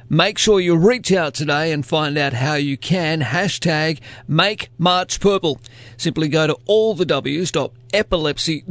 [0.08, 3.22] Make sure you reach out today and find out how you can.
[3.22, 5.60] Hashtag make March purple.
[5.96, 8.64] Simply go to allthews.epilepsy.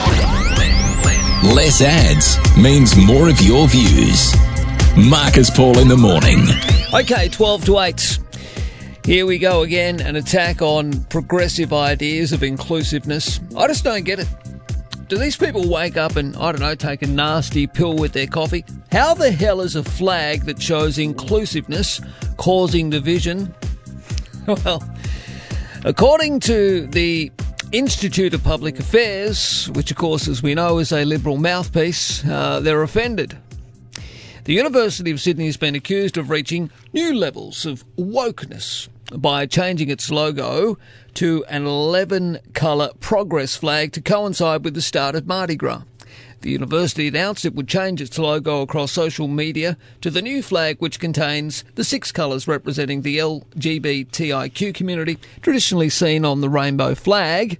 [0.00, 4.34] Less ads means more of your views.
[4.96, 6.46] Marcus Paul in the morning.
[6.92, 8.18] Okay, 12 to 8.
[9.04, 13.38] Here we go again, an attack on progressive ideas of inclusiveness.
[13.54, 14.28] I just don't get it.
[15.08, 18.26] Do these people wake up and, I don't know, take a nasty pill with their
[18.26, 18.64] coffee?
[18.90, 22.00] How the hell is a flag that shows inclusiveness
[22.38, 23.54] causing division?
[24.46, 24.82] Well,
[25.84, 27.32] according to the
[27.72, 32.60] Institute of Public Affairs, which of course, as we know, is a liberal mouthpiece, uh,
[32.60, 33.38] they're offended.
[34.44, 39.90] The University of Sydney has been accused of reaching new levels of wokeness by changing
[39.90, 40.78] its logo
[41.14, 45.82] to an 11 colour progress flag to coincide with the start of Mardi Gras.
[46.40, 50.76] The university announced it would change its logo across social media to the new flag,
[50.78, 57.58] which contains the six colours representing the LGBTIQ community traditionally seen on the rainbow flag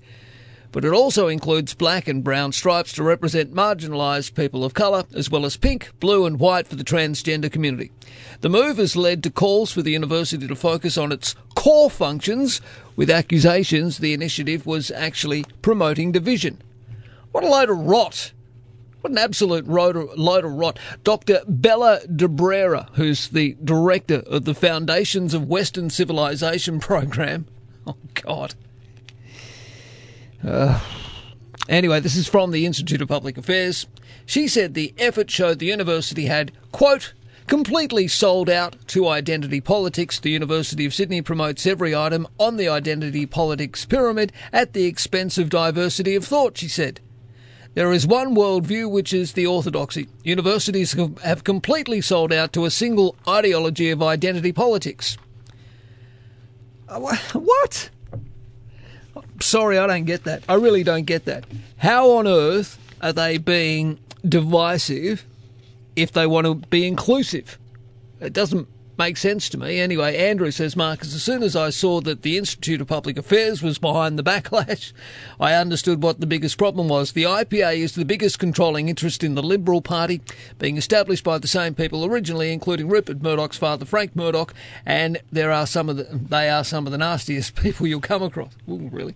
[0.75, 5.31] but it also includes black and brown stripes to represent marginalised people of colour, as
[5.31, 7.93] well as pink, blue, and white for the transgender community.
[8.41, 12.61] The move has led to calls for the university to focus on its core functions,
[12.97, 16.61] with accusations the initiative was actually promoting division.
[17.31, 18.33] What a load of rot!
[19.01, 19.95] What an absolute load
[20.45, 20.77] of rot.
[21.05, 21.43] Dr.
[21.47, 27.47] Bella d'Abrera, who's the director of the Foundations of Western Civilization program.
[27.87, 28.55] Oh, God.
[30.47, 30.81] Uh,
[31.69, 33.87] anyway, this is from the Institute of Public Affairs.
[34.27, 37.15] She said the effort showed the university had, quote,
[37.47, 40.19] completely sold out to identity politics.
[40.19, 45.39] The University of Sydney promotes every item on the identity politics pyramid at the expense
[45.39, 47.01] of diversity of thought, she said.
[47.75, 50.09] There is one worldview which is the orthodoxy.
[50.23, 55.19] Universities have completely sold out to a single ideology of identity politics.
[56.89, 57.01] Uh,
[57.33, 57.91] what?
[59.41, 60.43] Sorry, I don't get that.
[60.49, 61.45] I really don't get that.
[61.77, 65.25] How on earth are they being divisive
[65.97, 67.59] if they want to be inclusive?
[68.21, 68.69] It doesn't
[68.99, 69.81] make sense to me.
[69.81, 73.63] Anyway, Andrew says, Marcus, as soon as I saw that the Institute of Public Affairs
[73.63, 74.93] was behind the backlash,
[75.41, 77.13] I understood what the biggest problem was.
[77.13, 80.21] The IPA is the biggest controlling interest in the Liberal Party,
[80.59, 84.55] being established by the same people originally, including Rupert Murdoch's father, Frank Murdoch,
[84.87, 88.23] and there are some of the, they are some of the nastiest people you'll come
[88.23, 88.53] across.
[88.69, 89.15] Ooh, really.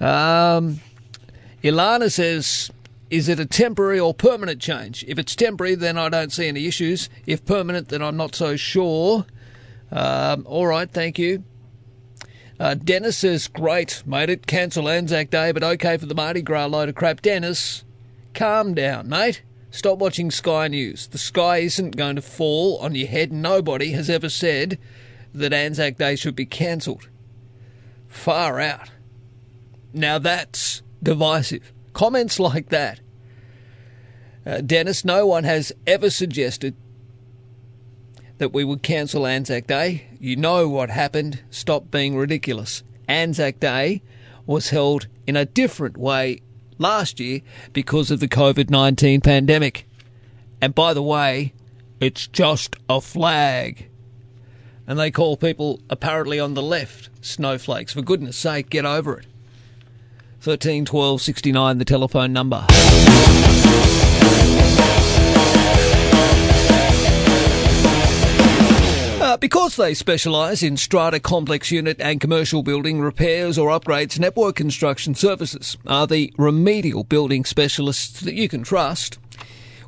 [0.00, 0.80] Um,
[1.62, 2.70] Ilana says,
[3.12, 5.04] is it a temporary or permanent change?
[5.06, 7.10] If it's temporary, then I don't see any issues.
[7.26, 9.26] If permanent, then I'm not so sure.
[9.90, 11.44] Um, all right, thank you.
[12.58, 14.46] Uh, Dennis says, great, made it.
[14.46, 17.20] Cancel Anzac Day, but okay for the Mardi Gras load of crap.
[17.20, 17.84] Dennis,
[18.32, 19.42] calm down, mate.
[19.70, 21.08] Stop watching Sky News.
[21.08, 23.30] The sky isn't going to fall on your head.
[23.30, 24.78] Nobody has ever said
[25.34, 27.10] that Anzac Day should be cancelled.
[28.08, 28.88] Far out.
[29.92, 31.74] Now that's divisive.
[31.92, 33.00] Comments like that.
[34.44, 36.74] Uh, Dennis, no one has ever suggested
[38.38, 40.08] that we would cancel Anzac Day.
[40.18, 41.40] You know what happened.
[41.50, 42.82] Stop being ridiculous.
[43.06, 44.02] Anzac Day
[44.46, 46.40] was held in a different way
[46.78, 47.40] last year
[47.72, 49.88] because of the COVID 19 pandemic.
[50.60, 51.52] And by the way,
[52.00, 53.88] it's just a flag.
[54.86, 57.92] And they call people apparently on the left snowflakes.
[57.92, 59.26] For goodness sake, get over it.
[60.40, 62.66] 13 12 69, the telephone number.
[69.32, 74.56] Uh, because they specialise in strata complex unit and commercial building repairs or upgrades, Network
[74.56, 79.16] Construction Services are the remedial building specialists that you can trust.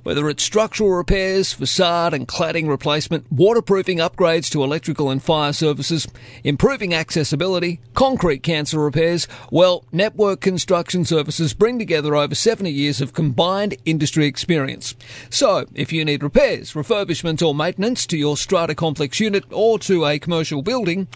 [0.04, 6.06] Whether it's structural repairs, facade and cladding replacement, waterproofing upgrades to electrical and fire services,
[6.44, 13.14] improving accessibility, concrete cancer repairs, well, Network Construction Services bring together over 70 years of
[13.14, 14.94] combined industry experience.
[15.30, 20.04] So, if you need repairs, refurbishment or maintenance to your strata complex unit or to
[20.04, 21.08] a commercial building,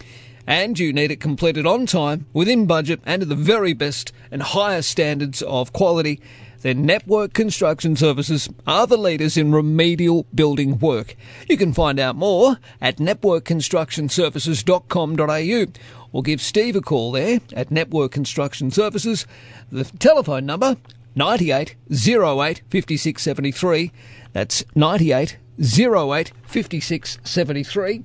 [0.47, 4.41] and you need it completed on time, within budget, and to the very best and
[4.41, 6.19] highest standards of quality,
[6.61, 11.15] then Network Construction Services are the leaders in remedial building work.
[11.47, 15.65] You can find out more at networkconstructionservices.com.au
[16.11, 19.27] or give Steve a call there at Network Construction Services.
[19.71, 20.75] The telephone number
[21.15, 23.91] 98 08 56 73.
[24.33, 28.03] That's 98 08 56 73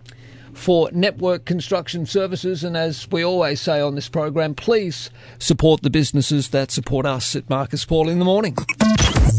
[0.56, 2.64] for Network Construction Services.
[2.64, 7.36] And as we always say on this program, please support the businesses that support us
[7.36, 8.56] at Marcus Paul in the morning.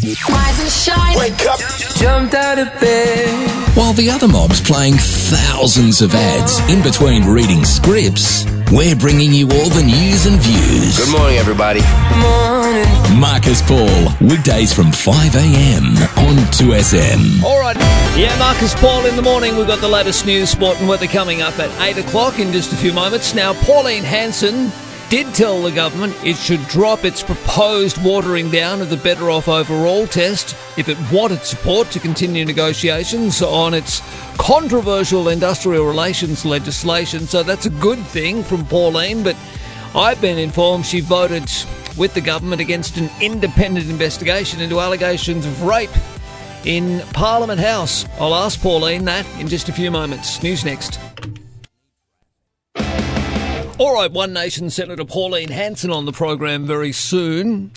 [0.04, 1.18] Rise and shine.
[1.18, 1.60] Wake up.
[1.98, 3.76] Jumped out of bed.
[3.76, 9.46] While the other mob's playing thousands of ads in between reading scripts, we're bringing you
[9.46, 10.98] all the news and views.
[10.98, 11.82] Good morning, everybody.
[12.20, 13.20] Morning.
[13.20, 15.86] Marcus Paul, weekdays from 5 a.m.
[16.18, 17.44] on 2SM.
[17.44, 17.76] All right.
[18.18, 19.58] Yeah, Marcus Paul in the morning.
[19.58, 22.72] We've got the latest news, sport, and weather coming up at 8 o'clock in just
[22.72, 23.36] a few moments.
[23.36, 24.72] Now, Pauline Hanson
[25.10, 29.50] did tell the government it should drop its proposed watering down of the Better Off
[29.50, 34.02] Overall test if it wanted support to continue negotiations on its
[34.38, 37.28] controversial industrial relations legislation.
[37.28, 39.36] So that's a good thing from Pauline, but
[39.94, 41.52] I've been informed she voted
[41.98, 45.92] with the government against an independent investigation into allegations of rape
[46.66, 48.06] in Parliament House.
[48.20, 50.42] I'll ask Pauline that in just a few moments.
[50.42, 51.00] News next.
[53.78, 57.72] All right, One Nation Senator Pauline Hanson on the program very soon.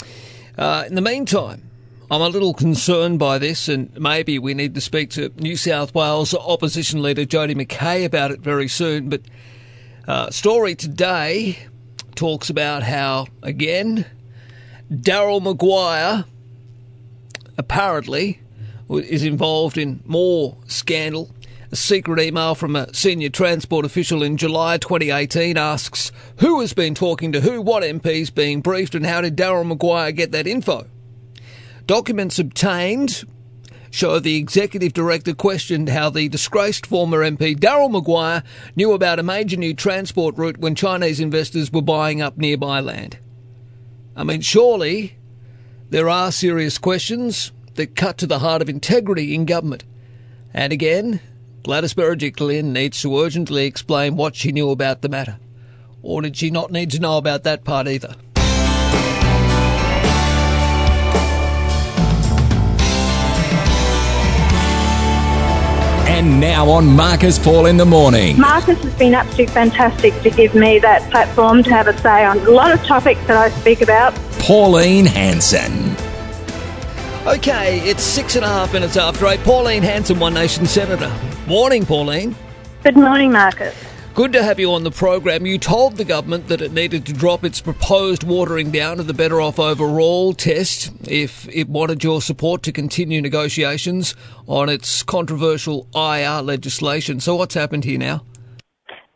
[0.56, 1.62] Uh, in the meantime,
[2.10, 5.94] I'm a little concerned by this, and maybe we need to speak to New South
[5.94, 9.09] Wales opposition leader Jodie McKay about it very soon.
[9.09, 9.23] But
[10.06, 11.59] uh, story today
[12.15, 14.06] talks about how again
[14.90, 16.24] Daryl Maguire
[17.59, 18.40] apparently
[18.90, 21.31] is involved in more scandal
[21.70, 26.94] a secret email from a senior transport official in July 2018 asks who has been
[26.94, 30.86] talking to who, what MPs being briefed, and how did Daryl Maguire get that info?
[31.86, 33.24] Documents obtained
[33.90, 38.43] show the executive director questioned how the disgraced former MP Daryl Maguire
[38.77, 43.19] knew about a major new transport route when Chinese investors were buying up nearby land.
[44.16, 45.16] I mean, surely
[45.90, 49.85] there are serious questions that cut to the heart of integrity in government.
[50.53, 51.21] And again,
[51.63, 55.39] Gladys Berejiklian needs to urgently explain what she knew about the matter.
[56.03, 58.17] Or did she not need to know about that part either?
[66.09, 68.41] And now on Marcus Paul in the morning.
[68.41, 72.39] Marcus has been absolutely fantastic to give me that platform to have a say on
[72.39, 74.15] a lot of topics that I speak about.
[74.41, 76.07] Pauline Hanson.
[77.29, 79.41] Okay, it's six and a half minutes after eight.
[79.41, 81.15] Pauline Hanson, One Nation Senator.
[81.47, 82.35] Morning, Pauline.
[82.83, 83.75] Good morning, Marcus.
[84.15, 85.45] Good to have you on the program.
[85.45, 89.13] You told the government that it needed to drop its proposed watering down of the
[89.13, 94.15] Better Off Overall test if it wanted your support to continue negotiations
[94.47, 97.21] on its controversial IR legislation.
[97.21, 98.25] So, what's happened here now?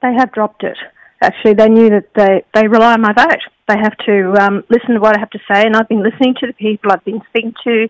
[0.03, 0.77] They have dropped it.
[1.23, 3.41] Actually, they knew that they, they rely on my vote.
[3.69, 6.35] They have to um, listen to what I have to say, and I've been listening
[6.41, 6.91] to the people.
[6.91, 7.89] I've been speaking to,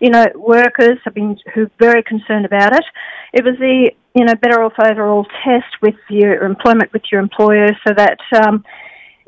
[0.00, 0.98] you know, workers.
[1.06, 2.84] I've been who very concerned about it.
[3.32, 7.68] It was the you know better off overall test with your employment with your employer,
[7.86, 8.64] so that um,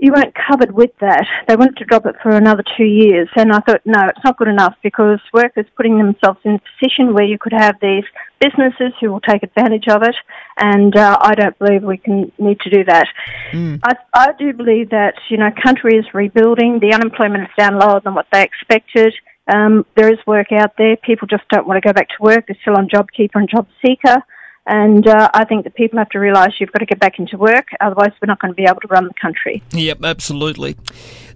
[0.05, 1.27] you weren't covered with that.
[1.49, 4.37] They wanted to drop it for another two years, and I thought, no, it's not
[4.37, 8.05] good enough because workers putting themselves in a position where you could have these
[8.39, 10.15] businesses who will take advantage of it,
[10.59, 13.09] and uh, I don't believe we can need to do that.
[13.51, 13.77] Hmm.
[13.83, 16.81] I, I do believe that you know country is rebuilding.
[16.81, 19.15] The unemployment is down lower than what they expected.
[19.49, 20.97] Um, there is work out there.
[20.99, 22.47] People just don't want to go back to work.
[22.47, 24.21] They're still on JobKeeper and JobSeeker.
[24.67, 27.37] And uh, I think that people have to realise you've got to get back into
[27.37, 29.63] work, otherwise, we're not going to be able to run the country.
[29.73, 30.77] Yep, absolutely.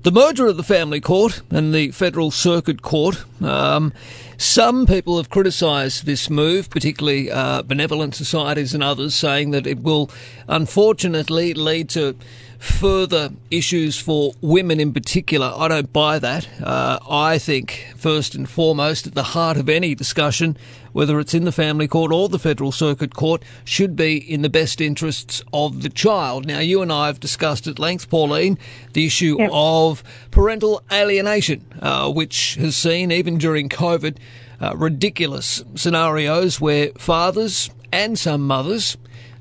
[0.03, 3.25] The merger of the Family Court and the Federal Circuit Court.
[3.43, 3.93] Um,
[4.39, 9.81] some people have criticised this move, particularly uh, benevolent societies and others, saying that it
[9.81, 10.11] will
[10.47, 12.17] unfortunately lead to
[12.59, 15.53] further issues for women in particular.
[15.57, 16.49] I don't buy that.
[16.63, 20.57] Uh, I think, first and foremost, at the heart of any discussion,
[20.93, 24.49] whether it's in the family court or the federal circuit court, should be in the
[24.49, 26.47] best interests of the child.
[26.47, 28.59] Now, you and I have discussed at length, Pauline,
[28.93, 29.51] the issue Yep.
[29.53, 34.17] of parental alienation, uh, which has seen, even during COVID,
[34.61, 38.97] uh, ridiculous scenarios where fathers and some mothers,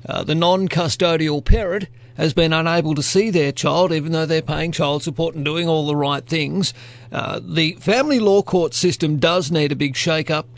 [0.08, 4.42] uh, the non custodial parent, has been unable to see their child, even though they're
[4.42, 6.74] paying child support and doing all the right things.
[7.12, 10.48] Uh, the family law court system does need a big shake up.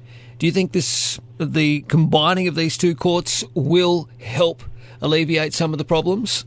[0.41, 4.63] Do you think this, the combining of these two courts, will help
[5.03, 6.47] alleviate some of the problems?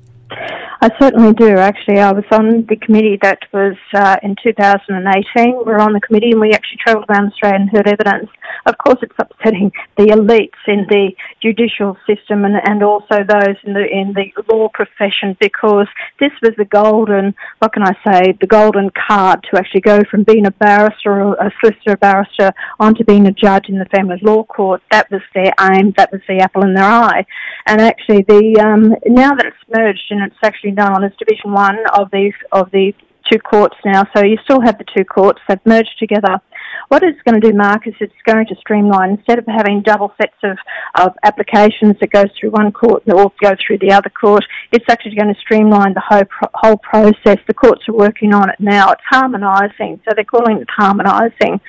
[0.84, 1.48] I certainly do.
[1.48, 5.56] Actually, I was on the committee that was uh, in 2018.
[5.60, 8.30] We were on the committee and we actually travelled around Australia and heard evidence.
[8.66, 11.12] Of course, it's upsetting the elites in the
[11.42, 15.88] judicial system and, and also those in the in the law profession because
[16.20, 20.24] this was the golden, what can I say, the golden card to actually go from
[20.24, 22.52] being a barrister or a solicitor barrister
[22.82, 24.82] onto being a judge in the family law court.
[24.92, 25.94] That was their aim.
[25.96, 27.26] That was the apple in their eye.
[27.68, 31.78] And actually, the um, now that it's merged and it's actually known as Division One
[31.94, 32.94] of these of the
[33.32, 35.40] two courts now, so you still have the two courts.
[35.48, 36.42] They've merged together.
[36.90, 40.14] What it's going to do, Mark, is it's going to streamline instead of having double
[40.18, 40.58] sets of,
[41.00, 44.44] of applications that goes through one court and or go through the other court.
[44.72, 47.38] It's actually going to streamline the whole pro- whole process.
[47.48, 48.92] The courts are working on it now.
[48.92, 51.62] It's harmonising, so they're calling it harmonising.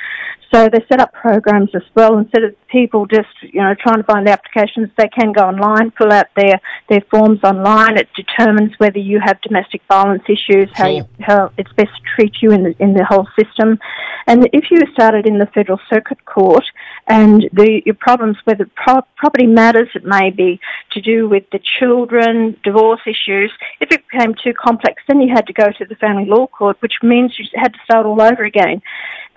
[0.55, 2.16] So they set up programs as well.
[2.16, 5.90] Instead of people just, you know, trying to find the applications, they can go online,
[5.98, 7.98] fill out their, their forms online.
[7.98, 12.35] It determines whether you have domestic violence issues, how, you, how it's best to treat
[12.40, 13.81] you in the, in the whole system.
[14.28, 16.64] And if you started in the Federal Circuit Court
[17.09, 20.60] and the, your problems the pro- property matters, it may be
[20.93, 25.48] to do with the children, divorce issues, if it became too complex, then you had
[25.48, 28.44] to go to the Family Law Court, which means you had to start all over
[28.44, 28.81] again.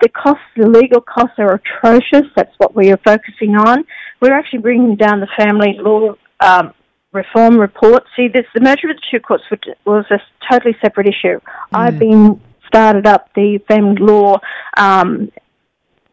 [0.00, 2.26] The costs, the legal costs are atrocious.
[2.36, 3.84] That's what we are focusing on.
[4.20, 6.72] We're actually bringing down the family law um,
[7.12, 8.04] reform report.
[8.16, 10.20] See, this the merger of the two courts was- was a
[10.50, 11.40] totally separate issue.
[11.72, 14.38] I've been started up the family law
[14.76, 15.30] um,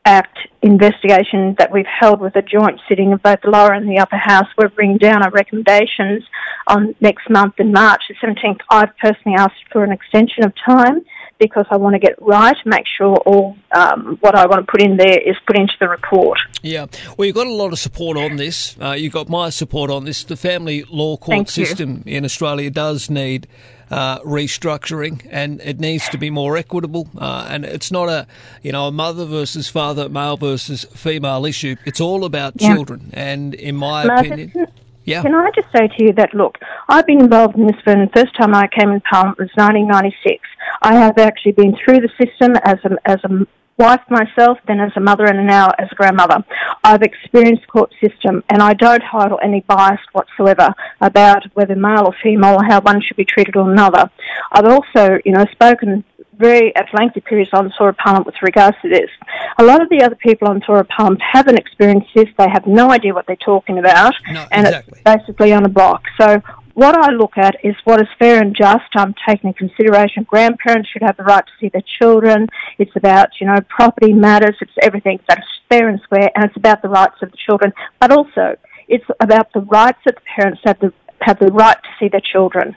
[0.07, 3.97] Act investigation that we've held with a joint sitting of both the lower and the
[3.97, 4.45] upper house.
[4.55, 6.23] We're bringing down our recommendations
[6.67, 8.59] on next month in March the 17th.
[8.69, 11.03] I've personally asked for an extension of time
[11.39, 14.71] because I want to get it right, make sure all um, what I want to
[14.71, 16.39] put in there is put into the report.
[16.61, 16.85] Yeah,
[17.17, 18.75] well, you've got a lot of support on this.
[18.81, 20.23] Uh, you've got my support on this.
[20.23, 21.65] The family law court Thank you.
[21.65, 23.47] system in Australia does need
[23.91, 27.07] uh, restructuring, and it needs to be more equitable.
[27.17, 28.27] Uh, and it's not a
[28.63, 31.75] you know a mother versus father, male versus female issue.
[31.85, 32.73] It's all about Yeah.
[32.75, 33.11] children.
[33.13, 34.67] And in my opinion, can-
[35.03, 35.21] yeah.
[35.21, 36.57] Can I just say to you that, look,
[36.89, 40.41] I've been involved in this from the first time I came in Parliament was 1996.
[40.85, 43.47] I have actually been through the system as a, as a
[43.79, 46.45] wife myself, then as a mother, and now as a grandmother.
[46.83, 50.69] I've experienced court system, and I don't hold any bias whatsoever
[51.01, 54.11] about whether male or female or how one should be treated or another.
[54.51, 56.03] I've also, you know, spoken
[56.37, 59.09] very at lengthy periods on the Sora Parliament with regards to this.
[59.57, 62.27] A lot of the other people on Sora Parliament haven't experienced this.
[62.37, 64.13] They have no idea what they're talking about,
[64.51, 66.03] and it's basically on a block.
[66.21, 66.43] So
[66.75, 68.83] what I look at is what is fair and just.
[68.95, 72.47] I'm taking into consideration grandparents should have the right to see their children.
[72.77, 74.55] It's about, you know, property matters.
[74.59, 77.73] It's everything that is fair and square, and it's about the rights of the children.
[77.99, 78.57] But also,
[78.89, 82.21] it's about the rights that the parents have the, have the right to see their
[82.21, 82.75] children.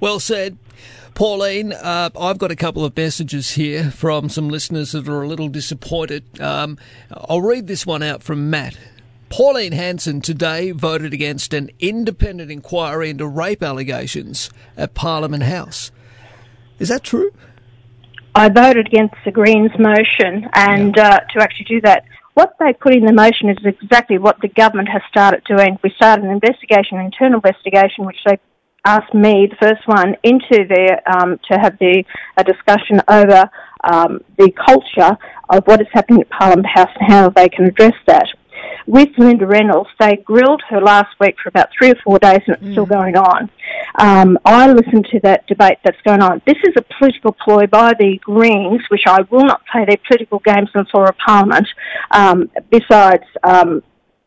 [0.00, 0.56] Well said.
[1.14, 5.28] Pauline, uh, I've got a couple of messages here from some listeners that are a
[5.28, 6.40] little disappointed.
[6.40, 6.78] Um,
[7.10, 8.78] I'll read this one out from Matt.
[9.32, 15.90] Pauline Hanson today voted against an independent inquiry into rape allegations at Parliament House.
[16.78, 17.32] Is that true?
[18.34, 22.04] I voted against the Greens motion and uh, to actually do that.
[22.34, 25.78] What they put in the motion is exactly what the government has started doing.
[25.82, 28.38] We started an investigation, an internal investigation, which they
[28.84, 32.04] asked me, the first one, into their um, to have the
[32.36, 33.48] a discussion over
[33.84, 35.16] um, the culture
[35.48, 38.26] of what is happening at Parliament House and how they can address that.
[38.86, 42.56] With Linda Reynolds, they grilled her last week for about three or four days, and
[42.56, 43.50] it's still going on.
[43.96, 46.42] Um, I listened to that debate that's going on.
[46.46, 50.40] This is a political ploy by the Greens, which I will not play their political
[50.40, 51.68] games on the floor of Parliament.
[52.10, 53.82] Um, besides, um,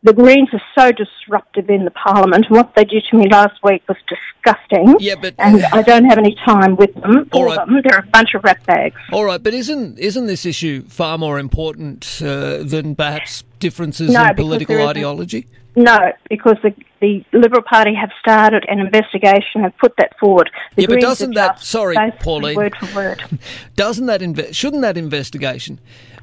[0.06, 3.56] the Greens are so disruptive in the Parliament, and what they did to me last
[3.64, 4.96] week was disgusting.
[5.00, 7.82] Yeah, but and I don't have any time with them All for them.
[7.84, 8.98] They're a bunch of rat bags.
[9.12, 14.26] All right, but isn't isn't this issue far more important uh, than perhaps differences No,
[14.26, 15.48] in political ideology?
[15.78, 15.98] No,
[16.30, 20.50] because the the Liberal Party have started an investigation and put that forward.
[20.76, 22.56] The yeah, but Greens doesn't that sorry, Pauline?
[22.56, 23.22] word for word.
[23.76, 25.80] Doesn't that inve- shouldn't that investigation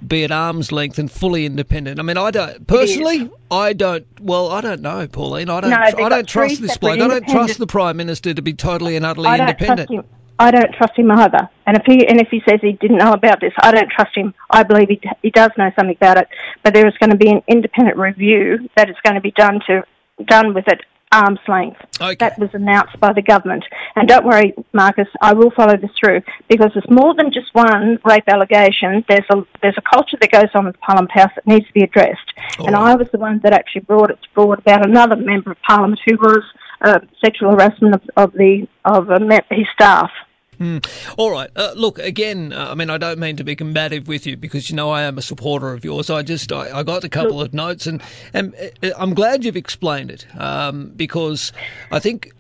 [0.07, 2.01] be at arm's length and fully independent?
[2.01, 3.31] I mean, I don't personally.
[3.51, 4.07] I don't.
[4.23, 5.51] Well, I don't know, Pauline.
[5.51, 5.71] I don't.
[5.71, 6.99] No, I don't trust this bloke.
[6.99, 9.91] I don't trust the prime minister to be totally and utterly I don't independent.
[9.91, 10.17] trust him.
[10.39, 11.49] I don't trust him either.
[11.67, 14.17] And if he and if he says he didn't know about this, I don't trust
[14.17, 14.35] him.
[14.51, 16.29] I believe he he does know something about it.
[16.63, 19.61] But there is going to be an independent review that is going to be done
[19.67, 19.85] to
[20.27, 20.81] done with it
[21.13, 21.81] arm's length.
[22.19, 23.65] That was announced by the government.
[23.95, 27.99] And don't worry, Marcus, I will follow this through because there's more than just one
[28.05, 29.05] rape allegation.
[29.09, 31.83] There's a there's a culture that goes on with Parliament House that needs to be
[31.83, 32.33] addressed.
[32.59, 36.01] and I was the one that actually brought it forward about another member of Parliament
[36.07, 36.43] who was
[36.83, 40.11] uh, sexual harassment of, of the of me- his staff.
[40.59, 40.79] Hmm.
[41.17, 41.51] All right.
[41.57, 44.71] Uh, look, again, uh, I mean, I don't mean to be combative with you because,
[44.71, 46.09] you know, I am a supporter of yours.
[46.09, 48.01] I just, I, I got a couple of notes and,
[48.33, 51.53] and uh, I'm glad you've explained it um, because
[51.91, 52.33] I think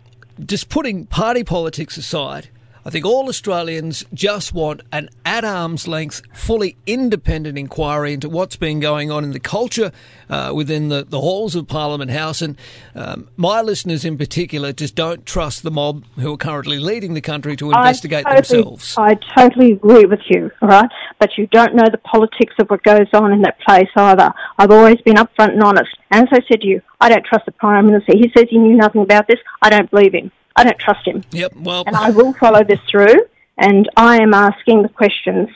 [0.45, 2.49] just putting party politics aside,
[2.85, 8.57] I think all Australians just want an at arm's length, fully independent inquiry into what's
[8.57, 9.93] been going on in the culture
[10.29, 12.43] uh, within the, the halls of Parliament House.
[12.43, 12.59] And
[12.97, 17.21] um, my listeners in particular just don't trust the mob who are currently leading the
[17.21, 18.99] country to investigate I totally, themselves.
[18.99, 20.91] I totally agree with you, all right?
[21.21, 24.33] But you don't know the politics of what goes on in that place either.
[24.59, 25.97] I've always been upfront and honest.
[26.11, 28.13] And as I said to you, I don't trust the Prime Minister.
[28.17, 29.39] He says he knew nothing about this.
[29.61, 30.33] I don't believe him.
[30.57, 31.23] I don't trust him.
[31.33, 31.85] Yep, well.
[31.87, 33.27] And I will follow this through,
[33.59, 35.49] and I am asking the questions.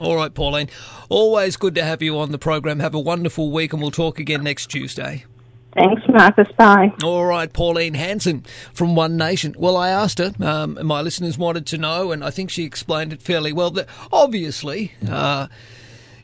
[0.00, 0.68] All right, Pauline.
[1.08, 2.80] Always good to have you on the program.
[2.80, 5.24] Have a wonderful week, and we'll talk again next Tuesday.
[5.74, 6.48] Thanks, Marcus.
[6.56, 6.92] Bye.
[7.04, 9.54] All right, Pauline Hanson from One Nation.
[9.58, 13.12] Well, I asked her, um, my listeners wanted to know, and I think she explained
[13.12, 13.70] it fairly well.
[13.70, 15.48] That obviously, uh,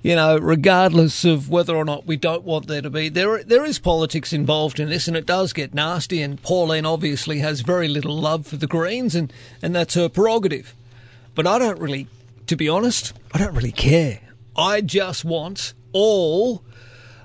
[0.02, 3.64] you know, regardless of whether or not we don't want there to be, there there
[3.64, 6.20] is politics involved in this, and it does get nasty.
[6.20, 10.74] And Pauline obviously has very little love for the Greens, and and that's her prerogative.
[11.34, 12.08] But I don't really,
[12.48, 14.20] to be honest, I don't really care.
[14.56, 16.64] I just want all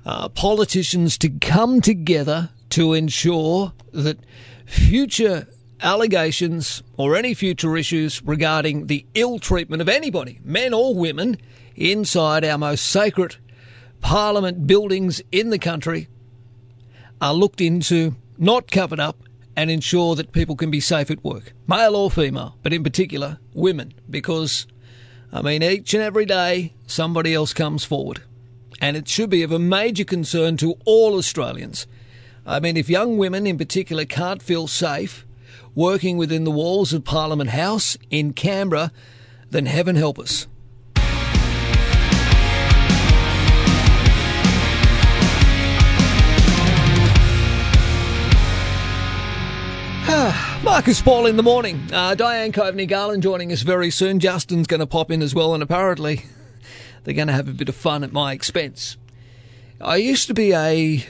[0.06, 4.20] uh, politicians to come together to ensure that
[4.66, 5.48] future
[5.82, 11.38] allegations or any future issues regarding the ill treatment of anybody, men or women,
[11.78, 13.38] inside our most sacred
[14.02, 16.08] parliament buildings in the country
[17.22, 19.18] are looked into, not covered up,
[19.56, 23.40] and ensure that people can be safe at work, male or female, but in particular
[23.54, 24.68] women, because
[25.32, 28.22] I mean, each and every day somebody else comes forward.
[28.80, 31.88] And it should be of a major concern to all Australians.
[32.46, 35.26] I mean, if young women in particular can't feel safe
[35.76, 38.92] working within the walls of Parliament House in Canberra,
[39.50, 40.48] then heaven help us.
[50.64, 51.80] Marcus Paul in the morning.
[51.94, 54.20] Uh, Diane Coveney Garland joining us very soon.
[54.20, 56.26] Justin's going to pop in as well, and apparently
[57.04, 58.98] they're going to have a bit of fun at my expense.
[59.80, 61.06] I used to be a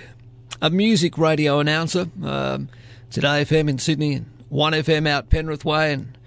[0.61, 2.07] a music radio announcer.
[2.23, 2.69] Um,
[3.09, 6.17] Today FM in Sydney and One FM out Penrith Way and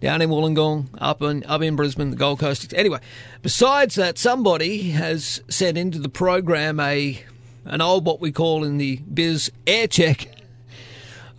[0.00, 2.72] down in Wollongong, up in up in Brisbane, the Gold Coast.
[2.74, 2.98] Anyway,
[3.42, 7.22] besides that, somebody has sent into the program a
[7.66, 10.28] an old what we call in the biz air check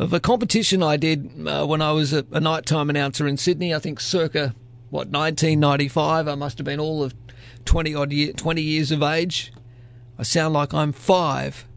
[0.02, 3.72] of a competition I did uh, when I was a, a nighttime announcer in Sydney.
[3.72, 4.56] I think circa
[4.90, 6.28] what 1995.
[6.28, 7.14] I must have been all of
[7.66, 9.54] 20 odd year, 20 years of age.
[10.18, 11.68] I sound like I'm five.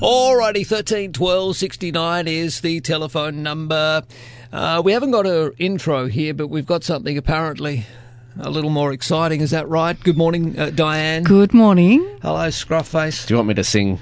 [0.00, 4.04] Alrighty, 13 12 69 is the telephone number.
[4.50, 7.84] Uh, we haven't got an intro here, but we've got something apparently
[8.38, 9.40] a little more exciting.
[9.40, 9.98] Is that right?
[9.98, 11.22] Good morning, uh, Diane.
[11.24, 12.06] Good morning.
[12.22, 13.26] Hello, Scruffface.
[13.26, 13.98] Do you want me to sing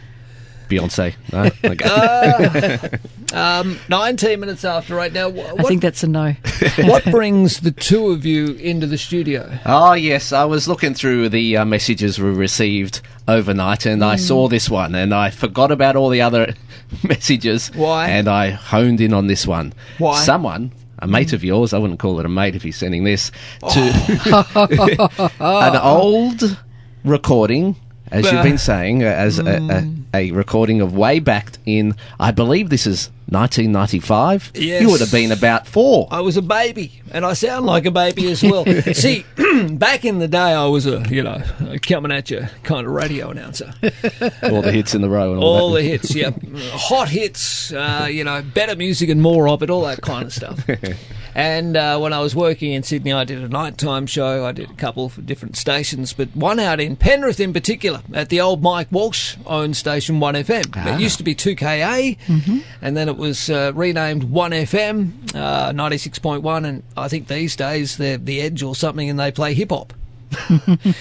[0.69, 1.15] Beyonce?
[1.33, 1.51] No?
[1.65, 1.85] Okay.
[1.85, 2.89] Uh,
[3.37, 6.33] um, 19 minutes after right Now, wh- I what, think that's a no.
[6.85, 9.59] what brings the two of you into the studio?
[9.67, 10.33] oh, yes.
[10.33, 14.21] I was looking through the uh, messages we received overnight and I Mm.
[14.21, 16.55] saw this one and I forgot about all the other
[17.03, 17.69] messages.
[17.75, 18.09] Why?
[18.09, 19.73] And I honed in on this one.
[19.99, 20.23] Why?
[20.23, 20.73] Someone.
[20.99, 23.31] A mate of yours, I wouldn't call it a mate if he's sending this,
[23.71, 26.59] to an old
[27.05, 27.77] recording
[28.11, 30.05] as you've been saying, uh, as a, mm.
[30.15, 34.53] a, a recording of way back in, I believe this is 1995.
[34.55, 34.83] Yes.
[34.83, 36.07] You would have been about four.
[36.13, 38.65] I was a baby, and I sound like a baby as well.
[38.93, 39.25] See,
[39.71, 42.93] back in the day, I was a you know a coming at you kind of
[42.93, 43.75] radio announcer.
[44.45, 46.31] all the hits in the row and all, All the hits, yeah,
[46.73, 50.33] hot hits, uh, you know, better music and more of it, all that kind of
[50.33, 50.65] stuff.
[51.37, 54.47] And uh, when I was working in Sydney, I did a nighttime show.
[54.47, 58.31] I did a couple for different stations, but one out in Penrith in particular, at
[58.31, 60.73] the old Mike Walsh owned station 1FM.
[60.75, 60.95] Ah.
[60.95, 62.17] It used to be 2KA,
[62.81, 68.17] and then it was uh, renamed 1FM, uh, 96.1, and I think these days they're
[68.17, 69.93] The Edge or something, and they play hip hop.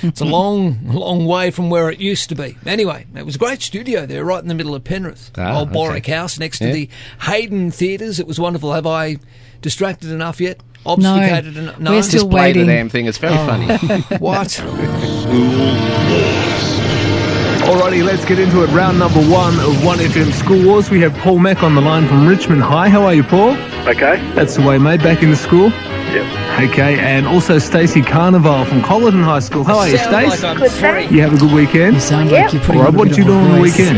[0.04, 2.58] it's a long, long way from where it used to be.
[2.66, 5.32] Anyway, it was a great studio there, right in the middle of Penrith.
[5.38, 6.12] Ah, Old Borick okay.
[6.12, 6.90] House next to the
[7.22, 8.20] Hayden Theatres.
[8.20, 8.74] It was wonderful.
[8.74, 9.18] Have I
[9.62, 10.62] distracted enough yet?
[10.86, 11.80] Obfuscated enough?
[11.80, 13.08] No, We're still Just play the damn thing.
[13.08, 13.46] It's very Oh.
[13.48, 14.02] funny.
[14.20, 14.62] what?
[17.66, 18.68] Alrighty, let's get into it.
[18.68, 20.92] Round number one of 1FM School Wars.
[20.92, 22.90] We have Paul Mack on the line from Richmond High.
[22.90, 23.52] How are you, Paul?
[23.88, 24.18] Okay.
[24.36, 25.02] That's the way, mate.
[25.02, 25.72] Back in the school?
[26.14, 26.70] Yep.
[26.72, 29.64] Okay, and also Stacey Carnival from Colyton High School.
[29.64, 30.44] How are you, Sound Stace?
[30.44, 31.12] like Good, thanks.
[31.12, 31.96] You have a good weekend?
[31.96, 33.62] You sound like you're putting Alright, on what bit did you of do on the
[33.62, 33.98] weekend?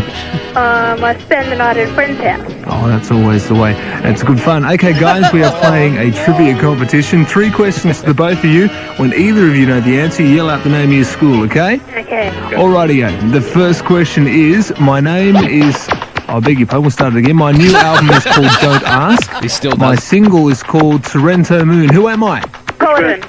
[0.58, 2.64] Um, I spend the night at a friend's house.
[2.66, 3.76] Oh, that's always the way.
[4.04, 4.66] It's good fun.
[4.66, 7.26] Okay, guys, we are playing a trivia competition.
[7.26, 8.68] Three questions to the both of you.
[8.98, 11.76] When either of you know the answer, yell out the name of your school, okay?
[11.96, 12.32] Okay.
[12.54, 15.88] Alrighty, the first question is My name is.
[16.38, 17.36] I beg your pardon, we'll start it again.
[17.36, 19.42] My new album is called Don't Ask.
[19.42, 21.90] He still My single is called Sorrento Moon.
[21.90, 22.42] Who am I?
[22.78, 23.24] Colin.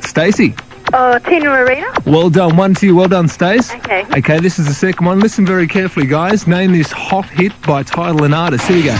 [0.00, 0.56] Stacey.
[0.92, 1.86] Oh, Tina Arena.
[2.04, 2.56] Well done.
[2.56, 2.96] One to you.
[2.96, 3.72] Well done, Stace.
[3.74, 4.04] Okay.
[4.18, 5.20] Okay, this is the second one.
[5.20, 6.48] Listen very carefully, guys.
[6.48, 8.66] Name this hot hit by title and artist.
[8.66, 8.96] Here we go.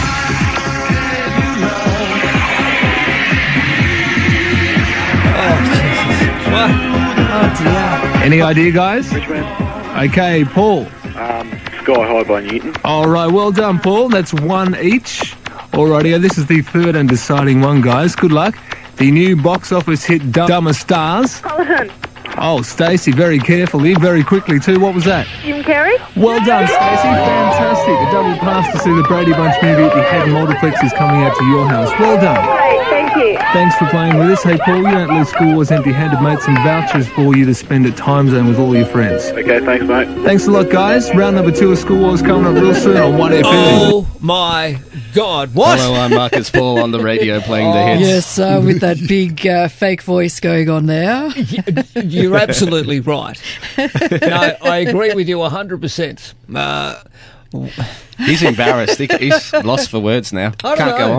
[7.32, 8.22] Oh dear.
[8.22, 9.12] Any idea, guys?
[9.12, 10.86] Okay, Paul.
[11.16, 11.50] Um,
[11.94, 12.74] Sky High by Newton.
[12.84, 14.08] All right, well done, Paul.
[14.08, 15.34] That's one each.
[15.72, 18.14] Alrighty, this is the third and deciding one, guys.
[18.14, 18.56] Good luck.
[18.96, 21.40] The new box office hit Dumb- Dumber Stars.
[21.40, 21.90] Colin.
[22.38, 24.78] Oh, Stacey, very carefully, very quickly too.
[24.78, 25.26] What was that?
[25.42, 25.98] Jim Carrey.
[26.16, 27.10] Well done, Stacey.
[27.10, 27.94] Fantastic.
[27.94, 31.22] A double pass to see the Brady Bunch movie at the Head Multiplex is coming
[31.22, 31.90] out to your house.
[31.98, 32.79] Well done.
[33.14, 33.52] Great, thank you.
[33.52, 34.42] Thanks for playing with us.
[34.42, 36.40] Hey, Paul, you don't leave school was empty-handed, mate.
[36.40, 39.24] Some vouchers for you to spend at Time Zone with all your friends.
[39.26, 40.06] Okay, thanks, mate.
[40.24, 41.12] Thanks a lot, guys.
[41.14, 43.42] Round number two of School Wars coming up real soon on 1FM.
[43.44, 44.78] Oh my
[45.14, 45.54] God!
[45.54, 45.78] What?
[45.78, 48.00] Hello, I'm Marcus Paul on the radio playing the hits.
[48.00, 51.30] Yes, uh, with that big uh, fake voice going on there.
[51.96, 53.40] You're absolutely right.
[54.20, 56.34] No, I agree with you 100%.
[56.54, 57.02] Uh,
[58.18, 58.98] He's embarrassed.
[58.98, 60.52] He- He's lost for words now.
[60.64, 61.12] I don't Can't go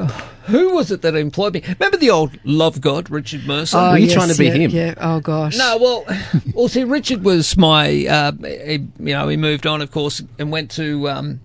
[0.00, 0.08] on.
[0.44, 1.62] who was it that employed me?
[1.78, 3.76] Remember the old love god, Richard Mercer?
[3.78, 4.94] Oh, yes, trying to be yeah, Yeah.
[4.98, 5.56] Oh gosh.
[5.56, 6.04] No, well,
[6.54, 6.68] well.
[6.68, 8.06] See, Richard was my.
[8.06, 11.40] Uh, he, you know, he moved on, of course, and went to um,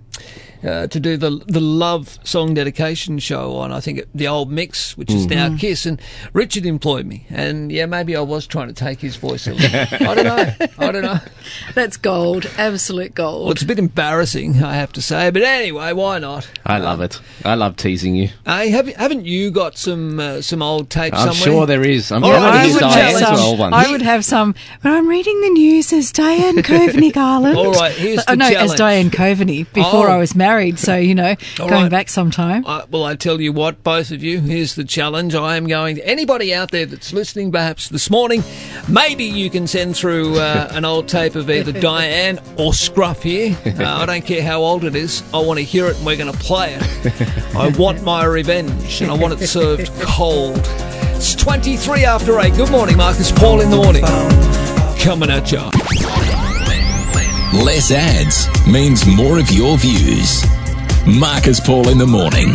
[0.66, 4.98] uh, to do the the love song dedication show on I think the old mix,
[4.98, 5.60] which is now Mhm.
[5.60, 5.86] Kiss.
[5.86, 6.02] And
[6.34, 9.48] Richard employed me, and yeah, maybe I was trying to take his voice.
[9.48, 10.08] A little.
[10.10, 10.68] I don't know.
[10.80, 11.20] I don't know.
[11.76, 12.50] That's gold.
[12.58, 13.44] Absolute gold.
[13.44, 16.50] Well, it's a bit embarrassing, I have to say, but anyway, why not?
[16.66, 17.20] I love it.
[17.44, 18.30] I love teasing you.
[18.46, 21.44] I have, haven't you got some uh, some old tapes I'm somewhere?
[21.60, 22.12] sure there is.
[22.12, 23.74] I'm All going right, to here's use a old ones.
[23.76, 27.58] I would have some, but I'm reading the news as Diane Coveney Garland.
[27.58, 28.74] All right, here's oh, the no, as.
[28.76, 30.14] Diane Coveney before Oh.
[30.14, 30.55] I was married.
[30.80, 31.91] So you know, All going right.
[31.91, 32.65] back sometime.
[32.65, 35.36] Uh, well, I tell you what, both of you, here's the challenge.
[35.36, 35.99] I am going.
[35.99, 38.44] Anybody out there that's listening, perhaps this morning,
[38.88, 43.56] maybe you can send through uh, an old tape of either Diane or Scruff here.
[43.76, 45.22] Uh, I don't care how old it is.
[45.34, 47.56] I want to hear it, and we're going to play it.
[47.56, 50.61] I want my revenge, and I want it served cold.
[51.14, 52.53] It's 23 after 8.
[52.56, 54.03] Good morning, Marcus Paul in the morning.
[54.99, 56.15] Coming at you.
[57.64, 60.44] Less ads means more of your views.
[61.07, 62.53] Marcus Paul in the morning.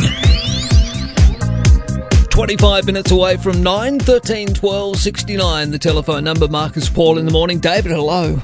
[2.28, 6.48] 25 minutes away from 9, 13 12 69, the telephone number.
[6.48, 7.60] Marcus Paul in the morning.
[7.60, 8.42] David, hello.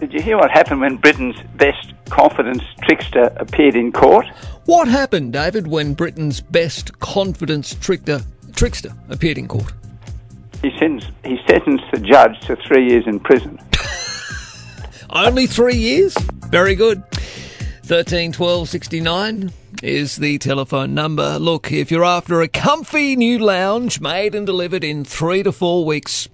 [0.00, 4.26] Did you hear what happened when Britain's best confidence trickster appeared in court?
[4.64, 8.22] What happened, David, when Britain's best confidence trickster,
[8.56, 9.72] trickster appeared in court?
[10.62, 13.60] He sentenced, he sentenced the judge to three years in prison.
[15.14, 16.16] Only three years?
[16.48, 17.04] Very good.
[17.84, 21.38] 13 12 69 is the telephone number.
[21.38, 25.84] Look, if you're after a comfy new lounge made and delivered in three to four
[25.84, 26.28] weeks,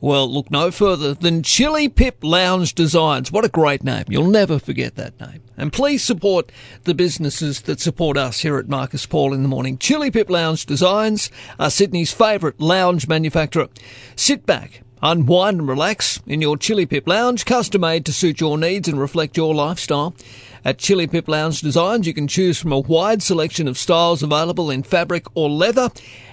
[0.00, 3.30] well, look no further than Chilli Pip Lounge Designs.
[3.30, 4.06] What a great name.
[4.08, 5.42] You'll never forget that name.
[5.56, 6.50] And please support
[6.84, 9.78] the businesses that support us here at Marcus Paul in the morning.
[9.78, 11.30] Chilli Pip Lounge Designs
[11.60, 13.68] are Sydney's favourite lounge manufacturer.
[14.16, 18.58] Sit back, Unwind and relax in your Chilli Pip Lounge, custom made to suit your
[18.58, 20.14] needs and reflect your lifestyle.
[20.62, 24.70] At Chilli Pip Lounge Designs, you can choose from a wide selection of styles available
[24.70, 25.88] in fabric or leather,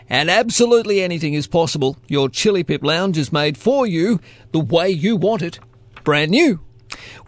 [0.09, 1.95] and absolutely anything is possible.
[2.09, 4.19] Your Chilli Pip Lounge is made for you
[4.51, 5.61] the way you want it,
[6.03, 6.59] brand new.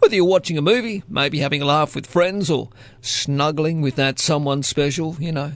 [0.00, 2.68] Whether you're watching a movie, maybe having a laugh with friends, or
[3.00, 5.52] snuggling with that someone special, you know,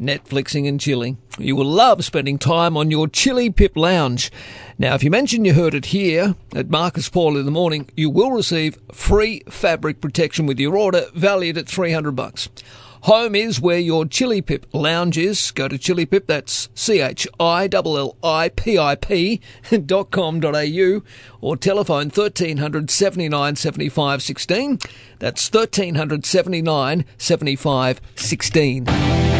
[0.00, 1.18] Netflixing and chilling.
[1.38, 4.32] You will love spending time on your Chilli Pip Lounge.
[4.78, 8.08] Now, if you mention you heard it here at Marcus Paul in the morning, you
[8.08, 12.48] will receive free fabric protection with your order, valued at 300 bucks.
[13.04, 15.52] Home is where your Chilli Pip lounge is.
[15.52, 17.30] Go to Chilli Pip, that's C-H-I-L-L-I-P-I-P
[19.86, 21.02] dot com dot au
[21.40, 24.78] or telephone 1300 79 75 16.
[25.18, 29.39] That's 1300 79 75 16.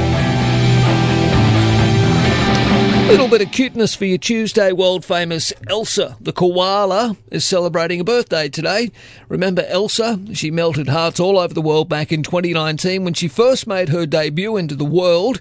[3.10, 4.70] Little bit of cuteness for your Tuesday.
[4.70, 8.92] World famous Elsa the koala is celebrating a birthday today.
[9.28, 10.20] Remember Elsa?
[10.32, 14.06] She melted hearts all over the world back in 2019 when she first made her
[14.06, 15.40] debut into the world.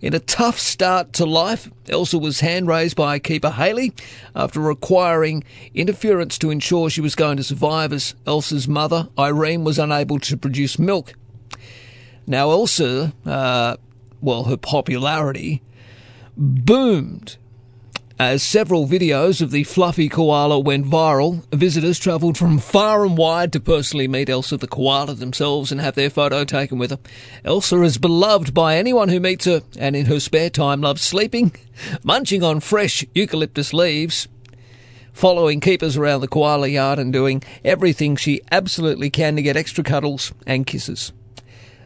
[0.00, 3.92] In a tough start to life, Elsa was hand raised by keeper Haley
[4.34, 5.44] after requiring
[5.74, 10.38] interference to ensure she was going to survive as Elsa's mother, Irene, was unable to
[10.38, 11.12] produce milk.
[12.26, 13.76] Now, Elsa, uh,
[14.22, 15.60] well, her popularity
[16.40, 17.36] boomed
[18.18, 21.44] as several videos of the fluffy koala went viral.
[21.52, 25.94] Visitors travelled from far and wide to personally meet Elsa the koala themselves and have
[25.94, 26.98] their photo taken with her.
[27.44, 31.52] Elsa is beloved by anyone who meets her and in her spare time loves sleeping,
[32.02, 34.26] munching on fresh eucalyptus leaves,
[35.12, 39.84] following keepers around the koala yard and doing everything she absolutely can to get extra
[39.84, 41.12] cuddles and kisses.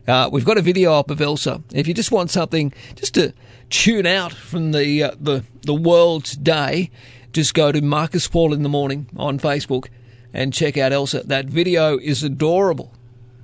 [0.07, 1.63] Uh, we've got a video up of Elsa.
[1.73, 3.33] If you just want something just to
[3.71, 6.91] tune out from the uh, the the world today,
[7.33, 9.89] just go to Marcus Paul in the morning on Facebook
[10.33, 11.23] and check out Elsa.
[11.25, 12.93] That video is adorable.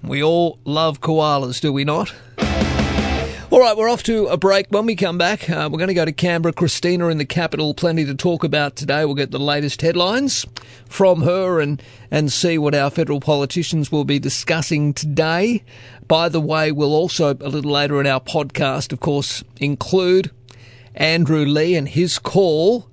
[0.02, 2.14] We all love koalas, do we not?
[3.52, 4.68] All right, we're off to a break.
[4.68, 6.52] When we come back, uh, we're going to go to Canberra.
[6.52, 7.74] Christina in the capital.
[7.74, 9.04] Plenty to talk about today.
[9.04, 10.46] We'll get the latest headlines
[10.88, 11.82] from her and,
[12.12, 15.64] and see what our federal politicians will be discussing today.
[16.06, 20.30] By the way, we'll also, a little later in our podcast, of course, include
[20.94, 22.88] Andrew Leigh and his call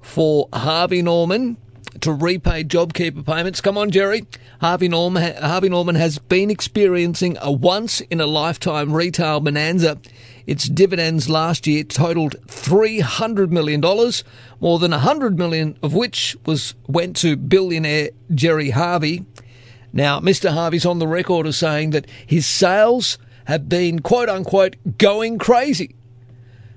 [0.00, 1.58] for Harvey Norman
[2.02, 3.60] to repay JobKeeper payments.
[3.60, 4.24] Come on, Gerry.
[4.60, 9.98] Harvey Norman, Harvey Norman has been experiencing a once in a lifetime retail bonanza.
[10.46, 13.80] Its dividends last year totaled $300 million,
[14.60, 19.24] more than 100 million of which was went to billionaire Gerry Harvey.
[19.92, 20.52] Now, Mr.
[20.52, 25.94] Harvey's on the record as saying that his sales have been quote unquote going crazy.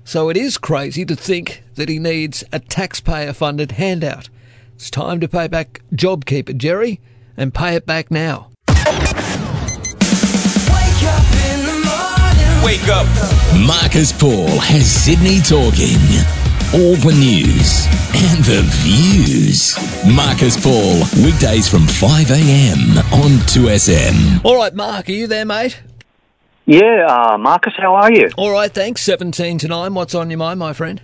[0.04, 4.28] So it is crazy to think that he needs a taxpayer funded handout.
[4.74, 7.00] It's time to pay back JobKeeper, Gerry,
[7.36, 8.50] and pay it back now.
[12.64, 13.06] Wake up.
[13.66, 16.00] Marcus Paul has Sydney talking.
[16.74, 19.76] All the news and the views.
[20.12, 22.98] Marcus Paul, weekdays from 5 a.m.
[23.12, 24.44] on 2SM.
[24.44, 25.80] All right, Mark, are you there, mate?
[26.66, 28.30] Yeah, uh, Marcus, how are you?
[28.36, 29.02] All right, thanks.
[29.02, 29.94] 17 to 9.
[29.94, 31.00] What's on your mind, my friend?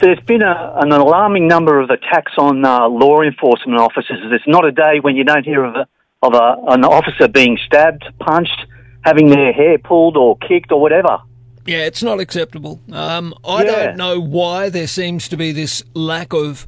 [0.00, 4.18] There's been a, an alarming number of attacks on uh, law enforcement officers.
[4.28, 5.88] There's not a day when you don't hear of, a,
[6.22, 8.66] of a, an officer being stabbed, punched,
[9.02, 11.18] having their hair pulled or kicked or whatever.
[11.66, 12.80] Yeah, it's not acceptable.
[12.92, 13.70] Um, I Yeah.
[13.86, 16.66] don't know why there seems to be this lack of,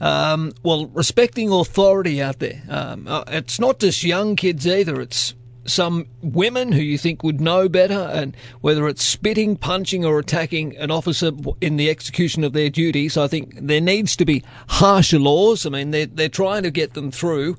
[0.00, 2.62] um, well, respecting authority out there.
[2.68, 5.00] Um, uh, it's not just young kids either.
[5.00, 5.34] It's
[5.66, 10.76] some women who you think would know better, and whether it's spitting, punching, or attacking
[10.76, 15.18] an officer in the execution of their duties, I think there needs to be harsher
[15.18, 15.66] laws.
[15.66, 17.56] I mean, they're, they're trying to get them through.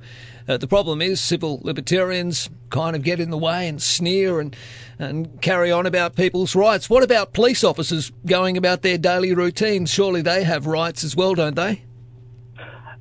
[0.47, 4.55] Uh, the problem is civil libertarians kind of get in the way and sneer and,
[4.97, 6.89] and carry on about people's rights.
[6.89, 9.89] What about police officers going about their daily routines?
[9.89, 11.84] Surely they have rights as well, don't they?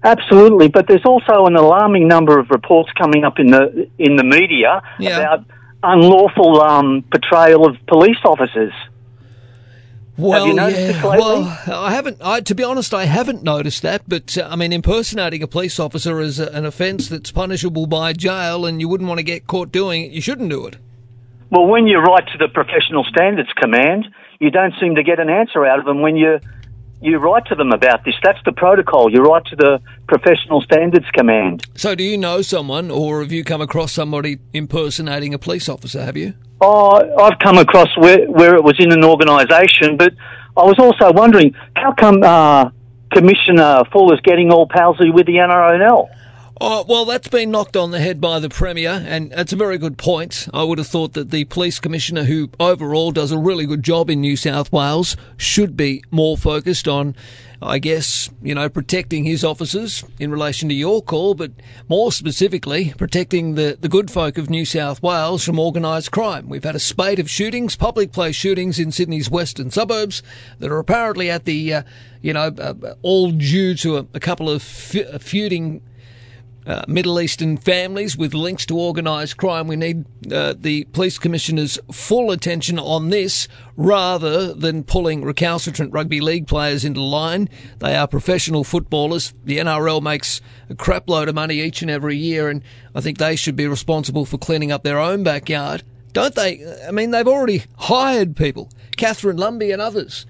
[0.06, 4.22] Absolutely, but there's also an alarming number of reports coming up in the in the
[4.22, 5.44] media about
[5.82, 8.72] unlawful um, portrayal of police officers.
[10.16, 11.04] Well, Have you noticed yeah.
[11.04, 12.18] Well, I haven't.
[12.22, 14.08] I, to be honest, I haven't noticed that.
[14.08, 18.12] But uh, I mean, impersonating a police officer is a, an offence that's punishable by
[18.12, 20.12] jail, and you wouldn't want to get caught doing it.
[20.12, 20.76] You shouldn't do it.
[21.50, 24.06] Well, when you write to the Professional Standards Command,
[24.40, 26.40] you don't seem to get an answer out of them when you
[27.00, 28.14] you write to them about this.
[28.22, 29.12] That's the protocol.
[29.12, 31.66] You write to the Professional Standards Command.
[31.74, 36.04] So, do you know someone, or have you come across somebody impersonating a police officer?
[36.04, 36.34] Have you?
[36.60, 36.92] Oh,
[37.22, 40.14] I've come across where where it was in an organisation, but
[40.56, 42.70] I was also wondering how come uh,
[43.12, 46.08] Commissioner Fuller's getting all palsy with the NRL.
[46.58, 49.76] Oh, well, that's been knocked on the head by the Premier, and it's a very
[49.76, 50.48] good point.
[50.54, 54.08] I would have thought that the Police Commissioner, who overall does a really good job
[54.08, 57.14] in New South Wales, should be more focused on,
[57.60, 61.52] I guess, you know, protecting his officers in relation to your call, but
[61.90, 66.48] more specifically, protecting the, the good folk of New South Wales from organised crime.
[66.48, 70.22] We've had a spate of shootings, public place shootings in Sydney's western suburbs
[70.60, 71.82] that are apparently at the, uh,
[72.22, 75.82] you know, uh, all due to a, a couple of fe- feuding
[76.66, 79.68] uh, Middle Eastern families with links to organised crime.
[79.68, 86.20] We need uh, the police commissioner's full attention on this rather than pulling recalcitrant rugby
[86.20, 87.48] league players into line.
[87.78, 89.32] They are professional footballers.
[89.44, 92.62] The NRL makes a crap load of money each and every year, and
[92.94, 95.84] I think they should be responsible for cleaning up their own backyard.
[96.12, 96.64] Don't they?
[96.86, 100.26] I mean, they've already hired people, Catherine Lumby and others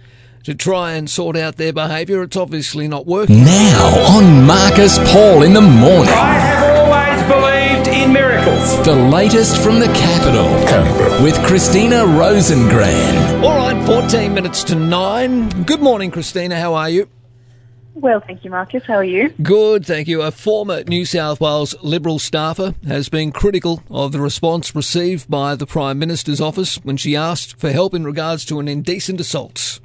[0.47, 2.23] to try and sort out their behaviour.
[2.23, 3.44] It's obviously not working.
[3.44, 6.14] Now on Marcus Paul in the morning.
[6.14, 8.85] I have always believed in miracles.
[8.85, 10.47] The latest from the capital
[11.24, 13.43] with Christina Rosengren.
[13.43, 15.64] All right, 14 minutes to 9.
[15.64, 16.60] Good morning, Christina.
[16.60, 17.09] How are you?
[17.94, 18.85] Well, thank you, Marcus.
[18.85, 19.31] How are you?
[19.43, 20.23] Good, thank you.
[20.23, 25.56] A former New South Wales Liberal staffer has been critical of the response received by
[25.56, 29.81] the Prime Minister's office when she asked for help in regards to an indecent assault.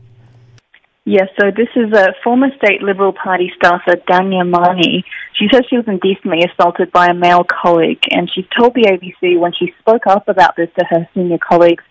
[1.12, 5.04] Yes, so this is a former state Liberal Party staffer, Dhanya Mani.
[5.34, 9.38] She says she was indecently assaulted by a male colleague, and she told the ABC
[9.38, 11.84] when she spoke up about this to her senior colleagues,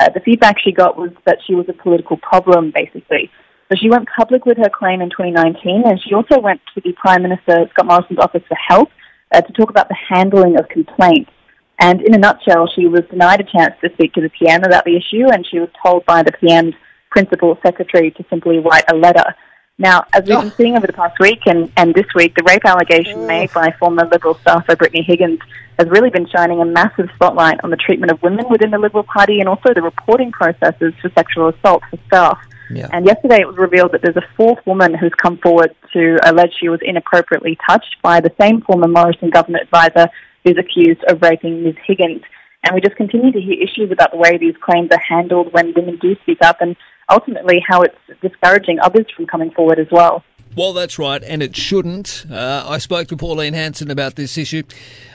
[0.00, 3.32] uh, the feedback she got was that she was a political problem, basically.
[3.68, 6.92] So she went public with her claim in 2019, and she also went to the
[6.92, 8.90] Prime Minister Scott Morrison's office for help
[9.34, 11.32] uh, to talk about the handling of complaints.
[11.80, 14.84] And in a nutshell, she was denied a chance to speak to the PM about
[14.84, 16.74] the issue, and she was told by the PM's
[17.10, 19.34] principal secretary to simply write a letter.
[19.78, 20.54] Now, as we've been oh.
[20.56, 23.26] seeing over the past week and, and this week, the rape allegation oh.
[23.26, 25.38] made by former Liberal staffer Brittany Higgins
[25.78, 29.04] has really been shining a massive spotlight on the treatment of women within the Liberal
[29.04, 32.38] Party and also the reporting processes for sexual assault for staff.
[32.70, 32.88] Yeah.
[32.92, 36.50] And yesterday it was revealed that there's a fourth woman who's come forward to allege
[36.60, 40.08] she was inappropriately touched by the same former Morrison government advisor
[40.44, 41.76] who's accused of raping Ms.
[41.86, 42.22] Higgins.
[42.64, 45.72] And we just continue to hear issues about the way these claims are handled when
[45.74, 46.76] women do speak up and
[47.10, 50.22] ultimately how it's discouraging others from coming forward as well.
[50.56, 52.24] Well, that's right, and it shouldn't.
[52.28, 54.64] Uh, I spoke to Pauline Hanson about this issue.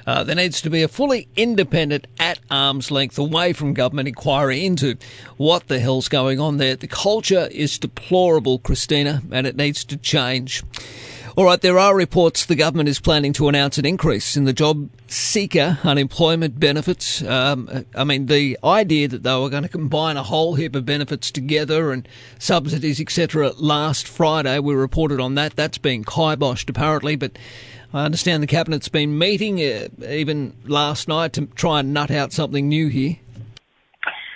[0.07, 4.65] Uh, there needs to be a fully independent, at arm's length, away from government inquiry
[4.65, 4.95] into
[5.35, 6.75] what the hell's going on there.
[6.75, 10.63] The culture is deplorable, Christina, and it needs to change.
[11.35, 14.53] All right, there are reports the government is planning to announce an increase in the
[14.53, 17.23] job seeker unemployment benefits.
[17.23, 20.85] Um, I mean, the idea that they were going to combine a whole heap of
[20.85, 22.07] benefits together and
[22.38, 25.55] subsidies, etc., last Friday, we reported on that.
[25.55, 27.39] That's been kiboshed apparently, but
[27.91, 32.31] I understand the cabinet's been meeting uh, even last night to try and nut out
[32.31, 33.18] something new here.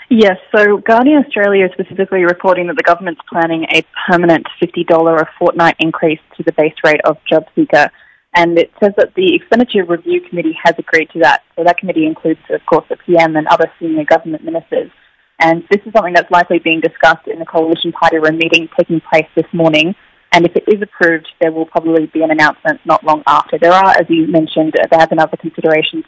[0.10, 5.26] Yes, so Guardian Australia is specifically reporting that the government's planning a permanent $50 a
[5.38, 7.90] fortnight increase to the base rate of JobSeeker.
[8.34, 11.44] And it says that the Expenditure Review Committee has agreed to that.
[11.58, 14.92] So that committee includes, of course, the PM and other senior government ministers.
[15.40, 19.02] And this is something that's likely being discussed in the Coalition Party room meeting taking
[19.12, 19.94] place this morning.
[20.32, 23.58] And if it is approved, there will probably be an announcement not long after.
[23.60, 26.06] There are, as you mentioned, there have other considerations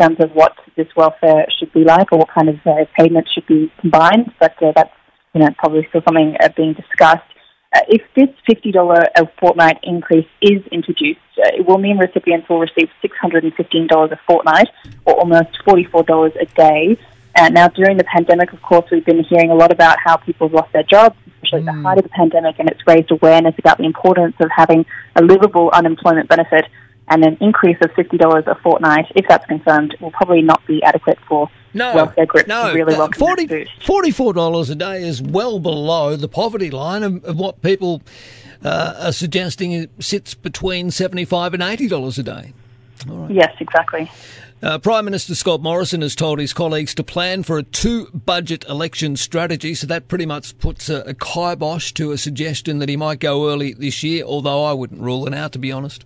[0.00, 3.46] terms of what this welfare should be like or what kind of uh, payments should
[3.46, 4.94] be combined, but uh, that's
[5.34, 7.22] you know probably still something uh, being discussed.
[7.72, 8.74] Uh, if this $50
[9.16, 14.68] a fortnight increase is introduced, uh, it will mean recipients will receive $615 a fortnight,
[15.04, 16.98] or almost $44 a day.
[17.36, 20.48] Uh, now, during the pandemic, of course, we've been hearing a lot about how people
[20.48, 23.54] have lost their jobs, especially at the height of the pandemic, and it's raised awareness
[23.58, 26.64] about the importance of having a livable unemployment benefit
[27.10, 31.18] and an increase of $50 a fortnight, if that's confirmed, will probably not be adequate
[31.28, 34.16] for no, welfare groups no, to really uh, welcome 40, that boost.
[34.16, 38.00] $44 a day is well below the poverty line of, of what people
[38.64, 42.52] uh, are suggesting it sits between 75 and $80 a day.
[43.28, 44.10] Yes, exactly.
[44.62, 48.64] Uh, Prime Minister Scott Morrison has told his colleagues to plan for a two budget
[48.68, 52.96] election strategy, so that pretty much puts a, a kibosh to a suggestion that he
[52.96, 56.04] might go early this year, although I wouldn't rule it out, to be honest.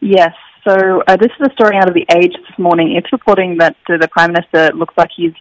[0.00, 0.34] Yes.
[0.66, 2.96] So uh, this is a story out of the Age this morning.
[2.96, 5.32] It's reporting that uh, the Prime Minister looks like he's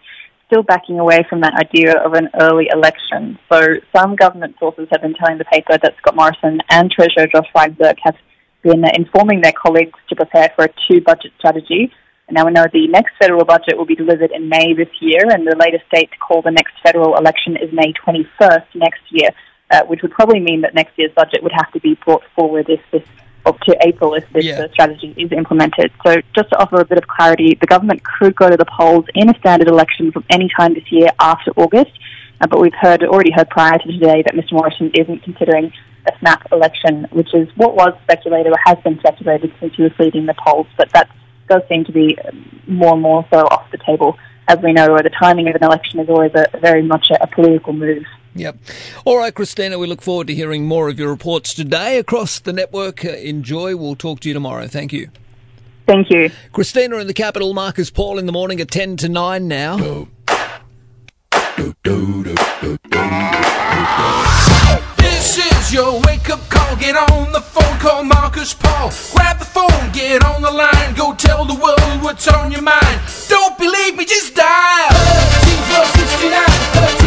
[0.48, 3.40] still backing away from that idea of an early election.
[3.52, 3.60] So
[3.96, 7.98] some government sources have been telling the paper that Scott Morrison and Treasurer Josh Frydenberg
[8.04, 8.16] have
[8.62, 11.92] been informing their colleagues to prepare for a two-budget strategy.
[12.28, 15.22] And now we know the next federal budget will be delivered in May this year,
[15.30, 19.30] and the latest date to call the next federal election is May 21st next year.
[19.72, 22.70] uh, which would probably mean that next year's budget would have to be brought forward
[22.70, 23.04] if this
[23.46, 24.62] up to April if this Yeah.
[24.62, 25.92] uh, strategy is implemented.
[26.06, 29.06] So just to offer a bit of clarity, the government could go to the polls
[29.14, 31.92] in a standard election from any time this year after August.
[32.42, 35.72] Uh, but we've heard already heard prior to today that Mr Morrison isn't considering
[36.08, 39.92] a snap election, which is what was speculated or has been speculated since he was
[40.00, 40.68] leading the polls.
[40.78, 41.10] But that
[41.50, 44.18] does seem to be um, more and more so off the table.
[44.48, 47.28] As we know, the timing of an election is always a, very much a, a
[47.28, 48.04] political move.
[48.36, 48.58] Yep.
[49.06, 52.52] All right, Christina, we look forward to hearing more of your reports today across the
[52.52, 53.06] network.
[53.06, 53.78] Uh, enjoy.
[53.78, 54.68] We'll talk to you tomorrow.
[54.68, 55.10] Thank you.
[55.88, 56.32] Thank you.
[56.52, 59.78] Christina in the capital, Marcus Paul in the morning at 10 to 9 now.
[64.98, 66.76] This is your wake up call.
[66.76, 68.92] Get on the phone, call Marcus Paul.
[69.14, 70.94] Grab the phone, get on the line.
[70.96, 73.00] Go tell the world what's on your mind.
[73.30, 76.46] Don't believe me, just dial 13 69.
[77.00, 77.05] 13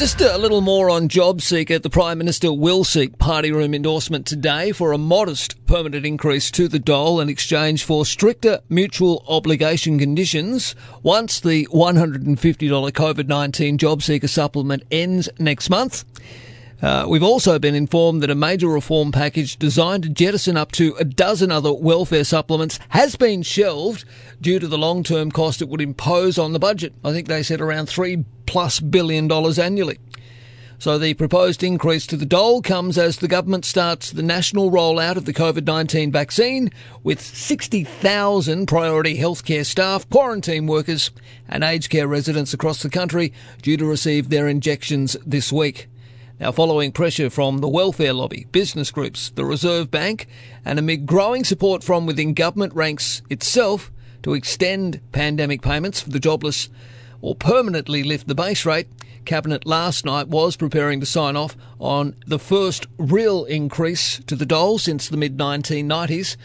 [0.00, 1.82] just a little more on JobSeeker.
[1.82, 6.68] The Prime Minister will seek party room endorsement today for a modest permanent increase to
[6.68, 14.28] the dole in exchange for stricter mutual obligation conditions once the $150 COVID 19 JobSeeker
[14.28, 16.04] supplement ends next month.
[16.82, 20.94] Uh, we've also been informed that a major reform package designed to jettison up to
[20.98, 24.04] a dozen other welfare supplements has been shelved
[24.40, 26.94] due to the long-term cost it would impose on the budget.
[27.04, 29.98] I think they said around three plus billion dollars annually.
[30.78, 35.16] So the proposed increase to the dole comes as the government starts the national rollout
[35.16, 36.70] of the COVID-19 vaccine
[37.02, 41.10] with 60,000 priority healthcare staff, quarantine workers
[41.46, 45.89] and aged care residents across the country due to receive their injections this week.
[46.40, 50.26] Now, following pressure from the welfare lobby, business groups, the Reserve Bank,
[50.64, 53.92] and amid growing support from within government ranks itself
[54.22, 56.70] to extend pandemic payments for the jobless
[57.20, 58.88] or permanently lift the base rate,
[59.26, 64.46] Cabinet last night was preparing to sign off on the first real increase to the
[64.46, 66.38] dole since the mid 1990s.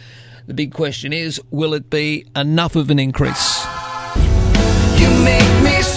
[0.45, 3.55] The big question is, will it be enough of an increase?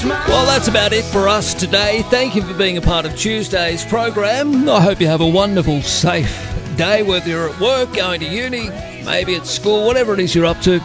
[0.04, 2.02] Well, that's about it for us today.
[2.02, 4.68] Thank you for being a part of Tuesday's program.
[4.68, 6.30] I hope you have a wonderful, safe
[6.76, 8.68] day, whether you're at work, going to uni,
[9.04, 10.80] maybe at school, whatever it is you're up to.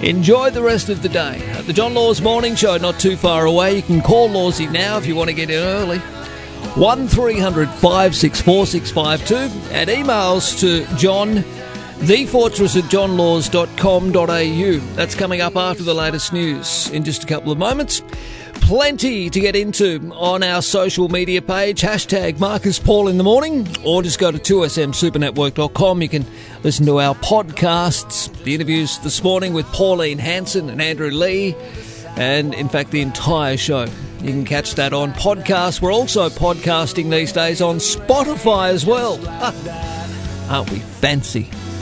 [0.00, 1.46] Enjoy the rest of the day.
[1.50, 3.76] At the John Laws Morning Show, not too far away.
[3.76, 5.98] You can call Lawsy now if you want to get in early.
[5.98, 9.34] 1300 564 652
[9.74, 11.44] and emails to John
[11.98, 14.94] thefortress at johnlaws.com.au.
[14.94, 18.02] That's coming up after the latest news in just a couple of moments.
[18.54, 21.80] Plenty to get into on our social media page.
[21.80, 26.02] Hashtag Marcus Paul in the morning, or just go to 2smsupernetwork.com.
[26.02, 26.26] You can
[26.62, 31.56] listen to our podcasts, the interviews this morning with Pauline Hanson and Andrew Leigh,
[32.16, 33.86] and in fact, the entire show.
[34.20, 35.80] You can catch that on podcast.
[35.80, 39.18] We're also podcasting these days on Spotify as well.
[40.50, 41.48] Aren't we fancy?